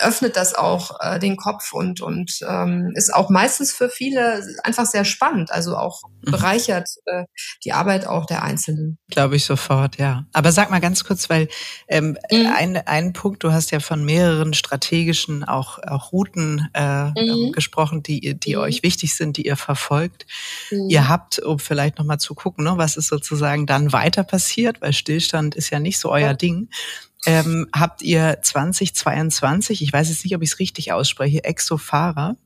öffnet 0.00 0.36
das 0.36 0.54
auch 0.54 0.98
äh, 1.00 1.18
den 1.18 1.36
Kopf 1.36 1.72
und, 1.72 2.00
und 2.00 2.38
ähm, 2.48 2.92
ist 2.94 3.12
auch 3.12 3.30
meistens 3.30 3.72
für 3.72 3.88
viele 3.88 4.42
einfach 4.62 4.86
sehr 4.86 5.04
spannend, 5.04 5.52
also 5.52 5.76
auch 5.76 6.02
mhm. 6.22 6.30
bereichert 6.30 6.88
äh, 7.06 7.24
die 7.64 7.72
Arbeit 7.72 8.06
auch 8.06 8.26
der 8.26 8.42
Einzelnen. 8.42 8.98
Glaube 9.10 9.36
ich 9.36 9.44
sofort, 9.44 9.98
ja. 9.98 10.26
Aber 10.32 10.52
sag 10.52 10.70
mal 10.70 10.80
ganz 10.80 11.04
kurz, 11.04 11.30
weil 11.30 11.48
ähm, 11.88 12.16
mhm. 12.30 12.46
ein, 12.54 12.76
ein 12.76 13.12
Punkt, 13.12 13.44
du 13.44 13.52
hast 13.52 13.70
ja 13.70 13.80
von 13.80 14.04
mehreren 14.04 14.54
strategischen 14.54 15.44
auch, 15.44 15.78
auch 15.78 16.12
Routen 16.12 16.68
äh, 16.74 17.06
mhm. 17.10 17.52
gesprochen, 17.52 18.02
die, 18.02 18.38
die 18.38 18.56
mhm. 18.56 18.62
euch 18.62 18.82
wichtig 18.82 19.14
sind, 19.14 19.36
die 19.36 19.46
ihr 19.46 19.56
verfolgt. 19.56 20.26
Mhm. 20.70 20.88
Ihr 20.90 21.08
habt, 21.08 21.38
um 21.38 21.58
vielleicht 21.58 21.98
nochmal 21.98 22.18
zu 22.18 22.34
gucken, 22.34 22.64
ne, 22.64 22.74
was 22.76 22.96
ist 22.96 23.08
sozusagen 23.08 23.66
dann 23.66 23.92
weiter 23.92 24.24
passiert, 24.24 24.80
weil 24.80 24.92
Stillstand 24.92 25.54
ist 25.54 25.70
ja 25.70 25.78
nicht 25.78 25.98
so 25.98 26.10
euer 26.10 26.20
ja. 26.20 26.34
Ding 26.34 26.68
ähm, 27.26 27.68
habt 27.74 28.02
ihr 28.02 28.38
2022, 28.42 29.82
ich 29.82 29.92
weiß 29.92 30.08
jetzt 30.08 30.24
nicht, 30.24 30.34
ob 30.34 30.42
ich 30.42 30.52
es 30.52 30.58
richtig 30.58 30.92
ausspreche, 30.92 31.44
Exofara. 31.44 32.36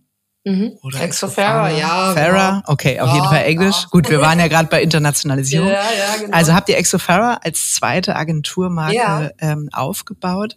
Mhm. 0.49 0.79
Oder 0.83 1.03
Exofara, 1.03 1.71
ja. 1.71 2.14
Farah, 2.14 2.51
genau. 2.51 2.62
okay, 2.67 3.01
auf 3.01 3.09
ja, 3.09 3.14
jeden 3.14 3.27
Fall 3.27 3.45
Englisch. 3.45 3.83
Ja. 3.83 3.88
Gut, 3.91 4.09
wir 4.09 4.21
waren 4.21 4.38
ja 4.38 4.49
gerade 4.49 4.69
bei 4.69 4.83
Internationalisierung. 4.83 5.69
Ja, 5.69 5.75
ja, 5.75 6.17
genau. 6.21 6.37
Also 6.37 6.55
habt 6.55 6.69
ihr 6.69 6.79
Exofara 6.79 7.41
als 7.43 7.75
zweite 7.75 8.17
Agenturmarke 8.17 8.95
ja. 8.95 9.31
ähm, 9.41 9.69
aufgebaut. 9.73 10.57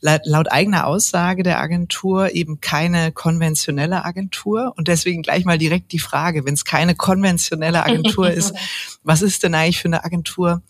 Laut, 0.00 0.20
laut 0.24 0.52
eigener 0.52 0.86
Aussage 0.86 1.42
der 1.42 1.60
Agentur 1.60 2.34
eben 2.34 2.60
keine 2.60 3.10
konventionelle 3.10 4.04
Agentur. 4.04 4.74
Und 4.76 4.88
deswegen 4.88 5.22
gleich 5.22 5.44
mal 5.44 5.58
direkt 5.58 5.92
die 5.92 5.98
Frage, 5.98 6.44
wenn 6.44 6.54
es 6.54 6.64
keine 6.64 6.94
konventionelle 6.94 7.84
Agentur 7.84 8.30
ist, 8.30 8.54
was 9.02 9.22
ist 9.22 9.42
denn 9.42 9.54
eigentlich 9.54 9.80
für 9.80 9.88
eine 9.88 10.04
Agentur? 10.04 10.62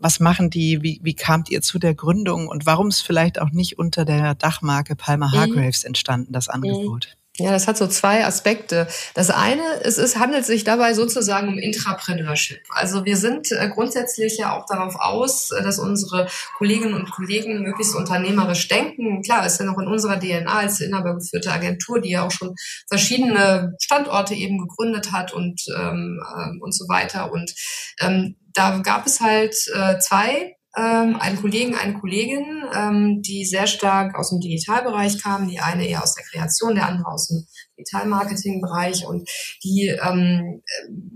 Was 0.00 0.20
machen 0.20 0.50
die? 0.50 0.82
Wie, 0.82 1.00
wie 1.02 1.14
kamt 1.14 1.50
ihr 1.50 1.60
zu 1.60 1.78
der 1.78 1.94
Gründung? 1.94 2.48
Und 2.48 2.66
warum 2.66 2.88
ist 2.88 3.02
vielleicht 3.02 3.40
auch 3.40 3.50
nicht 3.50 3.78
unter 3.78 4.04
der 4.04 4.34
Dachmarke 4.34 4.96
Palmer 4.96 5.28
mhm. 5.28 5.32
Hargraves 5.32 5.84
entstanden, 5.84 6.32
das 6.32 6.48
Angebot? 6.48 7.17
Ja, 7.40 7.52
das 7.52 7.68
hat 7.68 7.76
so 7.76 7.86
zwei 7.86 8.26
Aspekte. 8.26 8.88
Das 9.14 9.30
eine, 9.30 9.62
es 9.84 9.96
ist, 9.96 10.18
handelt 10.18 10.44
sich 10.44 10.64
dabei 10.64 10.92
sozusagen 10.92 11.46
um 11.46 11.56
Intrapreneurship. 11.56 12.60
Also 12.70 13.04
wir 13.04 13.16
sind 13.16 13.52
äh, 13.52 13.68
grundsätzlich 13.68 14.38
ja 14.38 14.58
auch 14.58 14.66
darauf 14.66 14.96
aus, 14.96 15.52
äh, 15.52 15.62
dass 15.62 15.78
unsere 15.78 16.26
Kolleginnen 16.56 16.94
und 16.94 17.12
Kollegen 17.12 17.62
möglichst 17.62 17.94
unternehmerisch 17.94 18.66
denken. 18.66 19.22
Klar, 19.22 19.46
ist 19.46 19.60
ja 19.60 19.66
noch 19.66 19.78
in 19.78 19.86
unserer 19.86 20.18
DNA 20.18 20.52
als 20.52 20.80
inhabergeführte 20.80 21.52
Agentur, 21.52 22.00
die 22.00 22.10
ja 22.10 22.26
auch 22.26 22.32
schon 22.32 22.56
verschiedene 22.88 23.72
Standorte 23.80 24.34
eben 24.34 24.58
gegründet 24.58 25.12
hat 25.12 25.32
und, 25.32 25.62
ähm, 25.78 26.20
äh, 26.36 26.60
und 26.60 26.74
so 26.74 26.88
weiter. 26.88 27.30
Und 27.30 27.54
ähm, 28.00 28.34
da 28.52 28.78
gab 28.78 29.06
es 29.06 29.20
halt 29.20 29.54
äh, 29.76 30.00
zwei 30.00 30.57
ähm, 30.78 31.16
einen 31.16 31.40
Kollegen, 31.40 31.74
eine 31.74 31.98
Kollegin, 31.98 32.62
ähm, 32.72 33.20
die 33.22 33.44
sehr 33.44 33.66
stark 33.66 34.16
aus 34.16 34.30
dem 34.30 34.40
Digitalbereich 34.40 35.20
kamen, 35.20 35.48
die 35.48 35.58
eine 35.58 35.86
eher 35.86 36.02
aus 36.02 36.14
der 36.14 36.24
Kreation, 36.24 36.76
der 36.76 36.86
andere 36.86 37.08
aus 37.08 37.28
dem 37.28 37.46
Digital-Marketing-Bereich 37.78 39.04
und 39.06 39.28
die 39.64 39.88
ähm, 40.00 40.62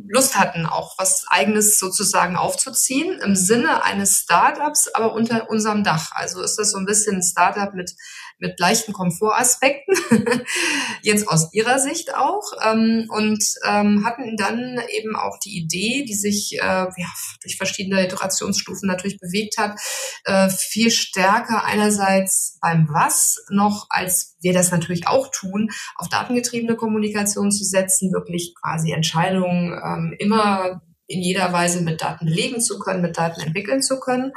Lust 0.08 0.38
hatten, 0.38 0.66
auch 0.66 0.94
was 0.98 1.24
Eigenes 1.28 1.78
sozusagen 1.78 2.36
aufzuziehen 2.36 3.20
im 3.24 3.36
Sinne 3.36 3.84
eines 3.84 4.16
Startups, 4.18 4.88
aber 4.94 5.14
unter 5.14 5.48
unserem 5.48 5.84
Dach. 5.84 6.10
Also 6.12 6.42
ist 6.42 6.56
das 6.56 6.72
so 6.72 6.78
ein 6.78 6.86
bisschen 6.86 7.16
ein 7.16 7.22
Startup 7.22 7.72
mit 7.72 7.92
mit 8.38 8.58
leichten 8.58 8.92
Komfortaspekten, 8.92 9.94
jetzt 11.02 11.28
aus 11.28 11.52
ihrer 11.52 11.78
Sicht 11.78 12.14
auch, 12.14 12.52
ähm, 12.64 13.06
und 13.08 13.44
ähm, 13.66 14.04
hatten 14.04 14.36
dann 14.36 14.80
eben 14.90 15.16
auch 15.16 15.38
die 15.38 15.56
Idee, 15.56 16.04
die 16.06 16.14
sich 16.14 16.54
äh, 16.54 16.58
ja, 16.62 17.12
durch 17.42 17.56
verschiedene 17.56 18.04
Iterationsstufen 18.04 18.86
natürlich 18.86 19.18
bewegt 19.18 19.58
hat, 19.58 19.78
äh, 20.24 20.48
viel 20.48 20.90
stärker 20.90 21.64
einerseits 21.64 22.58
beim 22.60 22.88
Was 22.90 23.44
noch, 23.50 23.86
als 23.90 24.36
wir 24.40 24.52
das 24.52 24.70
natürlich 24.70 25.06
auch 25.06 25.30
tun, 25.30 25.70
auf 25.96 26.08
datengetriebene 26.08 26.76
Kommunikation 26.76 27.50
zu 27.50 27.64
setzen, 27.64 28.12
wirklich 28.12 28.54
quasi 28.60 28.92
Entscheidungen 28.92 29.72
ähm, 29.72 30.14
immer 30.18 30.82
in 31.06 31.20
jeder 31.20 31.52
Weise 31.52 31.82
mit 31.82 32.00
Daten 32.00 32.26
belegen 32.26 32.60
zu 32.60 32.78
können, 32.78 33.02
mit 33.02 33.18
Daten 33.18 33.40
entwickeln 33.40 33.82
zu 33.82 34.00
können. 34.00 34.32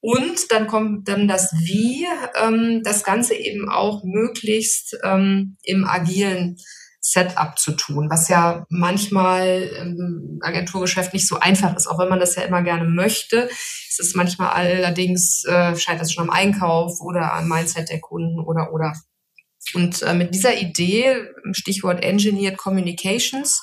Und 0.00 0.52
dann 0.52 0.68
kommt 0.68 1.08
dann 1.08 1.26
das 1.26 1.52
Wie, 1.52 2.06
ähm, 2.40 2.82
das 2.84 3.02
Ganze 3.02 3.34
eben 3.34 3.68
auch 3.68 4.04
möglichst 4.04 4.96
ähm, 5.02 5.56
im 5.62 5.84
agilen 5.84 6.56
Setup 7.00 7.58
zu 7.58 7.72
tun, 7.72 8.08
was 8.10 8.28
ja 8.28 8.66
manchmal 8.68 9.70
im 9.80 10.38
Agenturgeschäft 10.42 11.14
nicht 11.14 11.26
so 11.26 11.38
einfach 11.38 11.74
ist, 11.76 11.86
auch 11.86 11.98
wenn 11.98 12.08
man 12.08 12.20
das 12.20 12.36
ja 12.36 12.42
immer 12.42 12.62
gerne 12.62 12.84
möchte. 12.84 13.48
Es 13.88 13.98
ist 13.98 14.14
manchmal 14.14 14.50
allerdings, 14.50 15.44
äh, 15.44 15.74
scheitert 15.76 16.02
es 16.02 16.12
schon 16.12 16.24
am 16.24 16.30
Einkauf 16.30 17.00
oder 17.00 17.32
am 17.32 17.48
Mindset 17.48 17.88
der 17.88 18.00
Kunden 18.00 18.40
oder 18.40 18.72
oder. 18.72 18.92
Und 19.74 20.02
äh, 20.02 20.14
mit 20.14 20.34
dieser 20.34 20.56
Idee, 20.56 21.16
Stichwort 21.52 22.02
Engineered 22.02 22.56
Communications, 22.56 23.62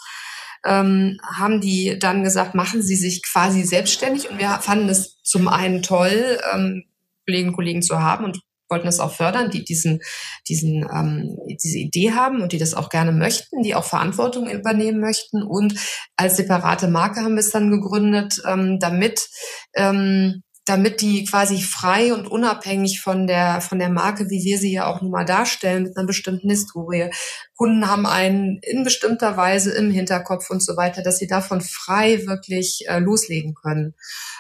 ähm, 0.66 1.18
haben 1.24 1.62
die 1.62 1.98
dann 2.00 2.24
gesagt, 2.24 2.56
machen 2.56 2.82
Sie 2.82 2.96
sich 2.96 3.22
quasi 3.24 3.64
selbstständig. 3.64 4.30
Und 4.30 4.40
wir 4.40 4.50
fanden 4.62 4.90
es 4.90 5.22
zum 5.24 5.48
einen 5.48 5.82
toll, 5.82 6.40
ähm, 6.54 6.84
Kolleginnen 7.26 7.50
und 7.50 7.56
Kollegen 7.56 7.82
zu 7.82 8.00
haben 8.00 8.26
und 8.26 8.40
wollten 8.70 8.86
das 8.86 9.00
auch 9.00 9.14
fördern, 9.14 9.52
die 9.52 9.64
diesen, 9.64 10.00
diesen, 10.48 10.88
ähm, 10.92 11.38
diese 11.64 11.78
Idee 11.78 12.14
haben 12.14 12.42
und 12.42 12.52
die 12.52 12.58
das 12.58 12.74
auch 12.74 12.90
gerne 12.90 13.12
möchten, 13.12 13.62
die 13.62 13.76
auch 13.76 13.84
Verantwortung 13.84 14.50
übernehmen 14.50 15.00
möchten. 15.00 15.44
Und 15.44 15.76
als 16.16 16.38
separate 16.38 16.88
Marke 16.88 17.22
haben 17.22 17.36
wir 17.36 17.42
es 17.42 17.52
dann 17.52 17.70
gegründet, 17.70 18.42
ähm, 18.48 18.80
damit 18.80 19.30
ähm, 19.76 20.42
damit 20.66 21.02
die 21.02 21.26
quasi 21.26 21.62
frei 21.62 22.12
und 22.12 22.28
unabhängig 22.28 23.00
von 23.00 23.28
der, 23.28 23.62
von 23.62 23.78
der 23.78 23.90
Marke, 23.90 24.32
wie 24.32 24.44
wir 24.44 24.58
sie 24.58 24.74
ja 24.74 24.88
auch 24.88 25.00
nun 25.02 25.12
mal 25.12 25.26
darstellen, 25.26 25.84
mit 25.84 25.96
einer 25.96 26.08
bestimmten 26.08 26.50
Historie, 26.50 27.12
Kunden 27.56 27.88
haben 27.90 28.06
einen 28.06 28.60
in 28.62 28.84
bestimmter 28.84 29.38
Weise 29.38 29.72
im 29.72 29.90
Hinterkopf 29.90 30.50
und 30.50 30.62
so 30.62 30.76
weiter, 30.76 31.02
dass 31.02 31.20
sie 31.20 31.28
davon 31.28 31.62
frei 31.62 32.26
wirklich 32.28 32.84
äh, 32.88 33.00
loslegen 33.00 33.54
können. 33.54 33.96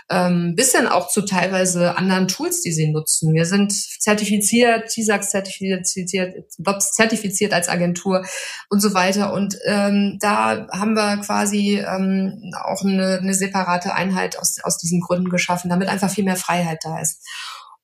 Ähm, 0.09 0.53
bisschen 0.55 0.87
auch 0.87 1.07
zu 1.07 1.21
teilweise 1.21 1.97
anderen 1.97 2.27
Tools, 2.27 2.61
die 2.61 2.73
sie 2.73 2.91
nutzen. 2.91 3.33
Wir 3.33 3.45
sind 3.45 3.71
zertifiziert, 3.71 4.89
TISAX 4.89 5.29
zertifiziert, 5.29 6.35
BOPS 6.59 6.91
zertifiziert 6.91 7.53
als 7.53 7.69
Agentur 7.69 8.25
und 8.69 8.81
so 8.81 8.93
weiter. 8.93 9.33
Und 9.33 9.57
ähm, 9.65 10.17
da 10.19 10.67
haben 10.71 10.93
wir 10.93 11.17
quasi 11.17 11.79
ähm, 11.79 12.51
auch 12.63 12.83
eine, 12.83 13.19
eine 13.19 13.33
separate 13.33 13.93
Einheit 13.93 14.37
aus, 14.37 14.57
aus 14.61 14.77
diesen 14.77 14.99
Gründen 14.99 15.29
geschaffen, 15.29 15.69
damit 15.69 15.87
einfach 15.87 16.09
viel 16.11 16.25
mehr 16.25 16.35
Freiheit 16.35 16.79
da 16.83 16.99
ist. 16.99 17.23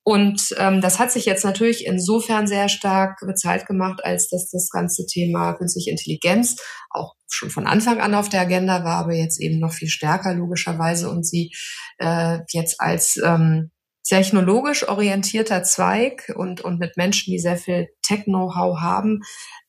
Und 0.04 0.56
ähm, 0.58 0.82
das 0.82 0.97
hat 0.97 1.12
sich 1.12 1.26
jetzt 1.26 1.45
natürlich 1.45 1.86
insofern 1.86 2.47
sehr 2.47 2.70
stark 2.70 3.20
bezahlt 3.20 3.68
gemacht, 3.68 4.02
als 4.04 4.30
dass 4.30 4.49
das 4.49 4.70
ganze 4.70 5.06
Thema 5.06 5.54
künstliche 5.54 5.91
Intelligenz 5.91 6.56
auch 6.89 7.14
schon 7.30 7.52
von 7.52 7.68
Anfang 7.68 8.02
an 8.02 8.16
auf 8.16 8.28
der 8.28 8.41
Agenda 8.41 8.84
war, 8.84 8.97
aber 8.97 9.14
jetzt 9.14 9.39
eben 9.39 9.60
noch 9.60 9.74
viel 9.74 9.89
stärker 9.89 10.34
logischerweise 10.34 11.10
und 11.10 11.26
sie 11.26 11.52
äh, 11.99 12.39
jetzt 12.52 12.82
als 12.82 13.18
ähm, 13.24 13.72
technologisch 14.12 14.89
orientierter 14.89 15.64
Zweig 15.64 16.34
und, 16.36 16.59
und 16.59 16.80
mit 16.80 16.97
Menschen, 16.97 17.32
die 17.32 17.39
sehr 17.39 17.55
viel 17.55 17.88
Tech-Know-how 18.01 18.82
haben, 18.82 19.22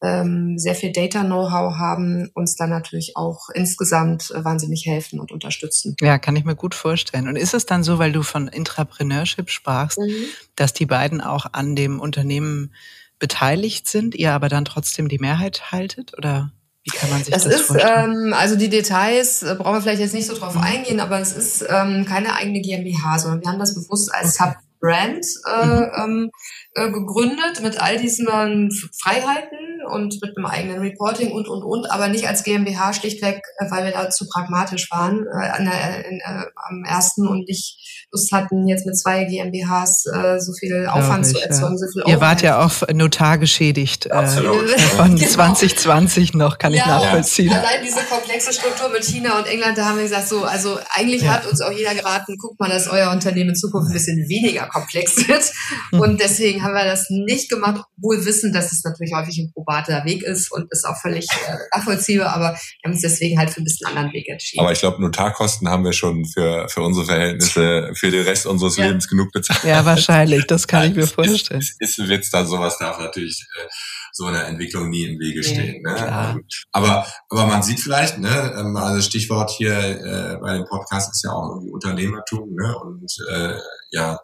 ähm, 0.02 0.58
sehr 0.58 0.74
viel 0.74 0.90
Data-Know-how 0.90 1.76
haben, 1.76 2.28
uns 2.34 2.56
dann 2.56 2.70
natürlich 2.70 3.12
auch 3.14 3.50
insgesamt 3.54 4.32
äh, 4.32 4.44
wahnsinnig 4.44 4.84
helfen 4.84 5.20
und 5.20 5.30
unterstützen. 5.30 5.94
Ja, 6.00 6.18
kann 6.18 6.34
ich 6.34 6.44
mir 6.44 6.56
gut 6.56 6.74
vorstellen. 6.74 7.28
Und 7.28 7.36
ist 7.36 7.54
es 7.54 7.66
dann 7.66 7.84
so, 7.84 8.00
weil 8.00 8.10
du 8.10 8.24
von 8.24 8.48
Intrapreneurship 8.48 9.48
sprachst, 9.48 9.98
mhm. 9.98 10.24
dass 10.56 10.72
die 10.72 10.86
beiden 10.86 11.20
auch 11.20 11.46
an 11.52 11.76
dem 11.76 12.00
Unternehmen 12.00 12.74
beteiligt 13.20 13.86
sind, 13.86 14.16
ihr 14.16 14.32
aber 14.32 14.48
dann 14.48 14.64
trotzdem 14.64 15.06
die 15.06 15.20
Mehrheit 15.20 15.70
haltet 15.70 16.18
oder? 16.18 16.50
Wie 16.84 16.96
kann 16.96 17.10
man 17.10 17.22
sich 17.22 17.32
das, 17.32 17.44
das 17.44 17.54
ist, 17.54 17.62
vorstellen? 17.62 18.26
Ähm, 18.26 18.34
also 18.34 18.56
die 18.56 18.68
Details 18.68 19.42
äh, 19.42 19.54
brauchen 19.56 19.74
wir 19.74 19.82
vielleicht 19.82 20.00
jetzt 20.00 20.14
nicht 20.14 20.26
so 20.26 20.34
drauf 20.36 20.54
mhm. 20.54 20.62
eingehen, 20.62 21.00
aber 21.00 21.20
es 21.20 21.32
ist 21.32 21.64
ähm, 21.68 22.04
keine 22.06 22.34
eigene 22.34 22.60
GmbH, 22.60 23.18
sondern 23.18 23.40
wir 23.42 23.48
haben 23.50 23.58
das 23.58 23.74
bewusst 23.74 24.12
als 24.12 24.40
okay. 24.40 24.54
Sub-Brand 24.80 25.26
äh, 25.46 25.66
mhm. 25.66 25.90
ähm, 25.96 26.30
äh, 26.74 26.90
gegründet 26.90 27.62
mit 27.62 27.80
all 27.80 27.98
diesen 27.98 28.70
Freiheiten 29.00 29.72
und 29.90 30.18
mit 30.22 30.36
einem 30.36 30.46
eigenen 30.46 30.80
Reporting 30.80 31.32
und, 31.32 31.48
und, 31.48 31.62
und, 31.62 31.90
aber 31.90 32.08
nicht 32.08 32.28
als 32.28 32.44
GmbH 32.44 32.92
schlichtweg, 32.92 33.42
äh, 33.58 33.70
weil 33.70 33.84
wir 33.84 33.92
da 33.92 34.10
zu 34.10 34.26
pragmatisch 34.28 34.90
waren 34.90 35.26
äh, 35.26 35.48
an 35.48 35.64
der, 35.64 36.06
in, 36.06 36.20
äh, 36.20 36.44
am 36.68 36.84
ersten 36.84 37.26
und 37.26 37.48
nicht 37.48 37.78
Lust 38.12 38.30
hatten, 38.32 38.68
jetzt 38.68 38.84
mit 38.84 38.98
zwei 38.98 39.24
GmbHs 39.24 40.06
äh, 40.06 40.38
so 40.38 40.52
viel 40.52 40.86
Aufwand 40.86 41.26
ich, 41.26 41.32
zu 41.32 41.40
erzeugen. 41.40 41.78
So 41.78 41.86
viel 41.92 42.02
Ihr 42.06 42.20
wart 42.20 42.42
ja 42.42 42.64
auch 42.64 42.86
Notar 42.92 43.38
geschädigt 43.38 44.06
äh, 44.06 44.26
von 44.96 45.16
genau. 45.16 45.28
2020 45.28 46.34
noch, 46.34 46.58
kann 46.58 46.74
ja, 46.74 46.80
ich 46.80 46.86
nachvollziehen. 46.86 47.50
Ja. 47.50 47.60
Allein 47.60 47.82
diese 47.82 48.00
komplexe 48.00 48.52
Struktur 48.52 48.90
mit 48.90 49.04
China 49.04 49.38
und 49.38 49.46
England, 49.46 49.78
da 49.78 49.86
haben 49.86 49.96
wir 49.96 50.04
gesagt, 50.04 50.28
so, 50.28 50.44
also 50.44 50.78
eigentlich 50.94 51.22
ja. 51.22 51.32
hat 51.32 51.46
uns 51.46 51.60
auch 51.60 51.72
jeder 51.72 51.94
geraten, 51.94 52.36
guckt 52.36 52.60
mal, 52.60 52.68
dass 52.68 52.88
euer 52.88 53.10
Unternehmen 53.10 53.50
in 53.50 53.56
Zukunft 53.56 53.90
ein 53.90 53.94
bisschen 53.94 54.28
weniger 54.28 54.66
komplex 54.66 55.16
wird. 55.28 55.44
Hm. 55.90 56.00
Und 56.00 56.20
deswegen 56.20 56.61
haben 56.62 56.74
wir 56.74 56.84
das 56.84 57.10
nicht 57.10 57.50
gemacht, 57.50 57.84
obwohl 57.96 58.24
wissen, 58.24 58.52
dass 58.52 58.72
es 58.72 58.84
natürlich 58.84 59.12
häufig 59.14 59.38
ein 59.38 59.52
probater 59.52 60.04
Weg 60.04 60.22
ist 60.22 60.50
und 60.52 60.66
ist 60.70 60.84
auch 60.84 60.96
völlig 61.00 61.26
äh, 61.46 61.56
nachvollziehbar, 61.76 62.34
aber 62.34 62.52
wir 62.52 62.84
haben 62.84 62.92
uns 62.92 63.02
deswegen 63.02 63.38
halt 63.38 63.50
für 63.50 63.60
ein 63.60 63.64
bisschen 63.64 63.86
anderen 63.88 64.12
Weg 64.12 64.28
entschieden. 64.28 64.62
Aber 64.62 64.72
ich 64.72 64.80
glaube, 64.80 65.00
Notarkosten 65.00 65.68
haben 65.68 65.84
wir 65.84 65.92
schon 65.92 66.24
für, 66.26 66.68
für 66.68 66.82
unsere 66.82 67.06
Verhältnisse 67.06 67.90
für 67.94 68.10
den 68.10 68.24
Rest 68.24 68.46
unseres 68.46 68.76
ja. 68.76 68.86
Lebens 68.86 69.08
genug 69.08 69.32
bezahlt. 69.32 69.64
Ja, 69.64 69.84
wahrscheinlich, 69.84 70.46
das 70.46 70.66
kann 70.66 70.90
ich 70.90 70.96
mir 70.96 71.06
vorstellen. 71.06 71.60
Ist, 71.60 71.76
ist, 71.80 71.98
ist 71.98 72.00
ein 72.00 72.08
Witz, 72.08 72.30
dann 72.30 72.46
sowas 72.46 72.78
darf 72.78 72.98
natürlich 72.98 73.46
äh, 73.58 73.68
so 74.12 74.26
einer 74.26 74.44
Entwicklung 74.46 74.90
nie 74.90 75.04
im 75.04 75.18
Wege 75.18 75.42
stehen. 75.42 75.82
Ne? 75.82 75.96
Ähm, 75.98 76.44
aber, 76.70 77.06
aber 77.30 77.46
man 77.46 77.62
sieht 77.62 77.80
vielleicht, 77.80 78.18
ne, 78.18 78.54
ähm, 78.58 78.76
also 78.76 79.00
Stichwort 79.00 79.50
hier 79.50 79.72
äh, 79.72 80.36
bei 80.40 80.54
dem 80.54 80.66
Podcast 80.66 81.10
ist 81.12 81.24
ja 81.24 81.30
auch 81.30 81.50
irgendwie 81.50 81.72
Unternehmertum, 81.72 82.54
ne? 82.54 82.78
Und 82.78 83.10
äh, 83.32 83.54
ja, 83.90 84.18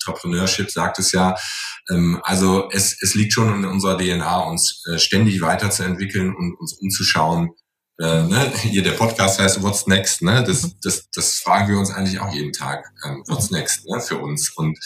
Entrepreneurship 0.00 0.70
sagt 0.70 0.98
es 0.98 1.12
ja. 1.12 1.36
Ähm, 1.90 2.20
also 2.22 2.68
es, 2.70 2.96
es 3.02 3.14
liegt 3.14 3.32
schon 3.32 3.54
in 3.54 3.64
unserer 3.64 3.98
DNA, 3.98 4.40
uns 4.40 4.82
äh, 4.90 4.98
ständig 4.98 5.40
weiterzuentwickeln 5.40 6.34
und 6.34 6.54
uns 6.58 6.74
umzuschauen, 6.74 7.50
äh, 8.00 8.22
ne, 8.22 8.52
hier 8.62 8.82
der 8.82 8.92
Podcast 8.92 9.38
heißt 9.40 9.62
What's 9.62 9.86
Next, 9.86 10.22
ne? 10.22 10.42
Das, 10.42 10.62
mhm. 10.62 10.72
das, 10.82 11.10
das 11.10 11.34
fragen 11.36 11.68
wir 11.68 11.78
uns 11.78 11.90
eigentlich 11.90 12.20
auch 12.20 12.32
jeden 12.32 12.52
Tag. 12.52 12.84
Ähm, 13.04 13.22
What's 13.26 13.50
Next, 13.50 13.86
ne, 13.86 14.00
für 14.00 14.18
uns. 14.18 14.50
Und 14.56 14.78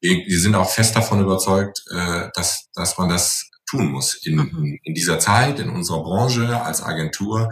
wir, 0.00 0.16
wir 0.26 0.40
sind 0.40 0.54
auch 0.54 0.70
fest 0.70 0.96
davon 0.96 1.20
überzeugt, 1.20 1.82
äh, 1.90 2.28
dass, 2.34 2.68
dass 2.74 2.96
man 2.98 3.08
das 3.08 3.48
tun 3.68 3.90
muss 3.90 4.14
in, 4.14 4.36
mhm. 4.36 4.78
in 4.82 4.94
dieser 4.94 5.18
Zeit, 5.18 5.58
in 5.58 5.70
unserer 5.70 6.02
Branche, 6.02 6.62
als 6.62 6.82
Agentur. 6.82 7.50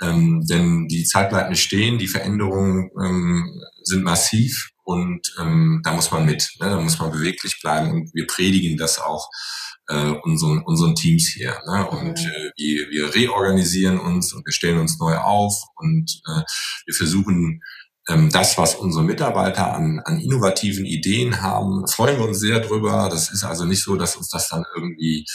Ähm, 0.00 0.44
denn 0.48 0.86
die 0.88 1.04
Zeit 1.04 1.30
bleibt 1.30 1.50
nicht 1.50 1.62
stehen, 1.62 1.98
die 1.98 2.08
Veränderungen 2.08 2.90
ähm, 3.02 3.62
sind 3.82 4.04
massiv 4.04 4.70
und 4.88 5.34
ähm, 5.38 5.82
da 5.84 5.92
muss 5.92 6.10
man 6.10 6.24
mit, 6.24 6.48
ne? 6.60 6.70
da 6.70 6.80
muss 6.80 6.98
man 6.98 7.10
beweglich 7.10 7.60
bleiben 7.60 7.90
und 7.90 8.10
wir 8.14 8.26
predigen 8.26 8.78
das 8.78 8.98
auch 8.98 9.28
äh, 9.88 10.14
unseren, 10.22 10.62
unseren 10.62 10.94
Teams 10.94 11.28
hier. 11.28 11.60
Ne? 11.66 11.86
Und 11.90 12.18
mhm. 12.18 12.26
äh, 12.26 12.50
wir, 12.56 12.88
wir 12.88 13.14
reorganisieren 13.14 14.00
uns 14.00 14.32
und 14.32 14.46
wir 14.46 14.52
stellen 14.54 14.78
uns 14.78 14.98
neu 14.98 15.18
auf 15.18 15.52
und 15.76 16.22
äh, 16.26 16.40
wir 16.86 16.94
versuchen 16.94 17.60
ähm, 18.08 18.30
das, 18.30 18.56
was 18.56 18.76
unsere 18.76 19.04
Mitarbeiter 19.04 19.74
an, 19.74 20.00
an 20.06 20.20
innovativen 20.20 20.86
Ideen 20.86 21.42
haben, 21.42 21.86
freuen 21.86 22.16
wir 22.18 22.24
uns 22.24 22.38
sehr 22.38 22.60
drüber. 22.60 23.10
Das 23.10 23.30
ist 23.30 23.44
also 23.44 23.66
nicht 23.66 23.82
so, 23.84 23.94
dass 23.96 24.16
uns 24.16 24.30
das 24.30 24.48
dann 24.48 24.64
irgendwie 24.74 25.26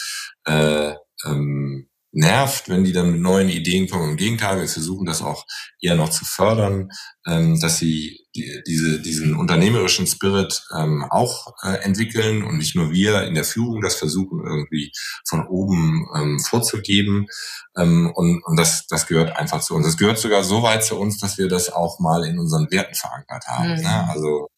äh, 0.46 0.96
ähm, 1.28 1.90
nervt, 2.14 2.70
wenn 2.70 2.84
die 2.84 2.94
dann 2.94 3.12
mit 3.12 3.22
neuen 3.22 3.50
Ideen 3.50 3.90
kommen. 3.90 4.12
Im 4.12 4.18
Gegenteil, 4.18 4.60
wir 4.60 4.68
versuchen 4.68 5.06
das 5.06 5.22
auch 5.22 5.46
eher 5.82 5.96
noch 5.96 6.10
zu 6.10 6.26
fördern, 6.26 6.90
ähm, 7.28 7.60
dass 7.60 7.80
sie 7.80 8.20
die, 8.36 8.62
diese, 8.68 9.02
diesen 9.02 9.36
unternehmerischen 9.36 10.06
Spirit 10.06 10.64
ähm, 10.76 11.06
auch 11.10 11.54
äh, 11.64 11.78
entwickeln 11.84 12.44
und 12.44 12.58
nicht 12.58 12.76
nur 12.76 12.92
wir 12.92 13.24
in 13.24 13.34
der 13.34 13.44
Führung 13.44 13.82
das 13.82 13.96
versuchen 13.96 14.44
irgendwie 14.46 14.92
von 15.28 15.48
oben 15.48 16.08
ähm, 16.16 16.40
vorzugeben. 16.40 17.28
Ähm, 17.76 18.12
und 18.14 18.44
und 18.46 18.60
das, 18.60 18.86
das 18.88 19.08
gehört 19.08 19.36
einfach 19.36 19.62
zu 19.62 19.74
uns. 19.74 19.86
Das 19.86 19.98
gehört 19.98 20.20
sogar 20.20 20.44
so 20.44 20.62
weit 20.62 20.84
zu 20.84 21.00
uns, 21.00 21.18
dass 21.18 21.38
wir 21.38 21.48
das 21.48 21.72
auch 21.72 22.00
mal 22.00 22.24
in 22.26 22.38
unseren 22.38 22.70
Werten 22.72 22.96
verankert 22.96 23.46
haben. 23.48 23.76
Mhm. 23.76 23.82
Ne? 23.82 24.10
Also 24.10 24.50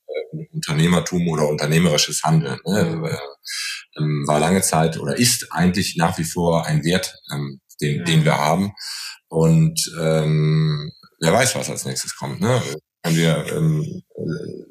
Unternehmertum 0.52 1.28
oder 1.28 1.48
unternehmerisches 1.48 2.24
Handeln. 2.24 2.60
Ne? 2.66 2.84
Mhm. 2.84 3.06
Äh, 3.06 3.18
ähm, 3.98 4.24
war 4.28 4.40
lange 4.40 4.62
Zeit 4.62 4.98
oder 4.98 5.18
ist 5.18 5.52
eigentlich 5.52 5.96
nach 5.98 6.18
wie 6.18 6.24
vor 6.24 6.66
ein 6.66 6.84
Wert, 6.84 7.16
ähm, 7.34 7.62
den, 7.82 8.00
ja. 8.00 8.04
den 8.04 8.26
wir 8.26 8.38
haben. 8.38 8.74
Und 9.28 9.80
ähm, 10.00 10.92
wer 11.20 11.34
weiß, 11.34 11.56
was 11.56 11.70
als 11.70 11.86
nächstes 11.86 12.16
kommt. 12.16 12.42
Ne? 12.42 12.62
Wir 13.08 13.46
ähm, 13.56 14.04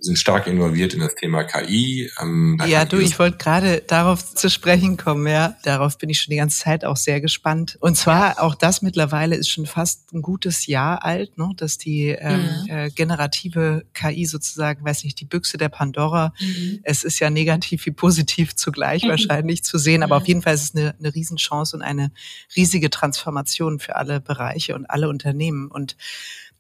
sind 0.00 0.18
stark 0.18 0.46
involviert 0.46 0.94
in 0.94 1.00
das 1.00 1.14
Thema 1.14 1.44
KI. 1.44 2.10
Ähm, 2.20 2.58
ja, 2.66 2.84
du, 2.84 2.98
ich 2.98 3.18
wollte 3.18 3.38
gerade 3.38 3.82
darauf 3.86 4.34
zu 4.34 4.50
sprechen 4.50 4.96
kommen. 4.96 5.26
Ja, 5.26 5.56
darauf 5.62 5.98
bin 5.98 6.08
ich 6.08 6.20
schon 6.20 6.30
die 6.30 6.36
ganze 6.36 6.58
Zeit 6.58 6.84
auch 6.84 6.96
sehr 6.96 7.20
gespannt. 7.20 7.76
Und 7.80 7.96
zwar 7.96 8.42
auch 8.42 8.54
das 8.54 8.82
mittlerweile 8.82 9.36
ist 9.36 9.50
schon 9.50 9.66
fast 9.66 10.12
ein 10.12 10.22
gutes 10.22 10.66
Jahr 10.66 11.04
alt, 11.04 11.38
ne, 11.38 11.50
dass 11.56 11.78
die 11.78 12.08
ähm, 12.08 12.48
ja. 12.66 12.84
äh, 12.84 12.90
generative 12.90 13.84
KI 13.94 14.26
sozusagen, 14.26 14.84
weiß 14.84 15.04
nicht, 15.04 15.20
die 15.20 15.26
Büchse 15.26 15.58
der 15.58 15.68
Pandora. 15.68 16.32
Mhm. 16.40 16.80
Es 16.82 17.04
ist 17.04 17.20
ja 17.20 17.30
negativ 17.30 17.86
wie 17.86 17.92
positiv 17.92 18.56
zugleich 18.56 19.04
mhm. 19.04 19.08
wahrscheinlich 19.10 19.62
zu 19.64 19.78
sehen, 19.78 20.02
aber 20.02 20.16
auf 20.16 20.26
jeden 20.26 20.42
Fall 20.42 20.54
ist 20.54 20.64
es 20.64 20.74
eine, 20.74 20.94
eine 20.98 21.14
Riesenchance 21.14 21.76
und 21.76 21.82
eine 21.82 22.10
riesige 22.56 22.90
Transformation 22.90 23.78
für 23.78 23.96
alle 23.96 24.20
Bereiche 24.20 24.74
und 24.74 24.86
alle 24.86 25.08
Unternehmen. 25.08 25.68
Und 25.68 25.96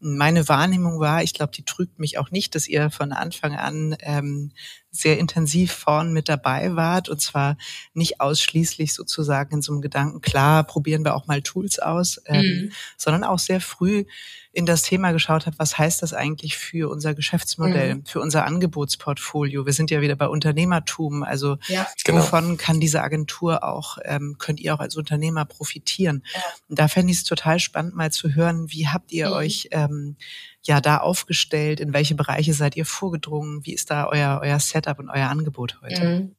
meine 0.04 0.48
Wahrnehmung 0.48 1.00
war, 1.00 1.22
ich 1.22 1.32
glaube, 1.32 1.52
die 1.52 1.64
trügt 1.64 1.98
mich 1.98 2.18
auch 2.18 2.30
nicht, 2.30 2.54
dass 2.54 2.68
ihr 2.68 2.90
von 2.90 3.12
Anfang 3.12 3.56
an 3.56 3.96
ähm, 4.00 4.52
sehr 4.94 5.18
intensiv 5.18 5.72
vorn 5.72 6.12
mit 6.12 6.28
dabei 6.28 6.76
wart 6.76 7.08
und 7.08 7.20
zwar 7.20 7.56
nicht 7.94 8.20
ausschließlich 8.20 8.94
sozusagen 8.94 9.56
in 9.56 9.62
so 9.62 9.72
einem 9.72 9.82
Gedanken, 9.82 10.20
klar, 10.20 10.64
probieren 10.64 11.04
wir 11.04 11.14
auch 11.16 11.26
mal 11.26 11.42
Tools 11.42 11.78
aus, 11.80 12.20
ähm, 12.26 12.42
mhm. 12.42 12.72
sondern 12.96 13.24
auch 13.24 13.40
sehr 13.40 13.60
früh 13.60 14.04
in 14.52 14.66
das 14.66 14.82
Thema 14.82 15.10
geschaut 15.10 15.46
habe, 15.46 15.58
was 15.58 15.76
heißt 15.76 16.00
das 16.02 16.14
eigentlich 16.14 16.56
für 16.56 16.88
unser 16.88 17.14
Geschäftsmodell, 17.14 17.96
mhm. 17.96 18.06
für 18.06 18.20
unser 18.20 18.46
Angebotsportfolio. 18.46 19.66
Wir 19.66 19.72
sind 19.72 19.90
ja 19.90 20.00
wieder 20.00 20.14
bei 20.14 20.28
Unternehmertum, 20.28 21.24
also 21.24 21.58
ja, 21.66 21.88
genau. 22.04 22.18
wovon 22.18 22.56
kann 22.56 22.78
diese 22.78 23.02
Agentur 23.02 23.64
auch, 23.64 23.98
ähm, 24.04 24.36
könnt 24.38 24.60
ihr 24.60 24.74
auch 24.74 24.78
als 24.80 24.96
Unternehmer 24.96 25.44
profitieren. 25.44 26.22
Ja. 26.32 26.40
Und 26.68 26.78
da 26.78 26.86
fände 26.86 27.10
ich 27.10 27.18
es 27.18 27.24
total 27.24 27.58
spannend, 27.58 27.96
mal 27.96 28.12
zu 28.12 28.34
hören, 28.34 28.70
wie 28.70 28.86
habt 28.86 29.10
ihr 29.10 29.26
mhm. 29.28 29.32
euch 29.32 29.68
ähm, 29.72 30.16
ja 30.64 30.80
da 30.80 30.98
aufgestellt, 30.98 31.80
in 31.80 31.92
welche 31.92 32.14
Bereiche 32.14 32.54
seid 32.54 32.76
ihr 32.76 32.86
vorgedrungen, 32.86 33.64
wie 33.64 33.74
ist 33.74 33.90
da 33.90 34.06
euer, 34.08 34.40
euer 34.42 34.60
Setup 34.60 34.98
und 34.98 35.10
euer 35.10 35.28
Angebot 35.28 35.78
heute? 35.82 36.04
Mhm. 36.04 36.36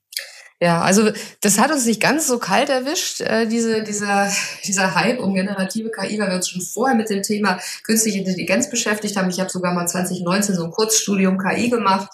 Ja, 0.62 0.82
also 0.82 1.12
das 1.42 1.60
hat 1.60 1.70
uns 1.72 1.86
nicht 1.86 2.00
ganz 2.00 2.28
so 2.28 2.40
kalt 2.40 2.70
erwischt, 2.70 3.20
äh, 3.20 3.46
diese, 3.46 3.84
dieser, 3.84 4.32
dieser 4.64 4.96
Hype 4.96 5.20
um 5.20 5.34
generative 5.34 5.92
KI, 5.92 6.18
weil 6.18 6.30
wir 6.30 6.36
uns 6.38 6.48
schon 6.48 6.62
vorher 6.62 6.96
mit 6.96 7.10
dem 7.10 7.24
Thema 7.24 7.60
künstliche 7.84 8.20
Intelligenz 8.20 8.70
beschäftigt 8.70 9.18
haben. 9.18 9.30
Ich 9.30 9.40
habe 9.42 9.50
sogar 9.50 9.74
mal 9.74 9.86
2019 9.86 10.56
so 10.56 10.64
ein 10.64 10.72
Kurzstudium 10.72 11.38
KI 11.38 11.70
gemacht 11.70 12.10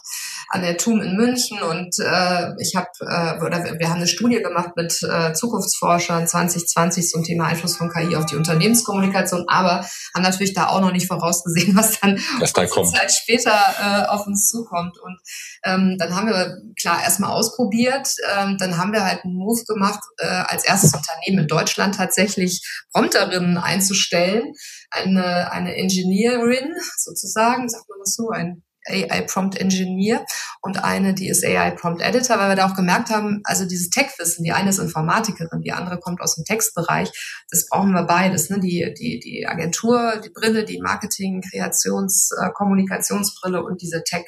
an 0.52 0.64
der 0.64 0.78
TUM 0.78 1.02
in 1.02 1.16
München 1.16 1.62
und 1.62 1.98
äh, 2.00 2.50
ich 2.60 2.76
habe 2.76 2.90
äh, 3.00 3.42
oder 3.42 3.80
wir 3.80 3.90
haben 3.90 3.98
eine 3.98 4.08
Studie 4.08 4.42
gemacht 4.42 4.72
mit 4.76 5.02
äh, 5.02 5.32
Zukunftsforschern 5.32 6.28
2020 6.28 7.08
zum 7.08 7.24
Thema 7.24 7.46
Einfluss 7.46 7.78
von 7.78 7.90
KI 7.90 8.18
auf 8.18 8.26
die 8.26 8.36
Unternehmenskommunikation, 8.36 9.46
aber 9.48 9.86
haben 10.14 10.24
natürlich 10.24 10.54
da 10.54 10.68
auch 10.68 10.82
noch 10.82 10.92
nicht 10.92 11.08
vorausgesehen, 11.08 11.74
was 11.78 12.02
dann, 12.02 12.20
was 12.40 12.52
dann 12.52 12.68
kommt. 12.68 12.90
Zeit 12.90 13.14
später 13.14 13.54
äh, 13.54 14.08
auf 14.10 14.28
uns 14.28 14.50
zukommt. 14.50 14.98
Und 15.00 15.18
ähm, 15.64 15.96
dann 15.98 16.14
haben 16.18 16.28
wir 16.28 16.58
klar 16.78 17.02
erstmal 17.02 17.32
ausprobiert, 17.32 18.14
ähm, 18.38 18.58
dann 18.60 18.78
haben 18.78 18.92
wir 18.92 19.06
halt 19.06 19.24
einen 19.24 19.36
Move 19.36 19.64
gemacht, 19.66 20.02
äh, 20.18 20.26
als 20.26 20.66
erstes 20.66 20.94
Unternehmen 20.94 21.44
in 21.44 21.48
Deutschland 21.48 21.96
tatsächlich 21.96 22.62
Prompterinnen 22.92 23.58
einzustellen, 23.58 24.52
eine 24.90 25.50
eine 25.50 25.78
Engineerin 25.78 26.74
sozusagen, 26.98 27.70
sagt 27.70 27.88
man 27.88 28.00
das 28.00 28.16
so, 28.16 28.32
ein 28.32 28.64
AI 28.88 29.22
Prompt 29.22 29.58
Engineer 29.58 30.26
und 30.62 30.84
eine, 30.84 31.14
die 31.14 31.28
ist 31.28 31.46
AI 31.46 31.72
Prompt 31.72 32.02
Editor, 32.02 32.38
weil 32.38 32.50
wir 32.50 32.56
da 32.56 32.68
auch 32.68 32.76
gemerkt 32.76 33.10
haben, 33.10 33.42
also 33.44 33.66
dieses 33.66 33.90
Tech-Wissen, 33.90 34.44
die 34.44 34.52
eine 34.52 34.70
ist 34.70 34.80
Informatikerin, 34.80 35.62
die 35.62 35.72
andere 35.72 36.00
kommt 36.00 36.22
aus 36.22 36.36
dem 36.36 36.46
Textbereich, 36.46 37.12
das 37.50 37.68
brauchen 37.68 37.92
wir 37.92 38.04
beides, 38.04 38.50
ne? 38.50 38.60
die, 38.60 38.94
die, 38.98 39.20
die 39.20 39.48
Agentur, 39.48 40.22
die 40.24 40.30
Brille, 40.30 40.66
die 40.66 40.80
Marketing, 40.80 41.42
Kreations, 41.42 42.32
äh, 42.42 42.50
Kommunikationsbrille 42.52 43.64
und 43.64 43.82
diese 43.82 44.04
Tech, 44.04 44.26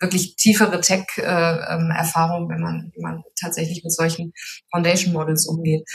wirklich 0.00 0.36
tiefere 0.36 0.80
Tech-Erfahrung, 0.80 2.42
äh, 2.42 2.44
ähm, 2.44 2.48
wenn 2.48 2.60
man, 2.60 2.92
wenn 2.94 3.02
man 3.02 3.22
tatsächlich 3.40 3.82
mit 3.84 3.92
solchen 3.92 4.32
Foundation 4.70 5.12
Models 5.12 5.46
umgeht. 5.46 5.88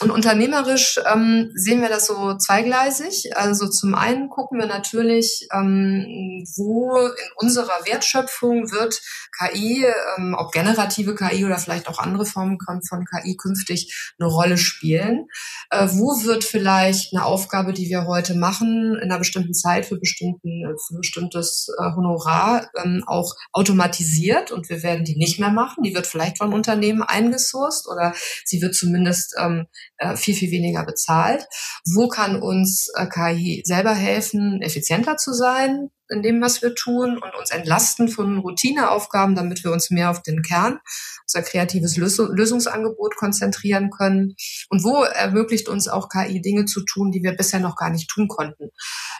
Und 0.00 0.10
unternehmerisch 0.10 0.98
ähm, 1.06 1.52
sehen 1.54 1.80
wir 1.80 1.88
das 1.88 2.06
so 2.06 2.36
zweigleisig. 2.36 3.36
Also 3.36 3.68
zum 3.68 3.94
einen 3.94 4.28
gucken 4.28 4.58
wir 4.58 4.66
natürlich, 4.66 5.46
ähm, 5.52 6.44
wo 6.56 6.96
in 6.98 7.30
unserer 7.36 7.84
Wertschöpfung 7.86 8.70
wird 8.72 9.00
KI, 9.38 9.86
ähm, 10.18 10.34
ob 10.36 10.52
generative 10.52 11.14
KI 11.14 11.44
oder 11.44 11.58
vielleicht 11.58 11.88
auch 11.88 11.98
andere 11.98 12.26
Formen 12.26 12.58
von 12.88 13.04
KI 13.04 13.36
künftig 13.36 14.14
eine 14.18 14.28
Rolle 14.28 14.58
spielen. 14.58 15.26
Äh, 15.70 15.88
wo 15.92 16.24
wird 16.24 16.44
vielleicht 16.44 17.14
eine 17.14 17.24
Aufgabe, 17.24 17.72
die 17.72 17.88
wir 17.88 18.06
heute 18.06 18.34
machen, 18.34 18.96
in 18.96 19.10
einer 19.10 19.18
bestimmten 19.18 19.54
Zeit 19.54 19.86
für, 19.86 19.98
bestimmten, 19.98 20.64
für 20.86 20.96
bestimmtes 20.96 21.68
äh, 21.78 21.82
Honorar 21.94 22.68
ähm, 22.82 23.04
auch 23.06 23.34
automatisiert 23.52 24.50
und 24.50 24.68
wir 24.68 24.82
werden 24.82 25.04
die 25.04 25.16
nicht 25.16 25.38
mehr 25.38 25.50
machen. 25.50 25.84
Die 25.84 25.94
wird 25.94 26.06
vielleicht 26.06 26.38
von 26.38 26.52
Unternehmen 26.52 27.02
eingesourced 27.02 27.86
oder 27.88 28.14
sie 28.44 28.60
wird 28.60 28.74
zumindest 28.74 29.34
ähm, 29.38 29.66
äh, 29.98 30.16
viel, 30.16 30.34
viel 30.34 30.50
weniger 30.50 30.84
bezahlt. 30.84 31.46
Wo 31.84 32.08
kann 32.08 32.40
uns 32.40 32.88
äh, 32.96 33.06
KI 33.06 33.62
selber 33.64 33.94
helfen, 33.94 34.60
effizienter 34.62 35.16
zu 35.16 35.32
sein 35.32 35.90
in 36.10 36.22
dem, 36.22 36.42
was 36.42 36.62
wir 36.62 36.74
tun 36.74 37.18
und 37.18 37.34
uns 37.38 37.50
entlasten 37.50 38.08
von 38.08 38.38
Routineaufgaben, 38.38 39.34
damit 39.34 39.64
wir 39.64 39.72
uns 39.72 39.90
mehr 39.90 40.10
auf 40.10 40.22
den 40.22 40.42
Kern, 40.42 40.80
unser 41.26 41.42
kreatives 41.42 41.96
Lösungsangebot 41.96 43.16
konzentrieren 43.16 43.90
können? 43.90 44.34
Und 44.68 44.84
wo 44.84 45.04
ermöglicht 45.04 45.68
uns 45.68 45.88
auch 45.88 46.08
KI 46.08 46.40
Dinge 46.42 46.66
zu 46.66 46.84
tun, 46.84 47.10
die 47.10 47.22
wir 47.22 47.32
bisher 47.32 47.60
noch 47.60 47.76
gar 47.76 47.90
nicht 47.90 48.10
tun 48.10 48.28
konnten, 48.28 48.70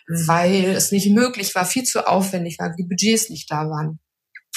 weil 0.09 0.65
es 0.71 0.93
nicht 0.93 1.09
möglich 1.11 1.55
war, 1.55 1.65
viel 1.65 1.85
zu 1.85 2.07
aufwendig 2.07 2.59
war, 2.59 2.75
die 2.77 2.85
Budgets 2.85 3.31
nicht 3.31 3.51
da 3.51 3.71
waren. 3.71 4.01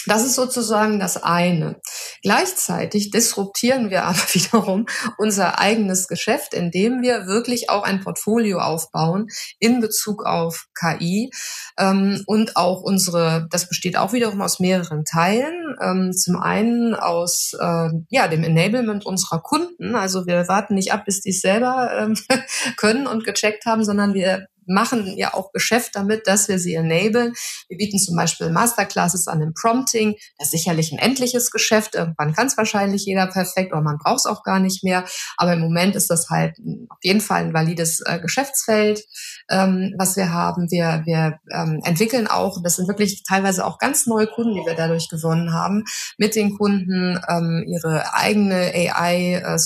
Das 0.07 0.23
ist 0.23 0.35
sozusagen 0.35 0.99
das 0.99 1.21
eine. 1.21 1.79
Gleichzeitig 2.21 3.11
disruptieren 3.11 3.89
wir 3.89 4.05
aber 4.05 4.17
wiederum 4.33 4.85
unser 5.17 5.59
eigenes 5.59 6.07
Geschäft, 6.07 6.53
indem 6.53 7.01
wir 7.01 7.27
wirklich 7.27 7.69
auch 7.69 7.83
ein 7.83 8.01
Portfolio 8.01 8.59
aufbauen 8.59 9.27
in 9.59 9.81
Bezug 9.81 10.25
auf 10.25 10.67
KI 10.79 11.29
ähm, 11.77 12.23
und 12.25 12.55
auch 12.55 12.81
unsere, 12.81 13.47
das 13.51 13.67
besteht 13.67 13.97
auch 13.97 14.13
wiederum 14.13 14.41
aus 14.41 14.59
mehreren 14.59 15.03
Teilen. 15.03 15.75
Ähm, 15.81 16.13
zum 16.13 16.37
einen 16.37 16.95
aus 16.95 17.51
äh, 17.59 17.89
ja 18.09 18.27
dem 18.27 18.43
Enablement 18.43 19.05
unserer 19.05 19.41
Kunden. 19.41 19.95
Also 19.95 20.25
wir 20.25 20.47
warten 20.47 20.75
nicht 20.75 20.93
ab, 20.93 21.05
bis 21.05 21.21
die 21.21 21.31
es 21.31 21.41
selber 21.41 21.91
ähm, 21.97 22.15
können 22.77 23.07
und 23.07 23.25
gecheckt 23.25 23.65
haben, 23.65 23.83
sondern 23.83 24.13
wir 24.13 24.47
machen 24.67 25.17
ja 25.17 25.33
auch 25.33 25.51
Geschäft 25.51 25.95
damit, 25.95 26.27
dass 26.27 26.47
wir 26.47 26.59
sie 26.59 26.75
enablen. 26.75 27.33
Wir 27.67 27.77
bieten 27.77 27.99
zum 27.99 28.15
Beispiel 28.15 28.49
Masterclasses 28.49 29.27
an 29.27 29.39
dem 29.39 29.53
Prompting. 29.53 30.15
Das 30.37 30.47
ist 30.47 30.51
sicherlich 30.51 30.91
ein 30.91 30.99
endliches 30.99 31.51
Geschäft. 31.51 31.95
Irgendwann 31.95 32.33
kann 32.33 32.47
es 32.47 32.57
wahrscheinlich 32.57 33.05
jeder 33.05 33.27
perfekt 33.27 33.71
oder 33.71 33.81
man 33.81 33.97
braucht 33.97 34.19
es 34.19 34.25
auch 34.25 34.43
gar 34.43 34.59
nicht 34.59 34.83
mehr. 34.83 35.05
Aber 35.37 35.53
im 35.53 35.59
Moment 35.59 35.95
ist 35.95 36.09
das 36.09 36.29
halt 36.29 36.57
auf 36.89 36.99
jeden 37.01 37.21
Fall 37.21 37.43
ein 37.43 37.53
valides 37.53 38.01
äh, 38.01 38.19
Geschäftsfeld, 38.19 39.03
ähm, 39.49 39.93
was 39.97 40.15
wir 40.15 40.31
haben. 40.31 40.69
Wir, 40.69 41.03
wir 41.05 41.39
ähm, 41.51 41.81
entwickeln 41.83 42.27
auch, 42.27 42.61
das 42.63 42.75
sind 42.75 42.87
wirklich 42.87 43.23
teilweise 43.23 43.65
auch 43.65 43.77
ganz 43.77 44.07
neue 44.07 44.27
Kunden, 44.27 44.53
die 44.55 44.65
wir 44.65 44.75
dadurch 44.75 45.09
gewonnen 45.09 45.53
haben, 45.53 45.83
mit 46.17 46.35
den 46.35 46.57
Kunden 46.57 47.19
ähm, 47.29 47.65
ihre 47.67 48.13
eigene 48.13 48.71
AI 48.73 49.35
äh, 49.35 49.57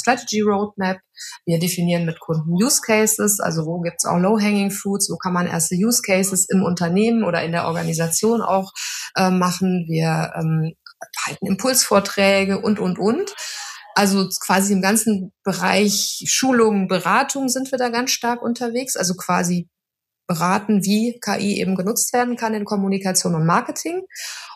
wir 1.46 1.60
definieren 1.60 2.06
mit 2.06 2.20
Kunden 2.20 2.52
Use 2.52 2.82
Cases, 2.82 3.40
also 3.40 3.66
wo 3.66 3.82
gibt 3.82 3.98
es 4.00 4.06
auch 4.06 4.18
Low-Hanging 4.18 4.72
Fruits, 4.72 5.10
wo 5.10 5.18
kann 5.18 5.34
man 5.34 5.48
erste 5.48 5.76
Use 5.76 6.02
Cases 6.02 6.48
im 6.50 6.64
Unternehmen 6.64 7.24
oder 7.24 7.44
in 7.44 7.52
der 7.52 7.66
Organisation 7.66 8.42
auch 8.42 8.72
äh, 9.16 9.30
machen. 9.30 9.86
Wir 9.90 10.34
ähm, 10.36 10.74
halten 11.26 11.48
Impulsvorträge 11.48 12.60
und, 12.60 12.80
und, 12.80 13.00
und. 13.00 13.34
Also 13.96 14.30
quasi 14.46 14.74
im 14.74 14.82
ganzen 14.82 15.34
Bereich 15.44 16.24
Schulung, 16.28 16.88
Beratung 16.88 17.50
sind 17.50 17.72
wir 17.72 17.78
da 17.78 17.90
ganz 17.90 18.12
stark 18.12 18.42
unterwegs. 18.42 18.96
Also 18.96 19.16
quasi 19.16 19.68
beraten, 20.28 20.84
wie 20.86 21.20
KI 21.20 21.60
eben 21.60 21.76
genutzt 21.76 22.14
werden 22.14 22.38
kann 22.38 22.54
in 22.54 22.64
Kommunikation 22.64 23.36
und 23.36 23.46
Marketing. 23.46 24.02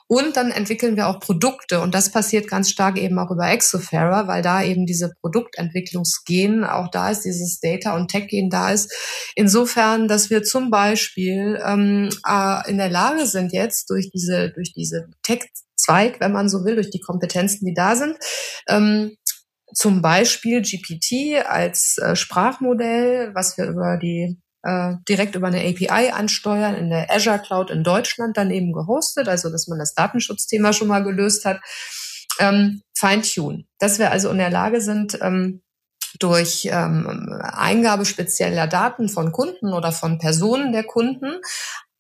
Und 0.08 0.38
dann 0.38 0.52
entwickeln 0.52 0.96
wir 0.96 1.08
auch 1.08 1.20
Produkte 1.20 1.82
und 1.82 1.96
das 1.96 2.12
passiert 2.12 2.48
ganz 2.48 2.70
stark 2.70 2.98
eben 2.98 3.18
auch 3.18 3.32
über 3.32 3.50
Exofera, 3.50 4.28
weil 4.28 4.44
da 4.44 4.62
eben 4.62 4.86
diese 4.86 5.12
Produktentwicklungsgen 5.22 6.64
auch 6.64 6.92
da 6.92 7.10
ist, 7.10 7.22
dieses 7.22 7.60
Data- 7.60 7.96
und 7.96 8.10
Tech-Gen 8.12 8.52
da 8.52 8.72
ist. 8.72 8.94
Insofern, 9.36 10.08
dass 10.08 10.30
wir 10.30 10.44
zum 10.44 10.70
Beispiel 10.70 11.60
ähm, 11.66 12.10
äh, 12.28 12.70
in 12.70 12.78
der 12.78 12.90
Lage 12.90 13.26
sind 13.26 13.52
jetzt 13.52 13.90
durch 13.90 14.12
diese, 14.12 14.52
durch 14.52 14.74
diese 14.74 15.08
Tech-Zweig, 15.24 16.20
wenn 16.20 16.32
man 16.32 16.50
so 16.50 16.64
will, 16.66 16.76
durch 16.76 16.92
die 16.92 17.02
Kompetenzen, 17.02 17.66
die 17.66 17.74
da 17.74 17.96
sind, 17.96 18.16
ähm, 18.68 19.18
zum 19.74 20.04
Beispiel 20.04 20.62
GPT 20.62 21.44
als 21.48 21.98
äh, 21.98 22.16
Sprachmodell, 22.16 23.34
was 23.34 23.58
wir 23.58 23.66
über 23.66 23.98
die 23.98 24.38
äh, 24.66 24.96
direkt 25.08 25.36
über 25.36 25.48
eine 25.48 25.62
API 25.62 26.12
ansteuern, 26.12 26.76
in 26.76 26.90
der 26.90 27.12
Azure 27.12 27.40
Cloud 27.40 27.70
in 27.70 27.84
Deutschland 27.84 28.36
dann 28.36 28.50
eben 28.50 28.74
gehostet, 28.74 29.30
also 29.30 29.52
dass 29.52 29.68
man 29.68 29.78
das 29.78 29.94
Datenschutzthema 29.94 30.74
schon 30.74 30.88
mal 30.88 31.04
gelöst 31.04 31.46
hat, 31.46 31.62
ähm, 32.40 32.82
fine-tune. 32.98 33.66
Dass 33.80 34.00
wir 34.00 34.12
also 34.12 34.30
in 34.30 34.40
der 34.40 34.50
Lage 34.50 34.82
sind, 34.82 35.20
ähm, 35.22 35.62
durch 36.18 36.68
ähm, 36.72 37.40
Eingabe 37.42 38.06
spezieller 38.06 38.68
Daten 38.68 39.08
von 39.08 39.32
Kunden 39.32 39.74
oder 39.74 39.92
von 39.92 40.18
Personen 40.18 40.72
der 40.72 40.84
Kunden, 40.84 41.42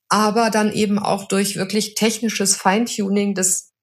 aber 0.09 0.49
dann 0.49 0.72
eben 0.72 0.97
auch 0.97 1.28
durch 1.28 1.57
wirklich 1.57 1.93
technisches 1.93 2.55
Feintuning 2.55 3.36
des 3.36 3.74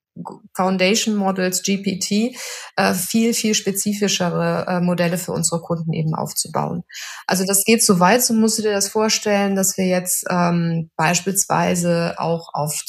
Foundation 0.55 1.15
Models, 1.15 1.63
GPT, 1.63 2.37
äh, 2.77 2.95
viel, 2.95 3.35
viel 3.35 3.55
spezifischere 3.55 4.67
äh, 4.69 4.81
Modelle 4.81 5.19
für 5.19 5.33
unsere 5.33 5.61
Kunden 5.61 5.93
eben 5.93 6.15
aufzubauen. 6.15 6.85
Also 7.27 7.45
das 7.45 7.65
geht 7.65 7.85
so 7.85 8.01
weit, 8.01 8.23
so 8.23 8.35
musst 8.35 8.59
du 8.59 8.63
dir 8.63 8.73
das 8.73 8.89
vorstellen, 8.89 9.57
dass 9.57 9.77
wir 9.77 9.87
jetzt 9.87 10.25
ähm, 10.29 10.91
beispielsweise 10.97 12.15
auch 12.19 12.51
auf 12.53 12.83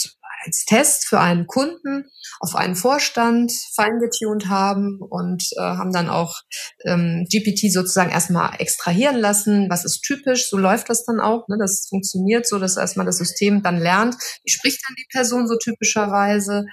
als 0.46 0.66
Test 0.66 1.06
für 1.08 1.20
einen 1.20 1.48
Kunden 1.48 2.06
auf 2.40 2.56
einen 2.56 2.76
Vorstand 2.76 3.52
feingetuned 3.76 4.48
haben 4.48 5.00
und 5.00 5.44
äh, 5.58 5.62
haben 5.62 5.92
dann 5.92 6.10
auch 6.10 6.42
ähm, 6.86 7.26
GPT 7.32 7.72
sozusagen 7.72 8.12
erstmal 8.12 8.56
extrahieren 8.60 9.18
lassen. 9.18 9.70
Was 9.70 9.86
ist 9.86 10.02
typisch? 10.02 10.50
So 10.50 10.58
läuft 10.58 10.90
das 10.90 11.06
dann 11.06 11.20
auch. 11.20 11.48
Ne? 11.48 11.58
Das 11.60 11.88
funktioniert 11.90 12.48
so, 12.48 12.60
dass 12.60 12.78
erstmal 12.78 13.06
das 13.06 13.18
System 13.18 13.64
dann 13.64 13.80
lernt, 13.80 14.16
wie 14.44 14.52
spricht 14.52 14.82
dann 14.88 14.96
die 14.98 15.08
Person 15.12 15.48
so 15.48 15.58
typischerweise. 15.58 16.66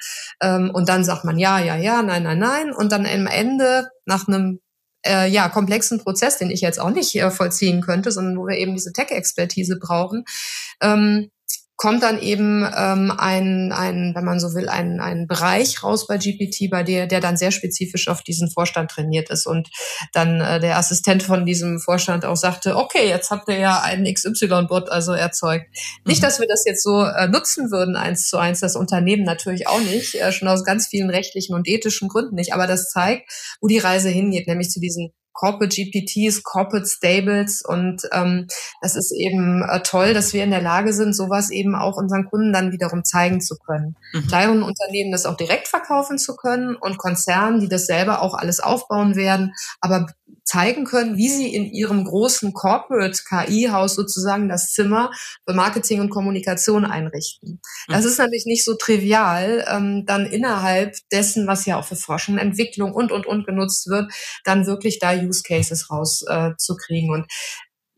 Ähm, 0.42 0.70
und 0.72 0.88
dann 0.88 1.04
sagt 1.04 1.24
man 1.24 1.38
ja, 1.38 1.58
ja, 1.58 1.76
ja, 1.76 2.02
nein, 2.02 2.22
nein, 2.22 2.38
nein. 2.38 2.72
Und 2.72 2.92
dann 2.92 3.06
am 3.06 3.26
Ende 3.26 3.88
nach 4.06 4.26
einem 4.26 4.60
äh, 5.06 5.28
ja, 5.28 5.48
komplexen 5.48 5.98
Prozess, 5.98 6.38
den 6.38 6.50
ich 6.50 6.60
jetzt 6.60 6.80
auch 6.80 6.90
nicht 6.90 7.14
äh, 7.16 7.30
vollziehen 7.30 7.80
könnte, 7.80 8.12
sondern 8.12 8.36
wo 8.36 8.46
wir 8.46 8.56
eben 8.56 8.74
diese 8.74 8.92
Tech-Expertise 8.92 9.78
brauchen, 9.78 10.24
ähm, 10.82 11.30
kommt 11.80 12.02
dann 12.02 12.20
eben 12.20 12.62
ähm, 12.76 13.10
ein, 13.10 13.72
ein, 13.72 14.12
wenn 14.14 14.24
man 14.24 14.38
so 14.38 14.54
will, 14.54 14.68
ein, 14.68 15.00
ein 15.00 15.26
Bereich 15.26 15.82
raus 15.82 16.06
bei 16.06 16.18
GPT, 16.18 16.68
bei 16.70 16.82
der, 16.82 17.06
der 17.06 17.20
dann 17.20 17.38
sehr 17.38 17.52
spezifisch 17.52 18.08
auf 18.08 18.22
diesen 18.22 18.50
Vorstand 18.50 18.90
trainiert 18.90 19.30
ist 19.30 19.46
und 19.46 19.70
dann 20.12 20.42
äh, 20.42 20.60
der 20.60 20.76
Assistent 20.76 21.22
von 21.22 21.46
diesem 21.46 21.80
Vorstand 21.80 22.26
auch 22.26 22.36
sagte, 22.36 22.76
okay, 22.76 23.08
jetzt 23.08 23.30
habt 23.30 23.48
ihr 23.48 23.58
ja 23.58 23.80
einen 23.80 24.04
XY-Bot 24.12 24.90
also 24.90 25.12
erzeugt. 25.12 25.68
Mhm. 25.70 26.10
Nicht, 26.10 26.22
dass 26.22 26.38
wir 26.38 26.46
das 26.46 26.64
jetzt 26.66 26.82
so 26.82 27.02
äh, 27.02 27.28
nutzen 27.28 27.70
würden, 27.70 27.96
eins 27.96 28.28
zu 28.28 28.36
eins, 28.36 28.60
das 28.60 28.76
Unternehmen 28.76 29.24
natürlich 29.24 29.66
auch 29.66 29.80
nicht, 29.80 30.16
äh, 30.16 30.32
schon 30.32 30.48
aus 30.48 30.64
ganz 30.64 30.88
vielen 30.88 31.08
rechtlichen 31.08 31.54
und 31.54 31.66
ethischen 31.66 32.08
Gründen 32.08 32.34
nicht, 32.34 32.52
aber 32.52 32.66
das 32.66 32.90
zeigt, 32.90 33.32
wo 33.62 33.68
die 33.68 33.78
Reise 33.78 34.10
hingeht, 34.10 34.48
nämlich 34.48 34.68
zu 34.68 34.80
diesen 34.80 35.14
Corporate 35.32 35.74
GPTs, 35.74 36.42
Corporate 36.42 36.86
Stables 36.86 37.62
und 37.66 38.02
ähm, 38.12 38.46
das 38.80 38.96
ist 38.96 39.12
eben 39.12 39.62
äh, 39.62 39.80
toll, 39.82 40.14
dass 40.14 40.32
wir 40.32 40.44
in 40.44 40.50
der 40.50 40.62
Lage 40.62 40.92
sind, 40.92 41.14
sowas 41.14 41.50
eben 41.50 41.74
auch 41.74 41.96
unseren 41.96 42.26
Kunden 42.26 42.52
dann 42.52 42.72
wiederum 42.72 43.04
zeigen 43.04 43.40
zu 43.40 43.56
können. 43.56 43.96
Mhm. 44.12 44.26
Kleineren 44.26 44.62
Unternehmen 44.62 45.12
das 45.12 45.26
auch 45.26 45.36
direkt 45.36 45.68
verkaufen 45.68 46.18
zu 46.18 46.36
können 46.36 46.76
und 46.76 46.98
Konzernen, 46.98 47.60
die 47.60 47.68
das 47.68 47.86
selber 47.86 48.22
auch 48.22 48.34
alles 48.34 48.60
aufbauen 48.60 49.16
werden, 49.16 49.54
aber 49.80 50.06
zeigen 50.50 50.84
können, 50.84 51.16
wie 51.16 51.28
sie 51.28 51.54
in 51.54 51.66
ihrem 51.66 52.04
großen 52.04 52.52
Corporate 52.52 53.22
KI-Haus 53.28 53.94
sozusagen 53.94 54.48
das 54.48 54.72
Zimmer 54.72 55.12
für 55.46 55.54
Marketing 55.54 56.00
und 56.00 56.10
Kommunikation 56.10 56.84
einrichten. 56.84 57.60
Das 57.86 58.02
mhm. 58.02 58.08
ist 58.08 58.18
nämlich 58.18 58.44
nicht 58.46 58.64
so 58.64 58.74
trivial, 58.74 59.64
ähm, 59.68 60.04
dann 60.06 60.26
innerhalb 60.26 60.96
dessen, 61.12 61.46
was 61.46 61.66
ja 61.66 61.78
auch 61.78 61.84
für 61.84 61.96
Forschung, 61.96 62.38
Entwicklung 62.38 62.92
und, 62.92 63.12
und, 63.12 63.26
und 63.26 63.46
genutzt 63.46 63.88
wird, 63.88 64.12
dann 64.44 64.66
wirklich 64.66 64.98
da 64.98 65.12
Use 65.12 65.42
Cases 65.44 65.88
rauszukriegen. 65.88 67.10
Äh, 67.10 67.12
und 67.12 67.26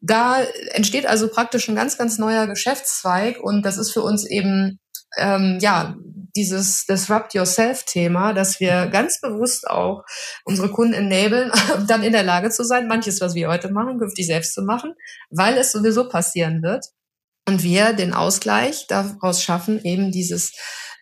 da 0.03 0.43
entsteht 0.73 1.07
also 1.07 1.29
praktisch 1.29 1.69
ein 1.69 1.77
ganz, 1.77 1.97
ganz 1.97 2.19
neuer 2.19 2.47
Geschäftszweig 2.47 3.41
und 3.41 3.63
das 3.65 3.79
ist 3.79 3.93
für 3.93 4.03
uns 4.03 4.27
eben 4.27 4.79
ähm, 5.17 5.59
ja 5.61 5.97
dieses 6.37 6.87
Disrupt 6.87 7.35
Yourself-Thema, 7.35 8.33
dass 8.33 8.61
wir 8.61 8.87
ganz 8.87 9.21
bewusst 9.21 9.69
auch 9.69 10.03
unsere 10.45 10.71
Kunden 10.71 10.95
enablen, 10.95 11.53
dann 11.87 12.03
in 12.03 12.13
der 12.13 12.23
Lage 12.23 12.51
zu 12.51 12.65
sein, 12.65 12.89
manches, 12.89 13.21
was 13.21 13.35
wir 13.35 13.49
heute 13.49 13.71
machen, 13.71 13.99
künftig 13.99 14.27
selbst 14.27 14.55
zu 14.55 14.63
machen, 14.63 14.95
weil 15.31 15.57
es 15.59 15.73
sowieso 15.73 16.09
passieren 16.09 16.63
wird. 16.63 16.87
Und 17.49 17.65
wir 17.65 17.93
den 17.93 18.15
Ausgleich 18.15 18.87
daraus 18.87 19.43
schaffen, 19.43 19.85
eben 19.85 20.13
dieses 20.13 20.53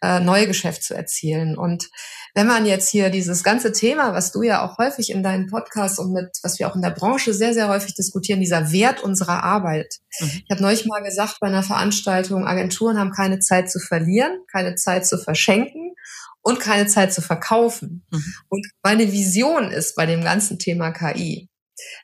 äh, 0.02 0.20
neue 0.20 0.46
Geschäft 0.46 0.82
zu 0.82 0.94
erzielen. 0.94 1.56
Und 1.56 1.90
wenn 2.34 2.46
man 2.46 2.66
jetzt 2.66 2.88
hier 2.88 3.10
dieses 3.10 3.42
ganze 3.44 3.72
Thema, 3.72 4.14
was 4.14 4.32
du 4.32 4.42
ja 4.42 4.64
auch 4.64 4.78
häufig 4.78 5.10
in 5.10 5.22
deinen 5.22 5.48
Podcasts 5.48 5.98
und 5.98 6.12
mit, 6.12 6.30
was 6.42 6.58
wir 6.58 6.68
auch 6.68 6.76
in 6.76 6.82
der 6.82 6.90
Branche 6.90 7.34
sehr, 7.34 7.54
sehr 7.54 7.68
häufig 7.68 7.94
diskutieren, 7.94 8.40
dieser 8.40 8.72
Wert 8.72 9.02
unserer 9.02 9.42
Arbeit. 9.42 9.96
Mhm. 10.20 10.42
Ich 10.44 10.50
habe 10.50 10.62
neulich 10.62 10.86
mal 10.86 11.02
gesagt 11.02 11.38
bei 11.40 11.48
einer 11.48 11.62
Veranstaltung, 11.62 12.46
Agenturen 12.46 12.98
haben 12.98 13.12
keine 13.12 13.40
Zeit 13.40 13.70
zu 13.70 13.78
verlieren, 13.78 14.38
keine 14.50 14.76
Zeit 14.76 15.06
zu 15.06 15.18
verschenken 15.18 15.94
und 16.42 16.60
keine 16.60 16.86
Zeit 16.86 17.12
zu 17.12 17.20
verkaufen. 17.20 18.04
Mhm. 18.10 18.34
Und 18.48 18.66
meine 18.82 19.12
Vision 19.12 19.70
ist 19.70 19.96
bei 19.96 20.06
dem 20.06 20.22
ganzen 20.22 20.58
Thema 20.58 20.90
KI, 20.92 21.49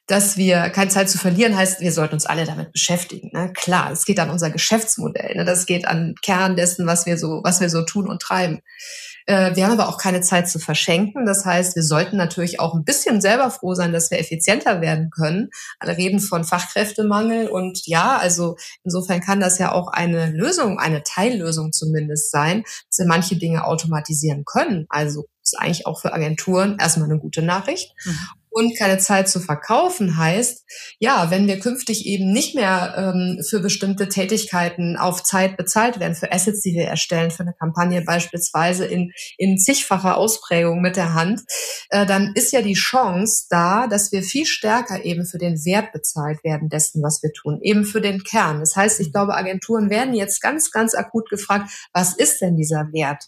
dass 0.07 0.37
wir 0.37 0.71
keine 0.71 0.91
Zeit 0.91 1.11
zu 1.11 1.19
verlieren 1.19 1.57
heißt, 1.57 1.81
wir 1.81 1.93
sollten 1.93 2.15
uns 2.15 2.27
alle 2.27 2.45
damit 2.45 2.73
beschäftigen. 2.73 3.31
Ne? 3.33 3.53
Klar, 3.55 3.91
es 3.91 4.05
geht 4.05 4.21
an 4.21 4.31
unser 4.31 4.51
Geschäftsmodell, 4.51 5.37
ne? 5.37 5.45
das 5.45 5.67
geht 5.67 5.87
an 5.87 6.15
Kern 6.23 6.57
dessen, 6.57 6.87
was 6.87 7.07
wir 7.07 7.19
so, 7.19 7.41
was 7.43 7.61
wir 7.61 7.69
so 7.69 7.83
tun 7.83 8.09
und 8.09 8.23
treiben. 8.23 8.61
Äh, 9.27 9.57
wir 9.57 9.65
haben 9.65 9.79
aber 9.79 9.89
auch 9.89 9.99
keine 9.99 10.21
Zeit 10.21 10.49
zu 10.49 10.59
verschenken. 10.59 11.27
Das 11.27 11.45
heißt, 11.45 11.75
wir 11.75 11.83
sollten 11.83 12.17
natürlich 12.17 12.61
auch 12.61 12.75
ein 12.75 12.85
bisschen 12.85 13.21
selber 13.21 13.51
froh 13.51 13.75
sein, 13.75 13.93
dass 13.93 14.11
wir 14.11 14.21
effizienter 14.21 14.81
werden 14.81 15.11
können. 15.11 15.51
Alle 15.81 15.97
reden 15.97 16.21
von 16.21 16.45
Fachkräftemangel 16.45 17.49
und 17.49 17.87
ja, 17.87 18.17
also 18.17 18.57
insofern 18.85 19.21
kann 19.21 19.41
das 19.41 19.59
ja 19.59 19.73
auch 19.73 19.89
eine 19.89 20.31
Lösung, 20.31 20.79
eine 20.79 21.03
Teillösung 21.03 21.73
zumindest 21.73 22.31
sein, 22.31 22.63
dass 22.63 22.99
wir 22.99 23.07
manche 23.07 23.37
Dinge 23.37 23.65
automatisieren 23.65 24.45
können. 24.45 24.87
Also 24.89 25.27
ist 25.43 25.59
eigentlich 25.59 25.87
auch 25.87 26.01
für 26.01 26.13
Agenturen 26.13 26.77
erstmal 26.81 27.09
eine 27.09 27.21
gute 27.21 27.43
Nachricht. 27.43 27.93
Mhm 28.05 28.19
und 28.57 28.75
keine 28.75 28.97
Zeit 28.97 29.29
zu 29.29 29.39
verkaufen 29.39 30.17
heißt, 30.17 30.65
ja, 30.99 31.31
wenn 31.31 31.47
wir 31.47 31.61
künftig 31.61 32.07
eben 32.07 32.33
nicht 32.33 32.55
mehr 32.55 32.95
ähm, 32.97 33.43
für 33.47 33.61
bestimmte 33.61 34.09
Tätigkeiten 34.09 34.97
auf 34.97 35.23
Zeit 35.23 35.59
bezahlt 35.59 36.01
werden, 36.01 36.15
für 36.15 36.33
Assets, 36.33 36.63
die 36.63 36.73
wir 36.73 36.87
erstellen, 36.87 37.31
für 37.31 37.43
eine 37.43 37.53
Kampagne 37.53 38.01
beispielsweise 38.01 38.87
in, 38.87 39.13
in 39.37 39.59
zigfacher 39.59 40.17
Ausprägung 40.17 40.81
mit 40.81 40.97
der 40.97 41.13
Hand, 41.13 41.43
äh, 41.91 42.07
dann 42.07 42.33
ist 42.35 42.51
ja 42.51 42.63
die 42.63 42.73
Chance 42.73 43.45
da, 43.51 43.89
dass 43.89 44.11
wir 44.11 44.23
viel 44.23 44.47
stärker 44.47 45.05
eben 45.05 45.27
für 45.27 45.39
den 45.39 45.63
Wert 45.67 45.93
bezahlt 45.93 46.43
werden 46.43 46.71
dessen, 46.71 47.03
was 47.03 47.23
wir 47.23 47.33
tun, 47.35 47.61
eben 47.61 47.85
für 47.85 48.01
den 48.01 48.25
Kern. 48.25 48.61
Das 48.61 48.75
heißt, 48.75 49.01
ich 49.01 49.13
glaube, 49.13 49.35
Agenturen 49.35 49.91
werden 49.91 50.15
jetzt 50.15 50.41
ganz, 50.41 50.71
ganz 50.71 50.95
akut 50.95 51.29
gefragt, 51.29 51.71
was 51.93 52.17
ist 52.17 52.41
denn 52.41 52.57
dieser 52.57 52.89
Wert? 52.95 53.27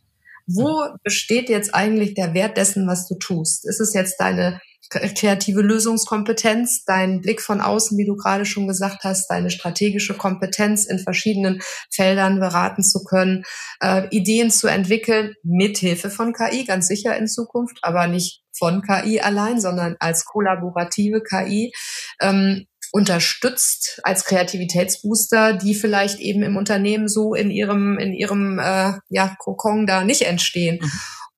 Wo 0.48 0.96
besteht 1.04 1.48
jetzt 1.48 1.74
eigentlich 1.74 2.14
der 2.14 2.34
Wert 2.34 2.56
dessen, 2.56 2.86
was 2.86 3.06
du 3.06 3.16
tust? 3.16 3.68
Ist 3.68 3.80
es 3.80 3.92
jetzt 3.92 4.16
deine 4.18 4.60
kreative 4.90 5.60
Lösungskompetenz, 5.60 6.84
dein 6.84 7.20
Blick 7.20 7.42
von 7.42 7.60
außen, 7.60 7.98
wie 7.98 8.06
du 8.06 8.16
gerade 8.16 8.46
schon 8.46 8.66
gesagt 8.66 9.04
hast, 9.04 9.28
deine 9.28 9.50
strategische 9.50 10.14
Kompetenz 10.14 10.86
in 10.86 10.98
verschiedenen 10.98 11.60
Feldern 11.92 12.40
beraten 12.40 12.82
zu 12.82 13.04
können, 13.04 13.44
äh, 13.80 14.08
Ideen 14.10 14.50
zu 14.50 14.66
entwickeln, 14.66 15.34
mithilfe 15.42 16.08
von 16.08 16.32
KI, 16.32 16.64
ganz 16.64 16.88
sicher 16.88 17.16
in 17.16 17.26
Zukunft, 17.26 17.78
aber 17.82 18.06
nicht 18.06 18.42
von 18.56 18.82
KI 18.82 19.20
allein, 19.20 19.60
sondern 19.60 19.96
als 20.00 20.24
kollaborative 20.24 21.22
KI. 21.22 21.72
Ähm, 22.20 22.66
unterstützt 22.92 24.00
als 24.02 24.24
Kreativitätsbooster, 24.24 25.54
die 25.54 25.74
vielleicht 25.74 26.18
eben 26.20 26.42
im 26.42 26.56
Unternehmen 26.56 27.08
so 27.08 27.34
in 27.34 27.50
ihrem 27.50 27.98
in 27.98 28.12
ihrem 28.12 28.58
äh, 28.58 28.92
ja 29.08 29.34
Kokon 29.38 29.86
da 29.86 30.04
nicht 30.04 30.22
entstehen. 30.22 30.78
Mhm. 30.80 30.90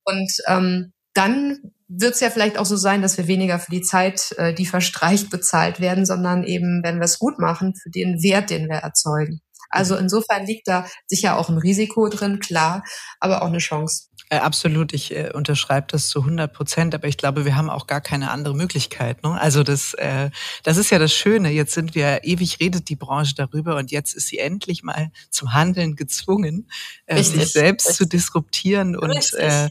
Und 0.04 0.32
ähm, 0.46 0.92
dann 1.14 1.72
wird 1.88 2.14
es 2.14 2.20
ja 2.20 2.30
vielleicht 2.30 2.56
auch 2.56 2.66
so 2.66 2.76
sein, 2.76 3.02
dass 3.02 3.18
wir 3.18 3.26
weniger 3.26 3.58
für 3.58 3.72
die 3.72 3.82
Zeit, 3.82 4.32
äh, 4.38 4.54
die 4.54 4.66
verstreicht, 4.66 5.28
bezahlt 5.28 5.80
werden, 5.80 6.06
sondern 6.06 6.44
eben, 6.44 6.82
wenn 6.84 6.98
wir 6.98 7.04
es 7.04 7.18
gut 7.18 7.38
machen, 7.38 7.74
für 7.74 7.90
den 7.90 8.22
Wert, 8.22 8.50
den 8.50 8.68
wir 8.68 8.76
erzeugen. 8.76 9.40
Also 9.70 9.96
insofern 9.96 10.46
liegt 10.46 10.68
da 10.68 10.86
sicher 11.06 11.38
auch 11.38 11.48
ein 11.48 11.58
Risiko 11.58 12.08
drin, 12.08 12.40
klar, 12.40 12.84
aber 13.20 13.42
auch 13.42 13.46
eine 13.46 13.58
Chance. 13.58 14.10
Äh, 14.32 14.38
absolut, 14.38 14.92
ich 14.92 15.14
äh, 15.16 15.32
unterschreibe 15.32 15.88
das 15.90 16.08
zu 16.08 16.20
100 16.20 16.52
Prozent, 16.52 16.94
aber 16.94 17.08
ich 17.08 17.16
glaube, 17.16 17.44
wir 17.44 17.56
haben 17.56 17.68
auch 17.68 17.88
gar 17.88 18.00
keine 18.00 18.30
andere 18.30 18.54
Möglichkeit. 18.54 19.24
Ne? 19.24 19.40
Also 19.40 19.64
das, 19.64 19.94
äh, 19.94 20.30
das 20.62 20.76
ist 20.76 20.90
ja 20.90 21.00
das 21.00 21.12
Schöne. 21.12 21.50
Jetzt 21.50 21.74
sind 21.74 21.96
wir 21.96 22.22
ewig 22.22 22.60
redet 22.60 22.88
die 22.88 22.96
Branche 22.96 23.34
darüber 23.34 23.76
und 23.76 23.90
jetzt 23.90 24.14
ist 24.14 24.28
sie 24.28 24.38
endlich 24.38 24.84
mal 24.84 25.10
zum 25.30 25.52
Handeln 25.52 25.96
gezwungen, 25.96 26.70
äh, 27.06 27.22
sich 27.22 27.52
selbst 27.52 27.88
Richtig. 27.88 27.96
zu 27.96 28.06
disruptieren 28.06 28.96
und 28.96 29.34
äh, 29.34 29.70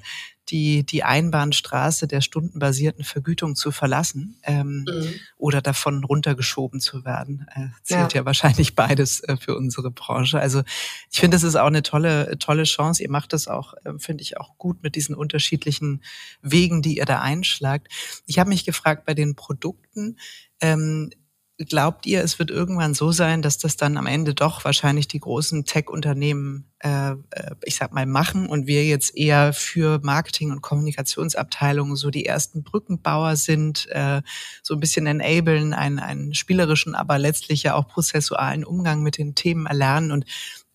die, 0.50 0.84
die 0.84 1.04
Einbahnstraße 1.04 2.08
der 2.08 2.22
stundenbasierten 2.22 3.04
Vergütung 3.04 3.56
zu 3.56 3.72
verlassen 3.72 4.38
ähm, 4.44 4.86
mhm. 4.88 5.14
oder 5.38 5.62
davon 5.62 6.04
runtergeschoben 6.04 6.80
zu 6.80 7.06
werden. 7.06 7.48
Äh, 7.54 7.68
zählt 7.84 8.14
ja. 8.14 8.22
ja 8.22 8.26
wahrscheinlich 8.26 8.76
beides 8.76 9.22
äh, 9.22 9.38
für 9.38 9.56
unsere 9.56 9.92
Branche. 9.92 10.40
Also 10.40 10.64
ich 11.12 11.20
finde, 11.20 11.36
das 11.36 11.44
ist 11.44 11.56
auch 11.56 11.68
eine 11.68 11.84
tolle, 11.84 12.38
tolle 12.40 12.64
Chance. 12.64 13.04
Ihr 13.04 13.12
macht 13.12 13.34
das 13.34 13.48
auch, 13.48 13.74
äh, 13.86 13.98
finde 13.98 14.24
ich, 14.24 14.38
auch 14.38 14.58
gut 14.58 14.84
mit 14.84 14.96
diesen 14.96 15.16
unterschiedlichen 15.16 16.04
Wegen, 16.42 16.82
die 16.82 16.98
ihr 16.98 17.06
da 17.06 17.22
einschlagt. 17.22 17.88
Ich 18.26 18.40
habe 18.40 18.50
mich 18.50 18.66
gefragt 18.66 19.06
bei 19.06 19.14
den 19.14 19.36
Produkten, 19.36 20.18
ähm, 20.62 21.12
glaubt 21.66 22.06
ihr, 22.06 22.24
es 22.24 22.40
wird 22.40 22.52
irgendwann 22.52 22.94
so 22.94 23.12
sein, 23.12 23.42
dass 23.42 23.58
das 23.58 23.76
dann 23.76 23.98
am 23.98 24.06
Ende 24.06 24.34
doch 24.34 24.64
wahrscheinlich 24.64 25.10
die 25.10 25.20
großen 25.20 25.66
Tech-Unternehmen, 25.66 26.72
äh, 26.80 27.12
äh, 27.12 27.16
ich 27.66 27.76
sag 27.76 27.92
mal, 27.92 28.06
machen 28.06 28.48
und 28.48 28.66
wir 28.66 28.86
jetzt 28.86 29.16
eher 29.18 29.52
für 29.52 30.00
Marketing- 30.02 30.52
und 30.52 30.62
Kommunikationsabteilungen 30.62 31.98
so 31.98 32.12
die 32.12 32.26
ersten 32.26 32.64
Brückenbauer 32.64 33.36
sind, 33.36 33.88
äh, 33.90 34.22
so 34.64 34.74
ein 34.74 34.80
bisschen 34.80 35.06
enablen, 35.06 35.74
einen, 35.74 36.00
einen 36.00 36.34
spielerischen, 36.34 36.96
aber 36.96 37.20
letztlich 37.20 37.64
ja 37.64 37.76
auch 37.76 37.88
prozessualen 37.90 38.64
Umgang 38.64 39.04
mit 39.04 39.18
den 39.18 39.36
Themen 39.36 39.66
erlernen 39.66 40.12
und 40.12 40.26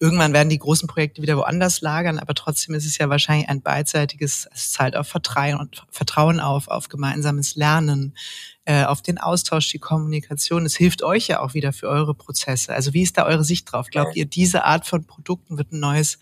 Irgendwann 0.00 0.32
werden 0.32 0.50
die 0.50 0.58
großen 0.58 0.88
Projekte 0.88 1.22
wieder 1.22 1.36
woanders 1.36 1.80
lagern, 1.80 2.18
aber 2.18 2.34
trotzdem 2.34 2.74
ist 2.74 2.84
es 2.84 2.98
ja 2.98 3.08
wahrscheinlich 3.08 3.48
ein 3.48 3.62
beidseitiges, 3.62 4.46
es 4.52 4.72
zahlt 4.72 4.96
auf 4.96 5.06
Vertrauen, 5.08 6.40
auf, 6.40 6.68
auf 6.68 6.88
gemeinsames 6.88 7.54
Lernen, 7.54 8.14
äh, 8.66 8.84
auf 8.84 9.02
den 9.02 9.18
Austausch, 9.18 9.68
die 9.68 9.78
Kommunikation. 9.78 10.64
Es 10.64 10.76
hilft 10.76 11.02
euch 11.02 11.28
ja 11.28 11.40
auch 11.40 11.54
wieder 11.54 11.72
für 11.72 11.88
eure 11.88 12.14
Prozesse. 12.14 12.72
Also 12.72 12.94
wie 12.94 13.02
ist 13.02 13.18
da 13.18 13.26
eure 13.26 13.44
Sicht 13.44 13.70
drauf? 13.70 13.88
Glaubt 13.90 14.16
ihr, 14.16 14.24
diese 14.24 14.64
Art 14.64 14.86
von 14.86 15.04
Produkten 15.04 15.58
wird 15.58 15.72
ein 15.72 15.80
neues 15.80 16.18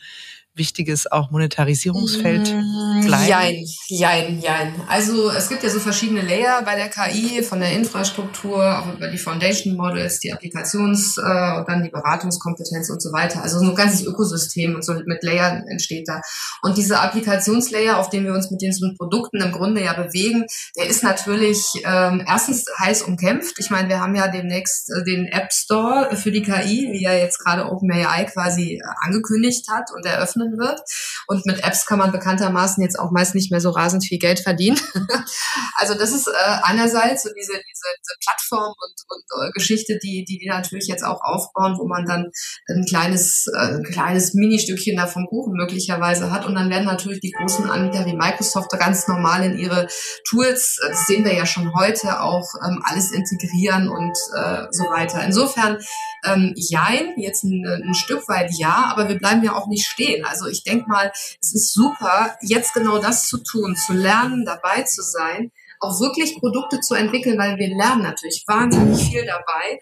wichtiges 0.55 1.11
auch 1.11 1.31
Monetarisierungsfeld 1.31 2.55
mm, 2.55 3.07
bleiben? 3.07 3.29
Jein, 3.29 3.65
jein, 3.89 4.41
jein. 4.41 4.75
Also 4.89 5.31
es 5.31 5.49
gibt 5.49 5.63
ja 5.63 5.71
so 5.71 5.81
verschiedene 5.81 6.21
Layer 6.21 6.63
bei 6.63 6.77
der 6.77 6.89
KI, 6.89 7.43
von 7.43 7.61
der 7.61 7.73
Infrastruktur, 7.73 8.79
auch 8.79 8.95
über 8.95 9.09
die 9.09 9.19
Foundation 9.19 9.77
Models, 9.77 10.19
die 10.21 10.33
Applikations- 10.33 11.19
äh, 11.19 11.59
und 11.59 11.69
dann 11.69 11.83
die 11.83 11.91
Beratungskompetenz 11.91 12.91
und 12.91 13.01
so 13.01 13.13
weiter. 13.13 13.43
Also 13.43 13.59
so 13.59 13.71
ein 13.71 13.75
ganzes 13.75 14.07
Ökosystem 14.07 14.75
und 14.75 14.85
so 14.85 14.93
mit 14.93 15.23
Layern 15.23 15.65
entsteht 15.69 16.07
da. 16.07 16.21
Und 16.61 16.77
dieser 16.77 17.03
Applikationslayer, 17.03 17.99
auf 17.99 18.11
dem 18.11 18.25
wir 18.25 18.35
uns 18.35 18.51
mit 18.51 18.61
diesen 18.61 18.95
Produkten 18.97 19.41
im 19.41 19.53
Grunde 19.53 19.83
ja 19.83 19.95
bewegen, 19.95 20.45
der 20.77 20.87
ist 20.87 21.03
natürlich 21.03 21.65
ähm, 21.85 22.23
erstens 22.27 22.67
heiß 22.79 23.03
umkämpft. 23.03 23.59
Ich 23.59 23.71
meine, 23.71 23.89
wir 23.89 24.01
haben 24.01 24.15
ja 24.15 24.29
demnächst 24.29 24.91
äh, 24.91 25.03
den 25.05 25.27
App 25.29 25.51
Store 25.53 26.15
für 26.17 26.31
die 26.31 26.43
KI, 26.43 26.91
wie 26.93 27.03
ja 27.03 27.15
jetzt 27.15 27.39
gerade 27.39 27.71
OpenAI 27.71 28.25
quasi 28.25 28.75
äh, 28.75 28.81
angekündigt 29.01 29.69
hat 29.71 29.91
und 29.95 30.05
eröffnet 30.05 30.42
öffnen 30.43 30.59
wird. 30.59 30.81
Und 31.27 31.47
mit 31.47 31.65
Apps 31.65 31.87
kann 31.87 31.99
man 31.99 32.13
bekanntermaßen 32.13 32.83
jetzt 32.83 32.99
auch 32.99 33.11
meist 33.11 33.35
nicht 33.35 33.51
mehr 33.51 33.61
so 33.61 33.71
rasend 33.71 34.05
viel 34.05 34.19
Geld 34.19 34.41
verdienen. 34.41 34.79
also 35.77 35.95
das 35.95 36.13
ist 36.13 36.29
äh, 36.29 36.33
einerseits 36.63 37.23
so 37.23 37.31
diese, 37.31 37.53
diese, 37.53 37.63
diese 37.63 38.17
Plattform 38.25 38.73
und, 38.73 38.95
und 39.09 39.49
äh, 39.49 39.51
Geschichte, 39.53 39.99
die, 40.03 40.25
die 40.29 40.39
die 40.39 40.49
natürlich 40.49 40.87
jetzt 40.87 41.05
auch 41.05 41.21
aufbauen, 41.23 41.77
wo 41.79 41.87
man 41.87 42.07
dann 42.07 42.31
ein 42.69 42.85
kleines, 42.87 43.47
äh, 43.55 43.77
ein 43.77 43.85
kleines 43.85 44.35
Ministückchen 44.35 44.97
davon 44.97 45.27
Kuchen 45.27 45.55
möglicherweise 45.55 46.31
hat. 46.31 46.47
Und 46.47 46.55
dann 46.55 46.71
werden 46.71 46.87
natürlich 46.87 47.21
die 47.21 47.33
großen 47.33 47.69
Anbieter 47.71 48.07
wie 48.07 48.17
Microsoft 48.17 48.71
ganz 48.79 49.07
normal 49.07 49.45
in 49.45 49.59
ihre 49.59 49.89
Tools, 50.29 50.79
äh, 50.83 50.91
das 50.91 51.07
sehen 51.07 51.25
wir 51.25 51.35
ja 51.35 51.47
schon 51.47 51.75
heute, 51.75 52.21
auch 52.21 52.49
ähm, 52.67 52.83
alles 52.85 53.13
integrieren 53.13 53.89
und 53.89 54.17
äh, 54.37 54.67
so 54.71 54.85
weiter. 54.85 55.23
Insofern, 55.25 55.79
ähm, 56.25 56.53
jein, 56.57 57.15
jetzt 57.17 57.45
ein, 57.45 57.65
ein 57.67 57.95
Stück 57.95 58.29
weit 58.29 58.51
ja, 58.59 58.87
aber 58.91 59.09
wir 59.09 59.19
bleiben 59.19 59.43
ja 59.43 59.55
auch 59.55 59.67
nicht 59.67 59.87
stehen. 59.87 60.25
Also 60.25 60.47
ich 60.47 60.63
denke 60.65 60.89
mal, 60.89 61.11
es 61.41 61.55
ist 61.55 61.73
super, 61.73 62.37
jetzt 62.43 62.75
genau 62.75 62.99
das 62.99 63.29
zu 63.29 63.39
tun, 63.39 63.77
zu 63.77 63.93
lernen, 63.93 64.45
dabei 64.45 64.83
zu 64.83 65.03
sein 65.03 65.51
auch 65.83 66.01
wirklich 66.01 66.39
Produkte 66.39 66.81
zu 66.81 66.95
entwickeln, 66.95 67.39
weil 67.39 67.59
wir 67.59 67.69
lernen 67.69 68.03
natürlich 68.03 68.45
wahnsinnig 68.47 69.03
viel 69.11 69.27
dabei. 69.27 69.79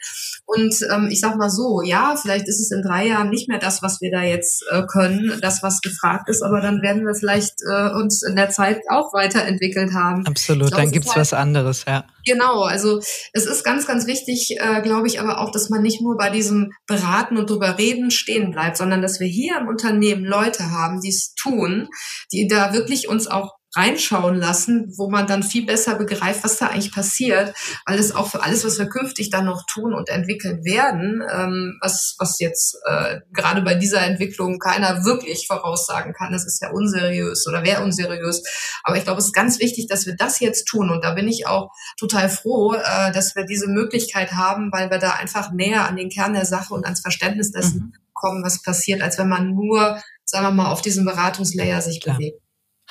Und 0.47 0.75
ähm, 0.91 1.09
ich 1.11 1.21
sag 1.21 1.37
mal 1.37 1.51
so, 1.51 1.83
ja, 1.83 2.17
vielleicht 2.17 2.49
ist 2.49 2.61
es 2.61 2.71
in 2.71 2.83
drei 2.83 3.07
Jahren 3.07 3.29
nicht 3.29 3.49
mehr 3.49 3.59
das, 3.59 3.83
was 3.83 4.01
wir 4.01 4.11
da 4.11 4.23
jetzt 4.23 4.65
äh, 4.71 4.83
können, 4.91 5.39
das, 5.43 5.63
was 5.63 5.81
gefragt 5.81 6.29
ist, 6.29 6.43
aber 6.43 6.61
dann 6.61 6.83
werden 6.83 7.07
wir 7.07 7.15
vielleicht 7.15 7.55
äh, 7.71 7.91
uns 7.91 8.23
in 8.23 8.35
der 8.35 8.51
Zeit 8.51 8.81
auch 8.89 9.13
weiterentwickelt 9.13 9.93
haben. 9.93 10.27
Absolut, 10.27 10.69
glaub, 10.69 10.81
dann 10.81 10.91
gibt's 10.91 11.11
halt, 11.11 11.19
was 11.19 11.33
anderes, 11.35 11.85
ja. 11.87 12.05
Genau, 12.25 12.63
also 12.63 12.99
es 13.33 13.47
ist 13.47 13.65
ganz, 13.65 13.87
ganz 13.87 14.07
wichtig, 14.07 14.57
äh, 14.59 14.81
glaube 14.83 15.07
ich, 15.07 15.21
aber 15.21 15.41
auch, 15.41 15.51
dass 15.51 15.69
man 15.69 15.83
nicht 15.83 16.01
nur 16.01 16.17
bei 16.17 16.31
diesem 16.31 16.73
Beraten 16.87 17.37
und 17.37 17.51
drüber 17.51 17.79
reden 17.79 18.11
stehen 18.11 18.51
bleibt, 18.53 18.77
sondern 18.77 19.03
dass 19.03 19.21
wir 19.21 19.29
hier 19.29 19.59
im 19.59 19.69
Unternehmen 19.69 20.25
Leute 20.25 20.71
haben, 20.71 21.01
die 21.01 21.11
es 21.11 21.35
tun, 21.35 21.89
die 22.33 22.49
da 22.49 22.73
wirklich 22.73 23.09
uns 23.09 23.27
auch 23.27 23.60
reinschauen 23.77 24.37
lassen, 24.37 24.93
wo 24.97 25.09
man 25.09 25.29
dann 25.29 25.45
viel 25.45 25.65
besser 25.65 25.95
begreift, 25.95 26.43
was 26.43 26.57
da 26.57 26.67
eigentlich 26.67 26.93
passiert. 26.93 27.55
Alles 27.85 28.15
auch 28.15 28.29
für 28.29 28.43
alles, 28.43 28.65
was 28.65 28.79
wir 28.79 28.87
künftig 28.87 29.31
dann 29.31 29.45
noch 29.45 29.65
tun 29.67 29.95
und 29.95 30.09
entwickeln 30.09 30.65
werden, 30.65 31.23
ähm, 31.33 31.79
was, 31.81 32.17
was 32.19 32.41
jetzt 32.41 32.77
äh, 32.85 33.21
gerade 33.33 33.63
bei 33.63 33.75
dieser 33.75 34.01
Entwicklung 34.01 34.59
keiner 34.59 35.05
wirklich 35.05 35.47
voraussagen 35.47 36.13
kann. 36.13 36.33
Das 36.33 36.47
ist 36.47 36.61
ja 36.61 36.71
unseriös 36.71 37.47
oder 37.47 37.63
wäre 37.63 37.85
unseriös. 37.85 38.43
Aber 38.83 38.97
ich 38.97 39.05
glaube, 39.05 39.21
es 39.21 39.27
ist 39.27 39.35
ganz 39.35 39.61
wichtig, 39.61 39.87
dass 39.87 40.05
wir 40.05 40.17
das 40.17 40.41
jetzt 40.41 40.65
tun. 40.65 40.91
Und 40.91 41.05
da 41.05 41.13
bin 41.13 41.29
ich 41.29 41.47
auch 41.47 41.71
total 41.97 42.29
froh, 42.29 42.75
äh, 42.75 43.13
dass 43.13 43.37
wir 43.37 43.45
diese 43.45 43.69
Möglichkeit 43.69 44.33
haben, 44.33 44.73
weil 44.73 44.91
wir 44.91 44.99
da 44.99 45.13
einfach 45.13 45.53
näher 45.53 45.87
an 45.87 45.97
den 45.97 46.11
Kern 46.11 46.35
der 46.35 46.45
Sache 46.45 46.75
und 46.75 46.85
ans 46.85 47.03
Verständnis 47.03 47.53
dessen 47.53 47.81
mhm. 47.81 47.93
kommen, 48.15 48.45
was 48.45 48.63
passiert, 48.63 49.01
als 49.01 49.17
wenn 49.17 49.29
man 49.29 49.55
nur, 49.55 50.01
sagen 50.25 50.47
wir 50.47 50.51
mal, 50.51 50.73
auf 50.73 50.83
diesem 50.83 51.05
Beratungslayer 51.05 51.81
sich 51.81 52.01
Klar. 52.01 52.17
bewegt. 52.17 52.40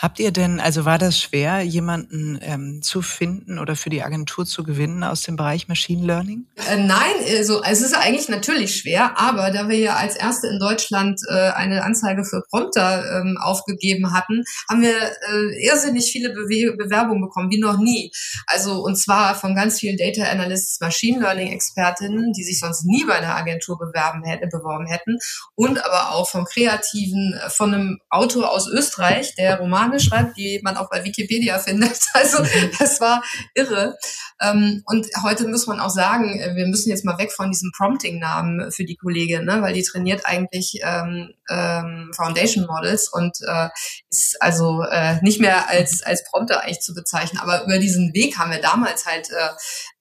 Habt 0.02 0.22
ihr 0.22 0.32
denn, 0.32 0.62
also 0.62 0.86
war 0.86 0.98
das 0.98 1.20
schwer, 1.20 1.62
jemanden 1.62 2.40
ähm, 2.42 2.82
zu 2.82 3.02
finden 3.02 3.60
oder 3.60 3.76
für 3.76 3.90
die 3.90 4.02
Agentur 4.02 4.46
zu 4.46 4.64
gewinnen 4.64 5.04
aus 5.04 5.24
dem 5.24 5.36
Bereich 5.36 5.68
Machine 5.68 6.06
Learning? 6.06 6.46
Äh, 6.70 6.78
nein, 6.78 7.16
also 7.38 7.62
es 7.64 7.82
ist 7.82 7.94
eigentlich 7.94 8.30
natürlich 8.30 8.78
schwer, 8.78 9.20
aber 9.20 9.52
da 9.52 9.68
wir 9.68 9.78
ja 9.78 9.98
als 9.98 10.16
erste 10.16 10.48
in 10.48 10.58
Deutschland 10.58 11.20
äh, 11.28 11.50
eine 11.50 11.84
Anzeige 11.84 12.24
für 12.24 12.42
Prompter 12.50 13.20
ähm, 13.20 13.38
aufgegeben 13.42 14.14
hatten, 14.14 14.46
haben 14.70 14.82
wir 14.84 14.96
äh, 14.96 15.68
irrsinnig 15.68 16.10
viele 16.10 16.30
Bewe 16.30 16.78
Bewerbungen 16.78 17.22
bekommen, 17.22 17.52
wie 17.52 17.60
noch 17.60 17.78
nie. 17.78 18.10
Also 18.48 18.82
und 18.82 18.96
zwar 18.96 19.36
von 19.36 19.54
ganz 19.54 19.82
vielen 19.82 19.98
Data 19.98 20.24
Analysts, 20.32 20.80
Machine 20.80 21.20
Learning 21.20 21.52
Expertinnen, 21.52 22.32
die 22.32 22.46
sich 22.46 22.58
sonst 22.58 22.86
nie 22.86 23.04
bei 23.04 23.16
einer 23.16 23.36
Agentur 23.36 23.78
bewerben 23.78 24.24
hätte, 24.24 24.48
beworben 24.48 24.88
hätten, 24.88 25.18
und 25.56 25.84
aber 25.84 26.16
auch 26.16 26.30
von 26.30 26.46
Kreativen, 26.46 27.34
äh, 27.34 27.50
von 27.50 27.74
einem 27.74 28.00
Autor 28.10 28.50
aus 28.50 28.70
Österreich, 28.70 29.36
der 29.36 29.60
Roman 29.60 29.89
Romane 29.90 30.00
schreibt, 30.00 30.38
die 30.38 30.60
man 30.64 30.78
auch 30.78 30.90
bei 30.90 31.04
Wikipedia 31.04 31.60
findet. 31.60 32.00
Also 32.14 32.44
das 32.80 33.00
war 33.00 33.24
irre. 33.54 33.98
Ähm, 34.42 34.84
und 34.86 35.08
heute 35.24 35.48
muss 35.48 35.68
man 35.68 35.80
auch 35.80 35.90
sagen, 35.90 36.40
äh, 36.40 36.56
wir 36.56 36.68
müssen 36.68 36.90
jetzt 36.90 37.06
mal 37.06 37.18
weg 37.18 37.32
von 37.32 37.50
diesem 37.52 37.72
Prompting-Namen 37.72 38.72
für 38.72 38.84
die 38.84 38.98
Kollegin, 38.98 39.46
ne? 39.46 39.62
weil 39.62 39.74
die 39.74 39.84
trainiert 39.84 40.26
eigentlich 40.26 40.80
ähm, 40.84 41.34
ähm, 41.50 42.12
Foundation 42.14 42.66
Models 42.66 43.08
und 43.12 43.38
äh, 43.48 43.70
ist 44.10 44.42
also 44.42 44.84
äh, 44.84 45.22
nicht 45.22 45.40
mehr 45.40 45.70
als, 45.70 46.02
als 46.04 46.24
Prompter 46.26 46.62
eigentlich 46.64 46.82
zu 46.82 46.94
bezeichnen. 46.94 47.40
Aber 47.42 47.64
über 47.64 47.78
diesen 47.78 48.14
Weg 48.14 48.38
haben 48.38 48.52
wir 48.52 48.60
damals 48.60 49.06
halt 49.06 49.30
äh, 49.30 49.50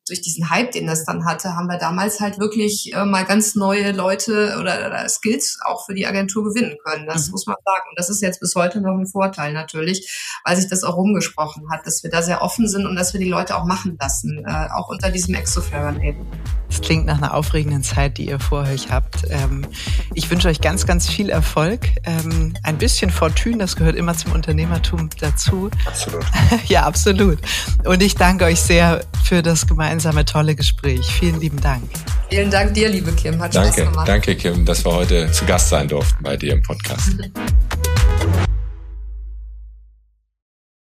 durch 0.08 0.20
diesen 0.20 0.50
Hype, 0.50 0.72
den 0.72 0.86
das 0.86 1.04
dann 1.04 1.24
hatte, 1.24 1.56
haben 1.56 1.68
wir 1.68 1.78
damals 1.78 2.20
halt 2.20 2.38
wirklich 2.38 2.92
äh, 2.94 3.04
mal 3.04 3.24
ganz 3.24 3.54
neue 3.54 3.92
Leute 3.92 4.56
oder, 4.60 4.86
oder, 4.86 5.08
Skills 5.08 5.58
auch 5.64 5.86
für 5.86 5.94
die 5.94 6.06
Agentur 6.06 6.44
gewinnen 6.44 6.76
können. 6.84 7.06
Das 7.06 7.26
mhm. 7.26 7.32
muss 7.32 7.46
man 7.46 7.56
sagen. 7.64 7.88
Und 7.90 7.98
das 7.98 8.10
ist 8.10 8.22
jetzt 8.22 8.40
bis 8.40 8.54
heute 8.54 8.80
noch 8.80 8.96
ein 8.96 9.06
Vorteil 9.06 9.52
natürlich, 9.52 10.38
weil 10.44 10.56
sich 10.56 10.68
das 10.68 10.84
auch 10.84 10.96
rumgesprochen 10.96 11.70
hat, 11.70 11.86
dass 11.86 12.02
wir 12.02 12.10
da 12.10 12.22
sehr 12.22 12.42
offen 12.42 12.68
sind 12.68 12.86
und 12.86 12.96
dass 12.96 13.12
wir 13.12 13.20
die 13.20 13.28
Leute 13.28 13.56
auch 13.56 13.64
machen 13.64 13.96
lassen, 14.00 14.44
äh, 14.44 14.68
auch 14.74 14.88
unter 14.88 15.10
diesem 15.10 15.34
Exoflaron 15.34 16.00
eben. 16.02 16.26
Das 16.68 16.82
klingt 16.82 17.06
nach 17.06 17.16
einer 17.16 17.34
aufregenden 17.34 17.82
Zeit, 17.82 18.18
die 18.18 18.26
ihr 18.26 18.38
vor 18.38 18.62
euch 18.62 18.90
habt. 18.90 19.22
Ähm, 19.30 19.66
ich 20.14 20.30
wünsche 20.30 20.48
euch 20.48 20.60
ganz, 20.60 20.86
ganz 20.86 21.08
viel 21.08 21.30
Erfolg. 21.30 21.80
Ähm, 22.04 22.54
ein 22.62 22.76
bisschen 22.76 23.10
Fortune, 23.10 23.58
das 23.58 23.76
gehört 23.76 23.96
immer 23.96 24.14
zum 24.14 24.32
Unternehmertum 24.32 25.08
dazu. 25.18 25.70
Absolut. 25.86 26.24
ja, 26.66 26.82
absolut. 26.82 27.38
Und 27.84 28.02
ich 28.02 28.14
danke 28.14 28.44
euch 28.44 28.60
sehr 28.60 29.00
für 29.24 29.42
das 29.42 29.66
gemeinsame 29.98 30.24
tolle 30.24 30.54
Gespräch. 30.54 31.06
Vielen 31.18 31.40
lieben 31.40 31.60
Dank. 31.60 31.82
Vielen 32.30 32.50
Dank 32.50 32.74
dir, 32.74 32.88
liebe 32.88 33.10
Kim. 33.12 33.40
Hat 33.40 33.54
danke, 33.54 33.72
Spaß 33.72 33.90
gemacht. 33.90 34.08
Danke, 34.08 34.36
Kim, 34.36 34.64
dass 34.64 34.84
wir 34.84 34.92
heute 34.92 35.30
zu 35.32 35.44
Gast 35.44 35.70
sein 35.70 35.88
durften 35.88 36.22
bei 36.22 36.36
dir 36.36 36.52
im 36.52 36.62
Podcast. 36.62 37.16